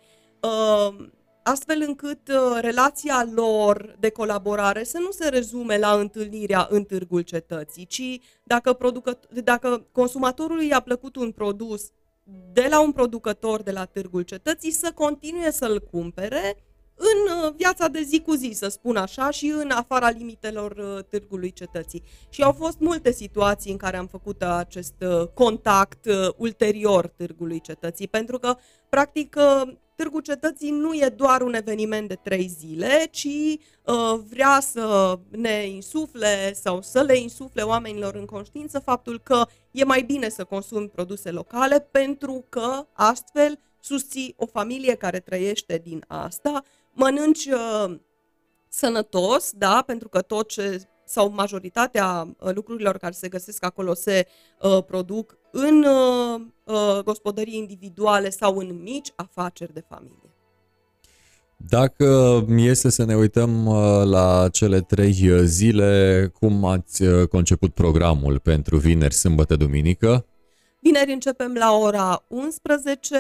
uh, 0.42 1.08
astfel 1.42 1.84
încât 1.86 2.28
uh, 2.28 2.58
relația 2.60 3.28
lor 3.34 3.96
de 3.98 4.10
colaborare 4.10 4.84
să 4.84 4.98
nu 4.98 5.10
se 5.10 5.28
rezume 5.28 5.78
la 5.78 5.92
întâlnirea 5.92 6.66
în 6.70 6.84
târgul 6.84 7.20
cetății, 7.20 7.86
ci 7.86 8.18
dacă, 8.42 8.72
producător, 8.72 9.40
dacă 9.40 9.86
consumatorului 9.92 10.66
i-a 10.66 10.80
plăcut 10.80 11.16
un 11.16 11.32
produs 11.32 11.90
de 12.52 12.66
la 12.70 12.80
un 12.80 12.92
producător 12.92 13.62
de 13.62 13.70
la 13.70 13.84
târgul 13.84 14.22
cetății, 14.22 14.70
să 14.70 14.92
continue 14.94 15.50
să-l 15.50 15.80
cumpere 15.90 16.56
în 16.98 17.44
uh, 17.44 17.52
viața 17.56 17.88
de 17.88 18.02
zi 18.02 18.20
cu 18.20 18.34
zi, 18.34 18.50
să 18.54 18.68
spun 18.68 18.96
așa, 18.96 19.30
și 19.30 19.46
în 19.46 19.70
afara 19.70 20.10
limitelor 20.10 20.70
uh, 20.70 21.04
târgului 21.04 21.52
cetății. 21.52 22.02
Și 22.28 22.42
au 22.42 22.52
fost 22.52 22.78
multe 22.78 23.12
situații 23.12 23.70
în 23.70 23.76
care 23.76 23.96
am 23.96 24.06
făcut 24.06 24.42
acest 24.42 24.94
uh, 25.00 25.26
contact 25.34 26.06
ulterior 26.36 27.06
târgului 27.06 27.60
cetății, 27.60 28.08
pentru 28.08 28.38
că, 28.38 28.56
practic, 28.88 29.36
Târgul 29.98 30.20
Cetății 30.20 30.70
nu 30.70 30.94
e 30.94 31.12
doar 31.16 31.42
un 31.42 31.54
eveniment 31.54 32.08
de 32.08 32.14
trei 32.14 32.46
zile, 32.58 33.08
ci 33.10 33.24
uh, 33.24 34.20
vrea 34.30 34.60
să 34.60 35.18
ne 35.28 35.66
insufle 35.66 36.52
sau 36.52 36.82
să 36.82 37.02
le 37.02 37.16
insufle 37.16 37.62
oamenilor 37.62 38.14
în 38.14 38.24
conștiință 38.24 38.78
faptul 38.78 39.20
că 39.20 39.46
e 39.70 39.84
mai 39.84 40.02
bine 40.02 40.28
să 40.28 40.44
consumi 40.44 40.88
produse 40.88 41.30
locale 41.30 41.80
pentru 41.90 42.44
că 42.48 42.86
astfel 42.92 43.58
susții 43.80 44.34
o 44.36 44.46
familie 44.46 44.94
care 44.94 45.20
trăiește 45.20 45.80
din 45.84 46.04
asta, 46.08 46.64
mănânci 46.98 47.46
uh, 47.46 47.94
sănătos, 48.68 49.52
da, 49.56 49.82
pentru 49.86 50.08
că 50.08 50.20
tot 50.20 50.48
ce 50.48 50.82
sau 51.04 51.32
majoritatea 51.32 52.34
uh, 52.38 52.54
lucrurilor 52.54 52.96
care 52.96 53.12
se 53.12 53.28
găsesc 53.28 53.64
acolo 53.64 53.94
se 53.94 54.26
uh, 54.62 54.84
produc 54.84 55.36
în 55.52 55.84
uh, 55.84 56.40
uh, 56.64 57.02
gospodării 57.04 57.56
individuale 57.56 58.30
sau 58.30 58.56
în 58.56 58.82
mici 58.82 59.12
afaceri 59.16 59.72
de 59.72 59.84
familie. 59.88 60.32
Dacă 61.56 62.44
este 62.56 62.90
să 62.90 63.04
ne 63.04 63.16
uităm 63.16 63.66
uh, 63.66 64.02
la 64.04 64.48
cele 64.52 64.80
trei 64.80 65.44
zile, 65.44 66.30
cum 66.40 66.64
ați 66.64 67.04
conceput 67.30 67.74
programul 67.74 68.38
pentru 68.38 68.76
vineri, 68.76 69.14
sâmbătă, 69.14 69.56
duminică? 69.56 70.26
Vineri 70.80 71.12
începem 71.12 71.54
la 71.54 71.72
ora 71.72 72.24
11, 72.28 73.18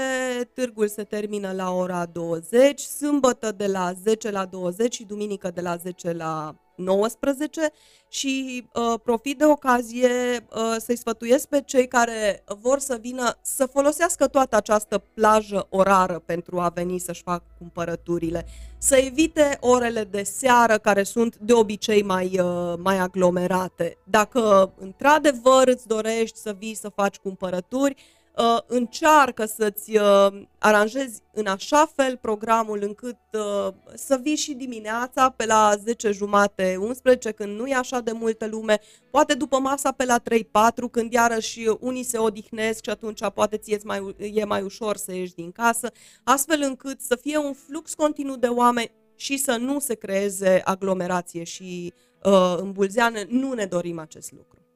târgul 0.54 0.88
se 0.88 1.04
termină 1.04 1.52
la 1.52 1.70
ora 1.70 2.06
20, 2.06 2.80
sâmbătă 2.80 3.52
de 3.52 3.66
la 3.66 3.92
10 3.92 4.30
la 4.30 4.44
20 4.44 4.94
și 4.94 5.04
duminică 5.04 5.50
de 5.50 5.60
la 5.60 5.76
10 5.76 6.12
la 6.12 6.54
19 6.78 7.70
și 8.08 8.64
uh, 8.74 9.00
profit 9.02 9.38
de 9.38 9.44
ocazie 9.44 10.08
uh, 10.10 10.76
să-i 10.78 10.96
sfătuiesc 10.96 11.48
pe 11.48 11.62
cei 11.64 11.88
care 11.88 12.44
vor 12.60 12.78
să 12.78 12.98
vină 13.00 13.38
să 13.42 13.66
folosească 13.66 14.26
toată 14.26 14.56
această 14.56 15.02
plajă 15.14 15.66
orară 15.70 16.22
pentru 16.26 16.58
a 16.60 16.68
veni 16.68 16.98
să-și 16.98 17.22
facă 17.22 17.44
cumpărăturile, 17.58 18.46
să 18.78 18.96
evite 18.96 19.56
orele 19.60 20.04
de 20.04 20.22
seară 20.22 20.78
care 20.78 21.02
sunt 21.02 21.36
de 21.36 21.52
obicei 21.52 22.02
mai, 22.02 22.40
uh, 22.40 22.74
mai 22.78 22.98
aglomerate. 22.98 23.98
Dacă 24.04 24.72
într-adevăr 24.78 25.66
îți 25.66 25.86
dorești 25.86 26.38
să 26.38 26.56
vii 26.58 26.74
să 26.74 26.88
faci 26.88 27.16
cumpărături, 27.16 27.94
uh, 28.38 28.58
încearcă 28.66 29.44
să-ți 29.44 29.96
uh, 29.96 30.42
aranjezi 30.58 31.22
în 31.32 31.46
așa 31.46 31.90
fel 31.96 32.16
programul 32.16 32.78
încât 32.82 33.16
uh, 33.32 33.72
să 33.94 34.18
vii 34.22 34.36
și 34.36 34.54
dimineața 34.54 35.30
pe 35.30 35.46
la 35.46 35.74
10 35.84 36.10
jumate, 36.10 36.76
11, 36.80 37.30
când 37.30 37.58
nu 37.58 37.66
e 37.66 37.74
așa 37.74 38.00
de 38.00 38.12
multă 38.12 38.46
lume, 38.46 38.80
poate 39.10 39.34
după 39.34 39.58
masa 39.58 39.92
pe 39.92 40.04
la 40.04 40.18
3-4, 40.18 40.90
când 40.90 41.12
iarăși 41.12 41.60
unii 41.80 42.02
se 42.02 42.18
odihnesc 42.18 42.82
și 42.82 42.90
atunci 42.90 43.20
poate 43.34 43.56
ți 43.56 43.78
mai, 43.84 44.14
e 44.18 44.44
mai 44.44 44.62
ușor 44.62 44.96
să 44.96 45.14
ieși 45.14 45.34
din 45.34 45.52
casă, 45.52 45.92
astfel 46.24 46.60
încât 46.62 47.00
să 47.00 47.16
fie 47.16 47.36
un 47.36 47.52
flux 47.52 47.94
continuu 47.94 48.36
de 48.36 48.46
oameni 48.46 48.90
și 49.16 49.36
să 49.36 49.56
nu 49.56 49.78
se 49.78 49.94
creeze 49.94 50.60
aglomerație 50.64 51.44
și 51.44 51.92
uh, 52.24 52.56
îmbulzeană. 52.56 53.18
Nu 53.28 53.52
ne 53.52 53.64
dorim 53.64 53.98
acest 53.98 54.32
lucru. 54.32 54.67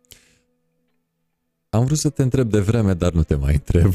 Am 1.74 1.84
vrut 1.84 1.98
să 1.98 2.08
te 2.08 2.22
întreb 2.22 2.50
de 2.50 2.58
vreme, 2.58 2.92
dar 2.92 3.12
nu 3.12 3.22
te 3.22 3.34
mai 3.34 3.52
întreb. 3.52 3.92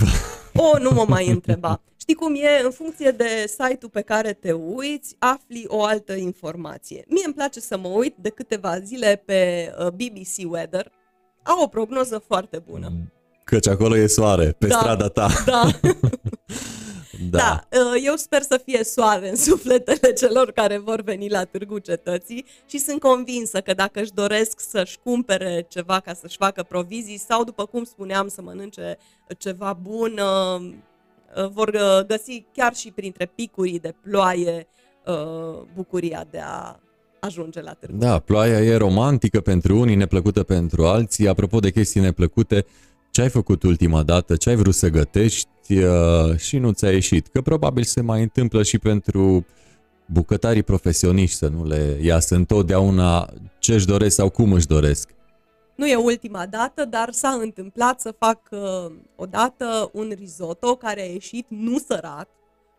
O, 0.53 0.79
nu 0.79 0.91
mă 0.91 1.05
mai 1.07 1.27
întreba. 1.27 1.81
Știi 1.99 2.13
cum 2.13 2.35
e? 2.35 2.63
În 2.63 2.71
funcție 2.71 3.11
de 3.11 3.45
site-ul 3.47 3.89
pe 3.91 4.01
care 4.01 4.33
te 4.33 4.51
uiți, 4.51 5.15
afli 5.19 5.65
o 5.67 5.83
altă 5.83 6.13
informație. 6.13 7.03
Mie 7.07 7.23
îmi 7.25 7.33
place 7.33 7.59
să 7.59 7.77
mă 7.77 7.87
uit 7.87 8.15
de 8.21 8.29
câteva 8.29 8.79
zile 8.79 9.23
pe 9.25 9.71
uh, 9.79 9.87
BBC 9.87 10.51
Weather. 10.51 10.91
Au 11.43 11.61
o 11.63 11.67
prognoză 11.67 12.23
foarte 12.27 12.63
bună. 12.69 12.91
Căci 13.43 13.67
acolo 13.67 13.97
e 13.97 14.07
soare, 14.07 14.55
pe 14.57 14.67
da, 14.67 14.77
strada 14.77 15.07
ta. 15.07 15.29
Da. 15.45 15.63
Da. 17.29 17.37
da, 17.37 17.79
uh, 17.79 18.01
eu 18.05 18.15
sper 18.15 18.41
să 18.41 18.61
fie 18.65 18.83
soare 18.83 19.29
în 19.29 19.35
sufletele 19.35 20.13
celor 20.13 20.51
care 20.51 20.77
vor 20.77 21.01
veni 21.01 21.29
la 21.29 21.43
Târgu 21.43 21.79
Cetății 21.79 22.45
și 22.65 22.77
sunt 22.77 22.99
convinsă 22.99 23.61
că 23.61 23.73
dacă 23.73 24.01
își 24.01 24.13
doresc 24.13 24.59
să-și 24.59 24.97
cumpere 25.03 25.65
ceva 25.69 25.99
ca 25.99 26.13
să-și 26.13 26.37
facă 26.37 26.63
provizii 26.63 27.19
sau, 27.19 27.43
după 27.43 27.65
cum 27.65 27.83
spuneam, 27.83 28.27
să 28.27 28.41
mănânce 28.41 28.97
ceva 29.37 29.79
bun, 29.81 30.19
uh, 30.19 30.69
uh, 31.43 31.49
vor 31.49 31.71
găsi 32.07 32.45
chiar 32.53 32.75
și 32.75 32.91
printre 32.91 33.31
picurii 33.35 33.79
de 33.79 33.93
ploaie 34.01 34.67
bucuria 35.73 36.25
de 36.29 36.39
a 36.43 36.79
ajunge 37.19 37.61
la 37.61 37.73
Târgu. 37.73 37.97
Da, 37.97 38.19
ploaia 38.19 38.61
e 38.61 38.75
romantică 38.75 39.41
pentru 39.41 39.79
unii, 39.79 39.95
neplăcută 39.95 40.43
pentru 40.43 40.85
alții. 40.85 41.27
Apropo 41.27 41.59
de 41.59 41.71
chestii 41.71 42.01
neplăcute, 42.01 42.65
ce 43.17 43.23
ai 43.23 43.29
făcut 43.29 43.63
ultima 43.63 44.03
dată, 44.03 44.35
ce 44.35 44.49
ai 44.49 44.55
vrut 44.55 44.73
să 44.73 44.89
gătești 44.89 45.77
uh, 45.77 46.37
și 46.37 46.57
nu 46.57 46.71
ți-a 46.71 46.91
ieșit. 46.91 47.27
Că 47.27 47.41
probabil 47.41 47.83
se 47.83 48.01
mai 48.01 48.21
întâmplă 48.21 48.63
și 48.63 48.79
pentru 48.79 49.45
bucătarii 50.05 50.63
profesioniști 50.63 51.37
să 51.37 51.47
nu 51.47 51.65
le 51.65 51.97
iasă 52.01 52.35
întotdeauna 52.35 53.29
ce 53.59 53.73
își 53.73 53.85
doresc 53.85 54.15
sau 54.15 54.29
cum 54.29 54.53
își 54.53 54.67
doresc. 54.67 55.09
Nu 55.75 55.87
e 55.87 55.95
ultima 55.95 56.45
dată, 56.45 56.85
dar 56.85 57.11
s-a 57.11 57.29
întâmplat 57.29 58.01
să 58.01 58.15
fac 58.19 58.39
uh, 58.51 58.91
odată 59.15 59.89
un 59.93 60.13
risotto 60.19 60.75
care 60.75 61.01
a 61.01 61.11
ieșit 61.11 61.45
nu 61.49 61.77
sărat, 61.87 62.29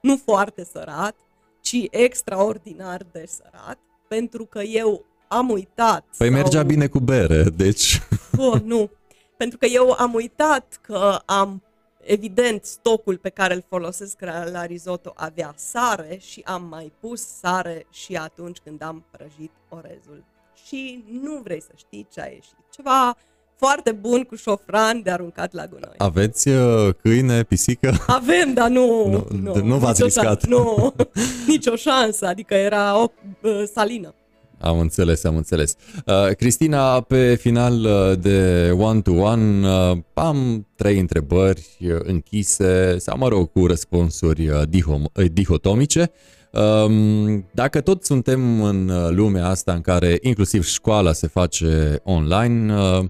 nu 0.01 0.21
foarte 0.25 0.67
sărat, 0.73 1.17
ci 1.61 1.77
extraordinar 1.91 3.07
de 3.13 3.25
sărat, 3.29 3.79
pentru 4.09 4.45
că 4.45 4.61
eu 4.61 5.05
am 5.29 5.51
uitat. 5.51 6.05
Păi 6.19 6.27
sau... 6.27 6.37
mergea 6.37 6.63
bine 6.63 6.87
cu 6.87 6.99
bere, 6.99 7.43
deci... 7.43 8.03
Oh, 8.37 8.61
nu, 8.63 8.91
pentru 9.39 9.59
că 9.59 9.67
eu 9.67 9.95
am 9.99 10.15
uitat 10.15 10.79
că 10.83 11.19
am 11.25 11.63
evident 12.01 12.65
stocul 12.65 13.17
pe 13.17 13.29
care 13.29 13.55
îl 13.55 13.65
folosesc 13.69 14.21
la 14.53 14.65
risotto 14.65 15.13
avea 15.17 15.55
sare 15.57 16.19
și 16.21 16.43
am 16.45 16.67
mai 16.71 16.93
pus 17.01 17.21
sare 17.41 17.87
și 17.91 18.17
atunci 18.17 18.59
când 18.59 18.83
am 18.83 19.05
prăjit 19.11 19.51
orezul. 19.69 20.25
Și 20.67 21.05
nu 21.23 21.41
vrei 21.43 21.61
să 21.61 21.71
știi 21.77 22.07
ce 22.13 22.21
a 22.21 22.27
ieșit. 22.27 22.57
Ceva 22.71 23.17
foarte 23.57 23.93
bun 23.93 24.23
cu 24.23 24.35
șofran 24.35 25.03
de 25.03 25.11
aruncat 25.11 25.53
la 25.53 25.67
gunoi. 25.67 25.95
Aveți 25.97 26.49
uh, 26.49 26.95
câine, 27.03 27.43
pisică? 27.43 27.93
Avem, 28.07 28.53
dar 28.53 28.69
nu... 28.69 29.09
Nu, 29.09 29.27
nu, 29.41 29.55
nu 29.55 29.77
v-ați 29.77 30.03
riscat. 30.03 30.47
Nu, 30.47 30.95
nicio 31.49 31.77
șansă, 31.77 32.27
adică 32.27 32.55
era 32.55 33.03
o 33.03 33.11
uh, 33.43 33.63
salină. 33.73 34.15
Am 34.61 34.79
înțeles, 34.79 35.25
am 35.25 35.37
înțeles. 35.37 35.75
Uh, 36.07 36.35
Cristina, 36.37 37.01
pe 37.01 37.35
final 37.35 37.85
uh, 37.85 38.19
de 38.21 38.71
one-to-one 38.79 39.69
uh, 39.69 39.99
am 40.15 40.67
trei 40.77 40.99
întrebări 40.99 41.67
uh, 41.81 41.97
închise, 42.03 42.99
sau 42.99 43.19
mă 43.19 43.29
rog, 43.29 43.53
cu 43.53 43.67
răspunsuri 43.67 44.49
uh, 44.49 44.63
dihom- 44.67 45.13
uh, 45.13 45.25
dihotomice. 45.33 46.11
Um, 46.53 47.47
dacă 47.53 47.81
tot 47.81 48.05
suntem 48.05 48.63
în 48.63 48.91
lumea 49.15 49.47
asta 49.47 49.73
în 49.73 49.81
care 49.81 50.19
inclusiv 50.23 50.65
școala 50.65 51.13
se 51.13 51.27
face 51.27 52.01
online, 52.05 52.75
uh, 52.75 53.05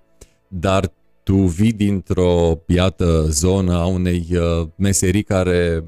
dar 0.48 0.92
tu 1.22 1.36
vii 1.36 1.72
dintr-o, 1.72 2.62
iată, 2.66 3.26
zonă 3.28 3.72
a 3.72 3.86
unei 3.86 4.26
uh, 4.32 4.68
meserii 4.76 5.22
care 5.22 5.84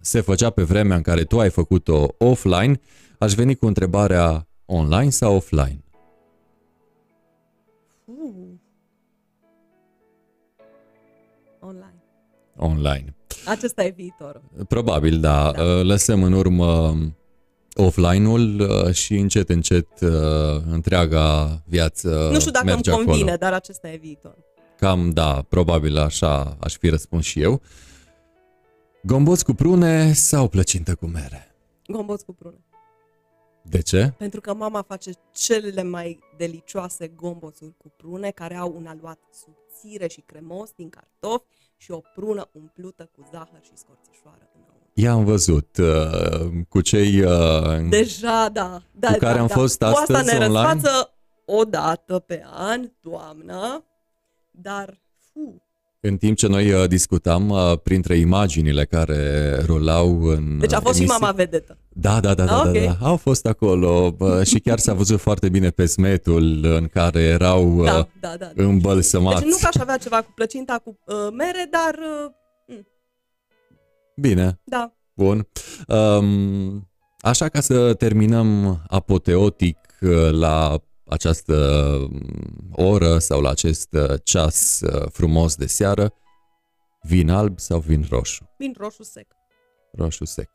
se 0.00 0.20
făcea 0.20 0.50
pe 0.50 0.62
vremea 0.62 0.96
în 0.96 1.02
care 1.02 1.22
tu 1.22 1.38
ai 1.38 1.50
făcut-o 1.50 2.06
offline, 2.18 2.80
aș 3.18 3.32
veni 3.34 3.54
cu 3.54 3.66
întrebarea 3.66 4.46
Online 4.66 5.10
sau 5.10 5.34
offline? 5.34 5.84
Uh. 8.04 8.14
Online. 11.60 12.02
Online. 12.56 13.14
Acesta 13.46 13.84
e 13.84 13.90
viitorul. 13.96 14.42
Probabil, 14.68 15.20
da. 15.20 15.52
da. 15.52 15.62
Uh, 15.62 15.82
lăsăm 15.84 16.22
în 16.22 16.32
urmă 16.32 16.94
offline-ul 17.74 18.60
uh, 18.60 18.94
și 18.94 19.14
încet, 19.14 19.48
încet 19.48 20.00
uh, 20.00 20.10
întreaga 20.70 21.62
viață 21.66 22.28
Nu 22.32 22.38
știu 22.38 22.50
dacă 22.50 22.64
merge 22.64 22.90
îmi 22.90 23.04
convine, 23.04 23.30
acolo. 23.30 23.36
dar 23.36 23.52
acesta 23.52 23.88
e 23.90 23.96
viitor. 23.96 24.36
Cam 24.78 25.10
da, 25.10 25.44
probabil 25.48 25.98
așa 25.98 26.56
aș 26.60 26.76
fi 26.76 26.88
răspuns 26.88 27.24
și 27.24 27.40
eu. 27.40 27.60
Gomboț 29.02 29.42
cu 29.42 29.52
prune 29.52 30.12
sau 30.12 30.48
plăcintă 30.48 30.94
cu 30.94 31.06
mere? 31.06 31.54
Gomboț 31.86 32.22
cu 32.22 32.32
prune. 32.32 32.56
De 33.62 33.80
ce? 33.80 34.12
Pentru 34.18 34.40
că 34.40 34.54
mama 34.54 34.82
face 34.82 35.10
cele 35.32 35.82
mai 35.82 36.18
delicioase 36.36 37.08
gomboțuri 37.08 37.74
cu 37.76 37.92
prune 37.96 38.30
care 38.30 38.56
au 38.56 38.74
un 38.76 38.86
aluat 38.86 39.18
subțire 39.30 40.06
și 40.06 40.20
cremos 40.20 40.70
din 40.76 40.88
cartofi 40.88 41.44
și 41.76 41.90
o 41.90 42.00
prună 42.14 42.48
umplută 42.52 43.10
cu 43.16 43.28
zahăr 43.30 43.60
și 43.62 43.70
scorțișoară 43.74 44.50
înăuntru. 44.54 44.90
I-am 44.92 45.24
văzut 45.24 45.76
uh, 45.76 46.64
cu 46.68 46.80
cei 46.80 47.20
uh, 47.20 47.88
Deja, 47.88 48.48
da, 48.48 48.82
da 48.90 49.12
cu 49.12 49.18
care 49.18 49.34
da, 49.34 49.40
am 49.40 49.46
da. 49.46 49.54
fost 49.54 49.82
astăzi 49.82 50.06
cu 50.06 50.12
asta 50.12 50.38
ne 50.38 50.44
online. 50.46 50.80
o 51.44 51.64
dată 51.64 52.18
pe 52.18 52.44
an, 52.50 52.90
toamnă, 53.00 53.84
dar 54.50 55.00
fu, 55.32 55.61
în 56.04 56.16
timp 56.16 56.36
ce 56.36 56.46
noi 56.46 56.72
uh, 56.72 56.88
discutam, 56.88 57.48
uh, 57.48 57.72
printre 57.82 58.16
imaginile 58.16 58.84
care 58.84 59.54
rulau 59.66 60.22
în 60.22 60.58
Deci 60.58 60.72
a 60.72 60.80
fost 60.80 60.98
emisii... 60.98 61.04
și 61.14 61.20
mama 61.20 61.32
vedetă. 61.32 61.78
Da, 61.88 62.20
da, 62.20 62.34
da, 62.34 62.44
da, 62.44 62.56
Ah, 62.58 62.64
da, 62.64 62.70
ok. 62.70 62.84
da, 62.98 63.06
au 63.06 63.16
fost 63.16 63.46
acolo 63.46 64.16
și 64.44 64.58
chiar 64.58 64.78
s-a 64.78 64.92
văzut 64.94 65.20
foarte 65.20 65.48
bine 65.48 65.70
pe 65.70 65.86
smetul 65.86 66.64
în 66.64 66.88
care 66.92 67.20
erau 67.20 67.84
Da, 67.84 67.98
uh, 67.98 68.04
da, 68.20 68.34
da. 68.38 68.50
da. 68.54 68.64
îmbălsămați. 68.64 69.40
Deci 69.42 69.50
nu 69.50 69.56
că 69.60 69.66
aș 69.66 69.80
avea 69.80 69.96
ceva 69.96 70.16
cu 70.22 70.32
plăcinta 70.34 70.80
cu 70.84 70.98
uh, 71.06 71.14
mere, 71.36 71.68
dar 71.70 71.94
uh, 71.94 72.30
Bine, 74.16 74.60
da. 74.64 74.92
bun. 75.14 75.48
Um, 75.86 76.90
așa 77.20 77.48
ca 77.48 77.60
să 77.60 77.94
terminăm 77.94 78.80
apoteotic 78.88 79.78
uh, 80.00 80.30
la 80.30 80.82
această 81.12 81.54
um, 82.10 82.20
oră 82.72 83.18
sau 83.18 83.40
la 83.40 83.50
acest 83.50 83.92
uh, 83.92 84.14
ceas 84.24 84.80
uh, 84.80 85.06
frumos 85.12 85.54
de 85.56 85.66
seară, 85.66 86.12
vin 87.02 87.30
alb 87.30 87.58
sau 87.58 87.78
vin 87.78 88.06
roșu? 88.10 88.54
Vin 88.58 88.74
roșu 88.78 89.02
sec. 89.02 89.26
Roșu 89.92 90.24
sec. 90.24 90.48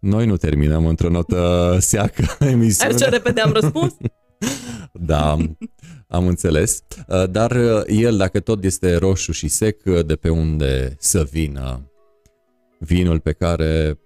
Noi 0.00 0.26
nu 0.26 0.36
terminăm 0.36 0.86
într-o 0.86 1.08
notă 1.08 1.68
seacă 1.80 2.24
emisiunea. 2.44 2.94
Ai 2.94 3.00
ce 3.02 3.08
repede 3.08 3.40
am 3.40 3.52
răspuns? 3.52 3.96
Da, 4.92 5.30
am- 5.30 5.58
am 6.08 6.26
înțeles. 6.26 6.82
Uh, 7.08 7.30
Dar 7.30 7.50
uh, 7.50 7.82
el, 7.86 8.16
dacă 8.16 8.40
tot 8.40 8.64
este 8.64 8.96
roșu 8.96 9.32
și 9.32 9.48
sec, 9.48 9.80
uh, 9.84 10.06
de 10.06 10.16
pe 10.16 10.28
unde 10.28 10.96
să 10.98 11.22
vină 11.30 11.90
vinul 12.78 13.20
pe 13.20 13.32
care 13.32 13.98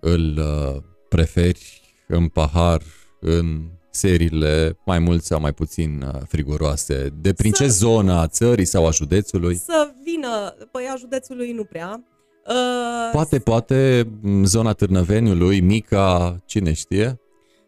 îl 0.00 0.38
uh, 0.38 0.82
preferi 1.08 1.80
în 2.08 2.28
pahar, 2.28 2.82
în 3.20 3.68
seriile 3.98 4.78
mai 4.84 4.98
mult 4.98 5.22
sau 5.22 5.40
mai 5.40 5.52
puțin 5.52 6.02
uh, 6.14 6.20
friguroase? 6.28 7.08
De 7.20 7.32
prin 7.32 7.52
Să- 7.52 7.62
ce 7.62 7.68
zonă 7.68 8.12
a 8.12 8.26
țării 8.26 8.64
sau 8.64 8.86
a 8.86 8.90
județului? 8.90 9.56
Să 9.56 9.90
vină, 10.04 10.54
păi 10.70 10.84
a 10.92 10.96
județului 10.96 11.52
nu 11.52 11.64
prea. 11.64 12.04
Uh, 12.48 13.10
Poate, 13.12 13.38
poate 13.38 14.08
m, 14.20 14.44
zona 14.44 14.72
Târnăveniului, 14.72 15.60
Mica, 15.60 16.36
cine 16.46 16.72
știe? 16.72 17.20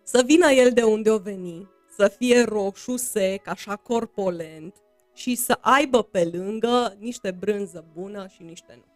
Să 0.02 0.22
vină 0.26 0.50
el 0.50 0.70
de 0.74 0.82
unde 0.82 1.10
o 1.10 1.18
veni, 1.18 1.68
să 1.96 2.12
fie 2.18 2.44
roșu 2.48 2.96
sec, 2.96 3.48
așa 3.48 3.76
corpolent 3.76 4.74
și 5.14 5.34
să 5.34 5.58
aibă 5.60 6.02
pe 6.02 6.30
lângă 6.32 6.96
niște 6.98 7.36
brânză 7.38 7.84
bună 7.94 8.26
și 8.34 8.42
niște 8.42 8.72
nuci. 8.76 8.89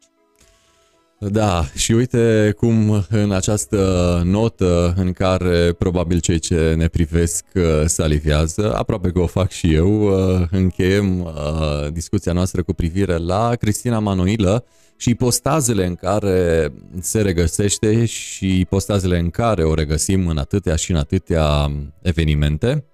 Da, 1.30 1.64
și 1.74 1.92
uite 1.92 2.54
cum 2.56 3.04
în 3.08 3.32
această 3.32 4.22
notă 4.24 4.94
în 4.96 5.12
care 5.12 5.72
probabil 5.72 6.20
cei 6.20 6.38
ce 6.38 6.74
ne 6.76 6.88
privesc 6.88 7.44
uh, 7.54 7.62
salivează, 7.86 8.74
aproape 8.74 9.10
că 9.10 9.18
o 9.18 9.26
fac 9.26 9.50
și 9.50 9.74
eu, 9.74 10.02
uh, 10.02 10.46
încheiem 10.50 11.20
uh, 11.20 11.92
discuția 11.92 12.32
noastră 12.32 12.62
cu 12.62 12.72
privire 12.72 13.16
la 13.16 13.54
Cristina 13.54 13.98
Manoilă 13.98 14.64
și 14.96 15.14
postazele 15.14 15.86
în 15.86 15.94
care 15.94 16.72
se 17.00 17.20
regăsește 17.20 18.04
și 18.04 18.66
postazele 18.68 19.18
în 19.18 19.30
care 19.30 19.64
o 19.64 19.74
regăsim 19.74 20.28
în 20.28 20.38
atâtea 20.38 20.76
și 20.76 20.90
în 20.90 20.96
atâtea 20.96 21.70
evenimente. 22.02 22.84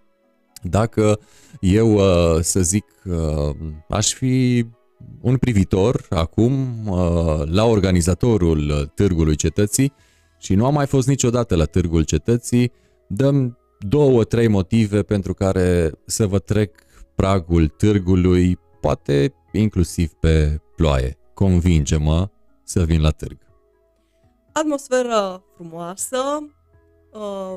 Dacă 0.62 1.20
eu, 1.61 2.01
să 2.41 2.61
zic, 2.61 2.85
aș 3.89 4.12
fi 4.12 4.66
un 5.20 5.36
privitor 5.36 6.07
acum 6.11 6.86
uh, 6.86 7.42
la 7.44 7.64
organizatorul 7.64 8.90
Târgului 8.94 9.36
Cetății 9.36 9.92
și 10.38 10.55
nu 10.55 10.66
am 10.66 10.74
mai 10.74 10.86
fost 10.86 11.09
niciodată 11.09 11.57
la 11.57 11.64
Târgul 11.64 12.03
Cetății, 12.03 12.72
dăm 13.07 13.59
două, 13.78 14.24
trei 14.24 14.48
motive 14.48 15.03
pentru 15.03 15.34
care 15.34 15.92
să 16.07 16.26
vă 16.26 16.38
trec 16.38 16.82
pragul 17.14 17.68
târgului, 17.68 18.59
poate 18.80 19.34
inclusiv 19.53 20.12
pe 20.12 20.61
ploaie. 20.76 21.18
Convinge-mă 21.34 22.28
să 22.62 22.84
vin 22.84 23.01
la 23.01 23.11
târg. 23.11 23.38
Atmosferă 24.53 25.44
frumoasă, 25.55 26.18
uh, 27.12 27.57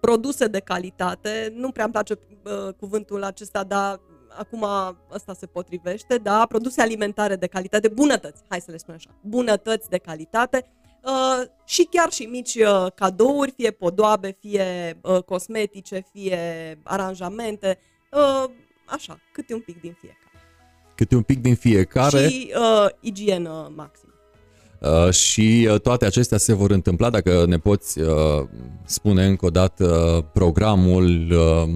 produse 0.00 0.46
de 0.46 0.58
calitate, 0.58 1.52
nu 1.54 1.70
prea 1.70 1.84
îmi 1.84 1.92
place 1.92 2.18
uh, 2.18 2.74
cuvântul 2.74 3.22
acesta, 3.22 3.64
dar 3.64 4.00
acum 4.28 4.64
asta 5.12 5.34
se 5.34 5.46
potrivește, 5.46 6.16
da, 6.16 6.46
produse 6.48 6.80
alimentare 6.80 7.36
de 7.36 7.46
calitate, 7.46 7.88
bunătăți, 7.88 8.42
hai 8.48 8.60
să 8.60 8.70
le 8.70 8.76
spunem 8.76 9.00
așa, 9.04 9.18
bunătăți 9.22 9.88
de 9.88 9.98
calitate 9.98 10.66
uh, 11.02 11.48
și 11.64 11.88
chiar 11.90 12.12
și 12.12 12.22
mici 12.22 12.54
uh, 12.54 12.86
cadouri, 12.94 13.52
fie 13.56 13.70
podoabe, 13.70 14.36
fie 14.40 14.98
uh, 15.02 15.22
cosmetice, 15.22 16.04
fie 16.12 16.38
aranjamente, 16.82 17.78
uh, 18.12 18.50
așa, 18.86 19.20
câte 19.32 19.54
un 19.54 19.60
pic 19.60 19.80
din 19.80 19.96
fiecare. 20.00 20.20
Câte 20.94 21.14
un 21.14 21.22
pic 21.22 21.40
din 21.40 21.54
fiecare. 21.54 22.28
Și 22.28 22.52
uh, 22.54 22.88
igienă 23.00 23.72
maximă. 23.74 24.12
Uh, 24.80 25.10
și 25.10 25.68
uh, 25.70 25.80
toate 25.80 26.04
acestea 26.06 26.38
se 26.38 26.52
vor 26.52 26.70
întâmpla 26.70 27.10
dacă 27.10 27.44
ne 27.46 27.58
poți 27.58 28.00
uh, 28.00 28.48
spune 28.84 29.26
încă 29.26 29.46
o 29.46 29.50
dată 29.50 30.24
programul 30.32 31.30
uh, 31.30 31.68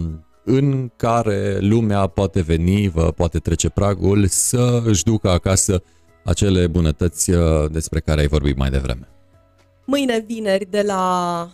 în 0.44 0.90
care 0.96 1.58
lumea 1.58 2.06
poate 2.06 2.40
veni, 2.40 2.88
vă 2.88 3.12
poate 3.12 3.38
trece 3.38 3.68
pragul, 3.68 4.26
să 4.26 4.82
își 4.84 5.04
ducă 5.04 5.30
acasă 5.30 5.82
acele 6.24 6.66
bunătăți 6.66 7.30
uh, 7.30 7.70
despre 7.70 8.00
care 8.00 8.20
ai 8.20 8.26
vorbit 8.26 8.56
mai 8.56 8.70
devreme. 8.70 9.08
Mâine 9.84 10.18
vineri 10.18 10.64
de 10.70 10.82
la 10.82 11.48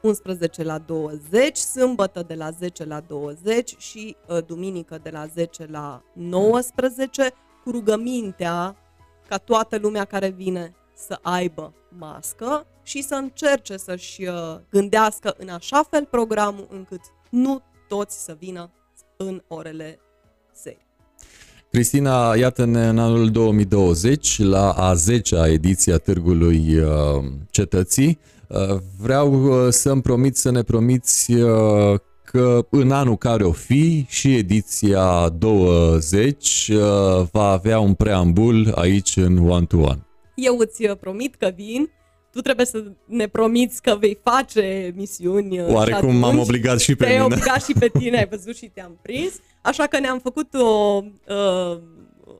11 0.00 0.62
la 0.62 0.78
20, 0.78 1.56
sâmbătă 1.56 2.24
de 2.26 2.34
la 2.34 2.50
10 2.50 2.84
la 2.84 3.00
20 3.00 3.74
și 3.78 4.16
uh, 4.28 4.38
duminică 4.46 4.98
de 5.02 5.10
la 5.10 5.26
10 5.26 5.66
la 5.70 6.02
19, 6.12 7.32
cu 7.64 7.70
rugămintea 7.70 8.76
ca 9.28 9.36
toată 9.36 9.76
lumea 9.76 10.04
care 10.04 10.28
vine 10.28 10.74
să 10.94 11.18
aibă 11.22 11.72
mască 11.98 12.66
și 12.82 13.02
să 13.02 13.14
încerce 13.14 13.76
să-și 13.76 14.22
uh, 14.24 14.56
gândească 14.70 15.34
în 15.38 15.48
așa 15.48 15.82
fel 15.90 16.04
programul 16.10 16.66
încât 16.70 17.00
nu 17.30 17.62
toți 17.88 18.24
să 18.24 18.36
vină 18.38 18.70
în 19.16 19.42
orele 19.48 19.98
serii. 20.52 20.86
Cristina, 21.70 22.34
iată-ne 22.34 22.88
în 22.88 22.98
anul 22.98 23.30
2020 23.30 24.38
la 24.42 24.70
a 24.70 24.94
10-a 24.94 25.48
ediție 25.48 25.92
a 25.92 25.96
Târgului 25.96 26.78
uh, 26.78 26.88
Cetății. 27.50 28.18
Uh, 28.48 28.76
vreau 29.00 29.44
uh, 29.44 29.72
să-mi 29.72 30.02
promit 30.02 30.36
să 30.36 30.50
ne 30.50 30.62
promiți 30.62 31.32
că 32.24 32.66
în 32.70 32.90
anul 32.90 33.16
care 33.16 33.44
o 33.44 33.52
fi 33.52 34.06
și 34.08 34.34
ediția 34.34 35.28
20 35.28 36.70
va 37.30 37.50
avea 37.50 37.78
un 37.78 37.94
preambul 37.94 38.72
aici 38.74 39.16
în 39.16 39.48
One 39.48 39.64
to 39.64 39.76
One. 39.76 40.06
Eu 40.34 40.56
îți 40.58 40.86
promit 40.86 41.34
că 41.34 41.52
vin 41.56 41.90
tu 42.36 42.42
trebuie 42.42 42.66
să 42.66 42.84
ne 43.04 43.26
promiți 43.26 43.82
că 43.82 43.96
vei 44.00 44.18
face 44.22 44.92
misiuni. 44.96 45.60
Uh, 45.60 45.72
Oarecum 45.72 46.16
m-am 46.16 46.38
obligat 46.38 46.80
și 46.80 46.94
pe 46.94 47.04
te-ai 47.04 47.12
mine. 47.12 47.24
obligat 47.24 47.64
și 47.64 47.72
pe 47.78 47.90
tine, 47.98 48.18
ai 48.18 48.26
văzut 48.36 48.56
și 48.56 48.70
te-am 48.74 48.98
prins. 49.02 49.32
Așa 49.62 49.86
că 49.86 49.98
ne-am 49.98 50.18
făcut 50.18 50.54
o, 50.54 51.02
uh, 51.28 51.78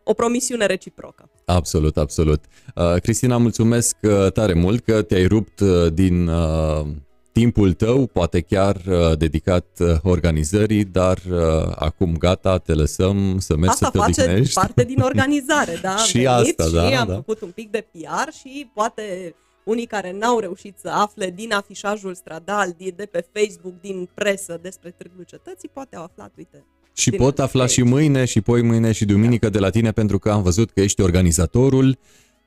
o 0.05 0.12
promisiune 0.12 0.66
reciprocă. 0.66 1.30
Absolut, 1.44 1.97
absolut. 1.97 2.44
Uh, 2.74 3.01
Cristina, 3.03 3.36
mulțumesc 3.36 3.97
uh, 4.03 4.32
tare 4.32 4.53
mult 4.55 4.84
că 4.84 5.03
te-ai 5.03 5.26
rupt 5.26 5.61
uh, 5.61 5.92
din 5.92 6.28
uh, 6.28 6.86
timpul 7.32 7.72
tău, 7.72 8.07
poate 8.07 8.40
chiar 8.40 8.76
uh, 8.88 9.18
dedicat 9.18 9.66
uh, 9.78 9.88
organizării, 10.03 10.84
dar 10.84 11.18
uh, 11.30 11.72
acum 11.74 12.16
gata, 12.18 12.59
te 12.59 12.72
lăsăm 12.74 13.38
să 13.38 13.57
mergi 13.57 13.68
asta 13.70 13.84
să 13.84 13.90
te 13.90 13.99
face 13.99 14.22
odihnești. 14.22 14.55
parte 14.55 14.84
din 14.84 15.01
organizare, 15.01 15.78
da? 15.82 15.97
și 16.09 16.26
asta, 16.26 16.64
și 16.64 16.72
da, 16.72 17.01
am 17.01 17.07
da. 17.09 17.14
făcut 17.14 17.40
un 17.40 17.51
pic 17.51 17.70
de 17.70 17.86
PR 17.92 18.32
și 18.32 18.70
poate 18.74 19.34
unii 19.67 19.87
care 19.87 20.12
n-au 20.12 20.39
reușit 20.39 20.79
să 20.79 20.89
afle 20.89 21.31
din 21.31 21.53
afișajul 21.53 22.14
stradal, 22.14 22.75
de 22.97 23.07
pe 23.07 23.27
Facebook, 23.33 23.81
din 23.81 24.09
presă 24.14 24.59
despre 24.62 24.91
Târgul 24.91 25.25
Cetății, 25.25 25.69
poate 25.73 25.97
au 25.97 26.03
aflat, 26.03 26.33
uite. 26.37 26.64
Și 26.93 27.11
pot 27.11 27.39
afla 27.39 27.61
aici. 27.61 27.71
și 27.71 27.83
mâine 27.83 28.25
și 28.25 28.41
poi 28.41 28.62
mâine 28.62 28.93
și 28.93 29.05
duminică 29.05 29.49
de 29.49 29.59
la 29.59 29.71
tine 29.71 29.93
pentru 29.93 30.19
că 30.19 30.31
am 30.31 30.43
văzut 30.43 30.71
că 30.71 30.81
ești 30.81 31.01
organizatorul 31.01 31.99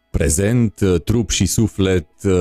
prezent, 0.10 0.82
trup 1.04 1.30
și 1.30 1.46
suflet 1.46 2.08
uh, 2.24 2.32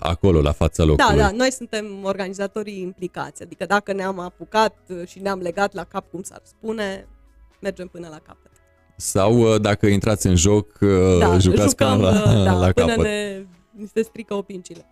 acolo 0.00 0.40
la 0.40 0.52
fața 0.52 0.84
locului. 0.84 1.16
Da, 1.16 1.22
da, 1.22 1.30
noi 1.30 1.52
suntem 1.52 1.86
organizatorii 2.02 2.80
implicați, 2.80 3.42
adică 3.42 3.64
dacă 3.66 3.92
ne-am 3.92 4.18
apucat 4.18 4.76
și 5.06 5.18
ne-am 5.18 5.40
legat 5.40 5.74
la 5.74 5.84
cap, 5.84 6.10
cum 6.10 6.22
s-ar 6.22 6.40
spune, 6.44 7.08
mergem 7.60 7.86
până 7.86 8.08
la 8.10 8.18
capăt. 8.18 8.50
Sau 8.96 9.38
uh, 9.38 9.60
dacă 9.60 9.86
intrați 9.86 10.26
în 10.26 10.36
joc, 10.36 10.78
uh, 10.80 11.18
da, 11.18 11.38
jucați 11.38 11.68
jucăm, 11.68 11.96
până 11.96 12.10
la, 12.10 12.44
da, 12.44 12.52
la 12.52 12.70
până 12.70 12.86
capăt. 12.86 13.04
ne, 13.04 13.36
ni 13.38 13.46
se 13.94 14.02
strică 14.02 14.34
opincile. 14.34 14.86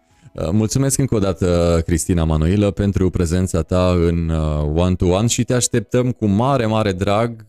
Mulțumesc 0.53 0.99
încă 0.99 1.15
o 1.15 1.19
dată, 1.19 1.81
Cristina 1.87 2.25
Manoilă, 2.25 2.71
pentru 2.71 3.11
prezența 3.11 3.63
ta 3.63 3.91
în 3.91 4.29
One 4.75 4.95
to 4.95 5.07
One 5.07 5.27
și 5.27 5.45
te 5.45 5.55
așteptăm 5.55 6.11
cu 6.11 6.27
mare, 6.27 6.67
mare 6.67 6.93
drag 6.93 7.47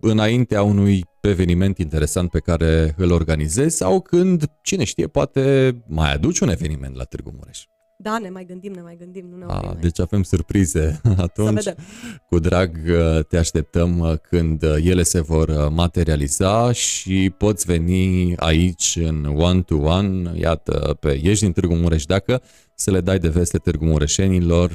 înaintea 0.00 0.62
unui 0.62 1.04
eveniment 1.20 1.78
interesant 1.78 2.30
pe 2.30 2.38
care 2.38 2.94
îl 2.96 3.12
organizezi 3.12 3.76
sau 3.76 4.00
când, 4.00 4.44
cine 4.62 4.84
știe, 4.84 5.06
poate 5.06 5.76
mai 5.86 6.12
aduci 6.12 6.40
un 6.40 6.48
eveniment 6.48 6.96
la 6.96 7.04
Târgu 7.04 7.32
Mureș. 7.36 7.64
Da, 7.98 8.18
ne 8.18 8.28
mai 8.28 8.44
gândim, 8.44 8.72
ne 8.72 8.80
mai 8.80 8.96
gândim. 8.98 9.26
Nu 9.30 9.36
ne 9.36 9.44
A, 9.48 9.76
deci 9.80 10.00
avem 10.00 10.22
surprize 10.22 11.00
atunci. 11.16 11.64
Cu 12.28 12.38
drag 12.38 12.70
te 13.28 13.36
așteptăm 13.36 14.20
când 14.28 14.62
ele 14.62 15.02
se 15.02 15.20
vor 15.20 15.68
materializa 15.68 16.72
și 16.72 17.34
poți 17.38 17.66
veni 17.66 18.36
aici 18.36 18.98
în 19.02 19.24
one-to-one, 19.36 20.32
iată, 20.34 20.96
pe 21.00 21.20
Ieși 21.22 21.40
din 21.40 21.52
Târgu 21.52 21.74
Mureș 21.74 22.04
dacă 22.04 22.42
să 22.74 22.90
le 22.90 23.00
dai 23.00 23.18
de 23.18 23.28
veste 23.28 23.58
Târgu 23.58 23.84
Mureșenilor 23.84 24.70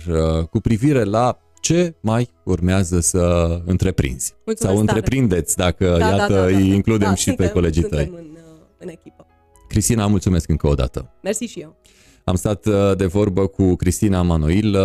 cu 0.50 0.60
privire 0.60 1.04
la 1.04 1.40
ce 1.62 1.96
mai 2.00 2.30
urmează 2.44 3.00
să 3.00 3.62
întreprinzi. 3.66 4.34
Mulțumesc 4.46 4.76
Sau 4.76 4.82
întreprindeți, 4.82 5.58
dacă, 5.58 5.96
da, 6.00 6.08
iată, 6.08 6.16
da, 6.18 6.28
da, 6.28 6.36
da, 6.36 6.46
îi 6.46 6.74
includem 6.74 7.10
da, 7.10 7.16
și 7.16 7.24
suntem, 7.24 7.46
pe 7.46 7.52
colegii 7.52 7.82
suntem 7.82 8.06
tăi. 8.06 8.18
În, 8.18 8.38
în 8.78 8.88
echipă. 8.88 9.26
Cristina, 9.68 10.08
mulțumesc 10.08 10.50
încă 10.50 10.68
o 10.68 10.74
dată. 10.74 11.12
Mersi 11.24 11.44
și 11.44 11.60
eu. 11.60 11.76
Am 12.24 12.36
stat 12.36 12.68
de 12.98 13.06
vorbă 13.06 13.48
cu 13.48 13.76
Cristina 13.76 14.22
Manoil, 14.22 14.78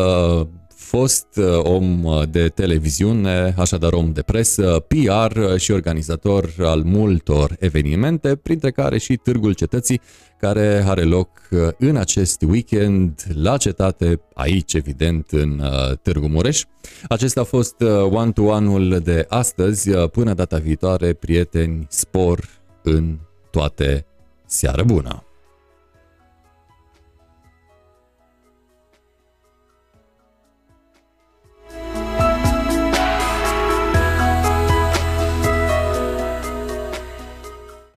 fost 0.69 1.27
om 1.63 2.05
de 2.31 2.49
televiziune, 2.49 3.55
așadar 3.59 3.93
om 3.93 4.13
de 4.13 4.23
presă, 4.23 4.85
PR 4.89 5.57
și 5.57 5.71
organizator 5.71 6.55
al 6.59 6.83
multor 6.83 7.57
evenimente, 7.59 8.37
printre 8.37 8.71
care 8.71 8.99
și 8.99 9.17
Târgul 9.17 9.53
Cetății, 9.53 10.01
care 10.39 10.85
are 10.87 11.03
loc 11.03 11.29
în 11.79 11.97
acest 11.97 12.43
weekend 12.43 13.23
la 13.35 13.57
cetate, 13.57 14.21
aici 14.35 14.75
evident 14.75 15.31
în 15.31 15.63
Târgu 16.03 16.29
Mureș. 16.29 16.63
Acesta 17.09 17.41
a 17.41 17.45
fost 17.45 17.81
one-to-one-ul 18.11 19.01
de 19.05 19.27
astăzi. 19.29 19.91
Până 19.91 20.35
data 20.35 20.57
viitoare, 20.57 21.13
prieteni, 21.13 21.87
spor 21.89 22.49
în 22.83 23.19
toate. 23.51 24.07
Seară 24.47 24.83
bună! 24.85 25.26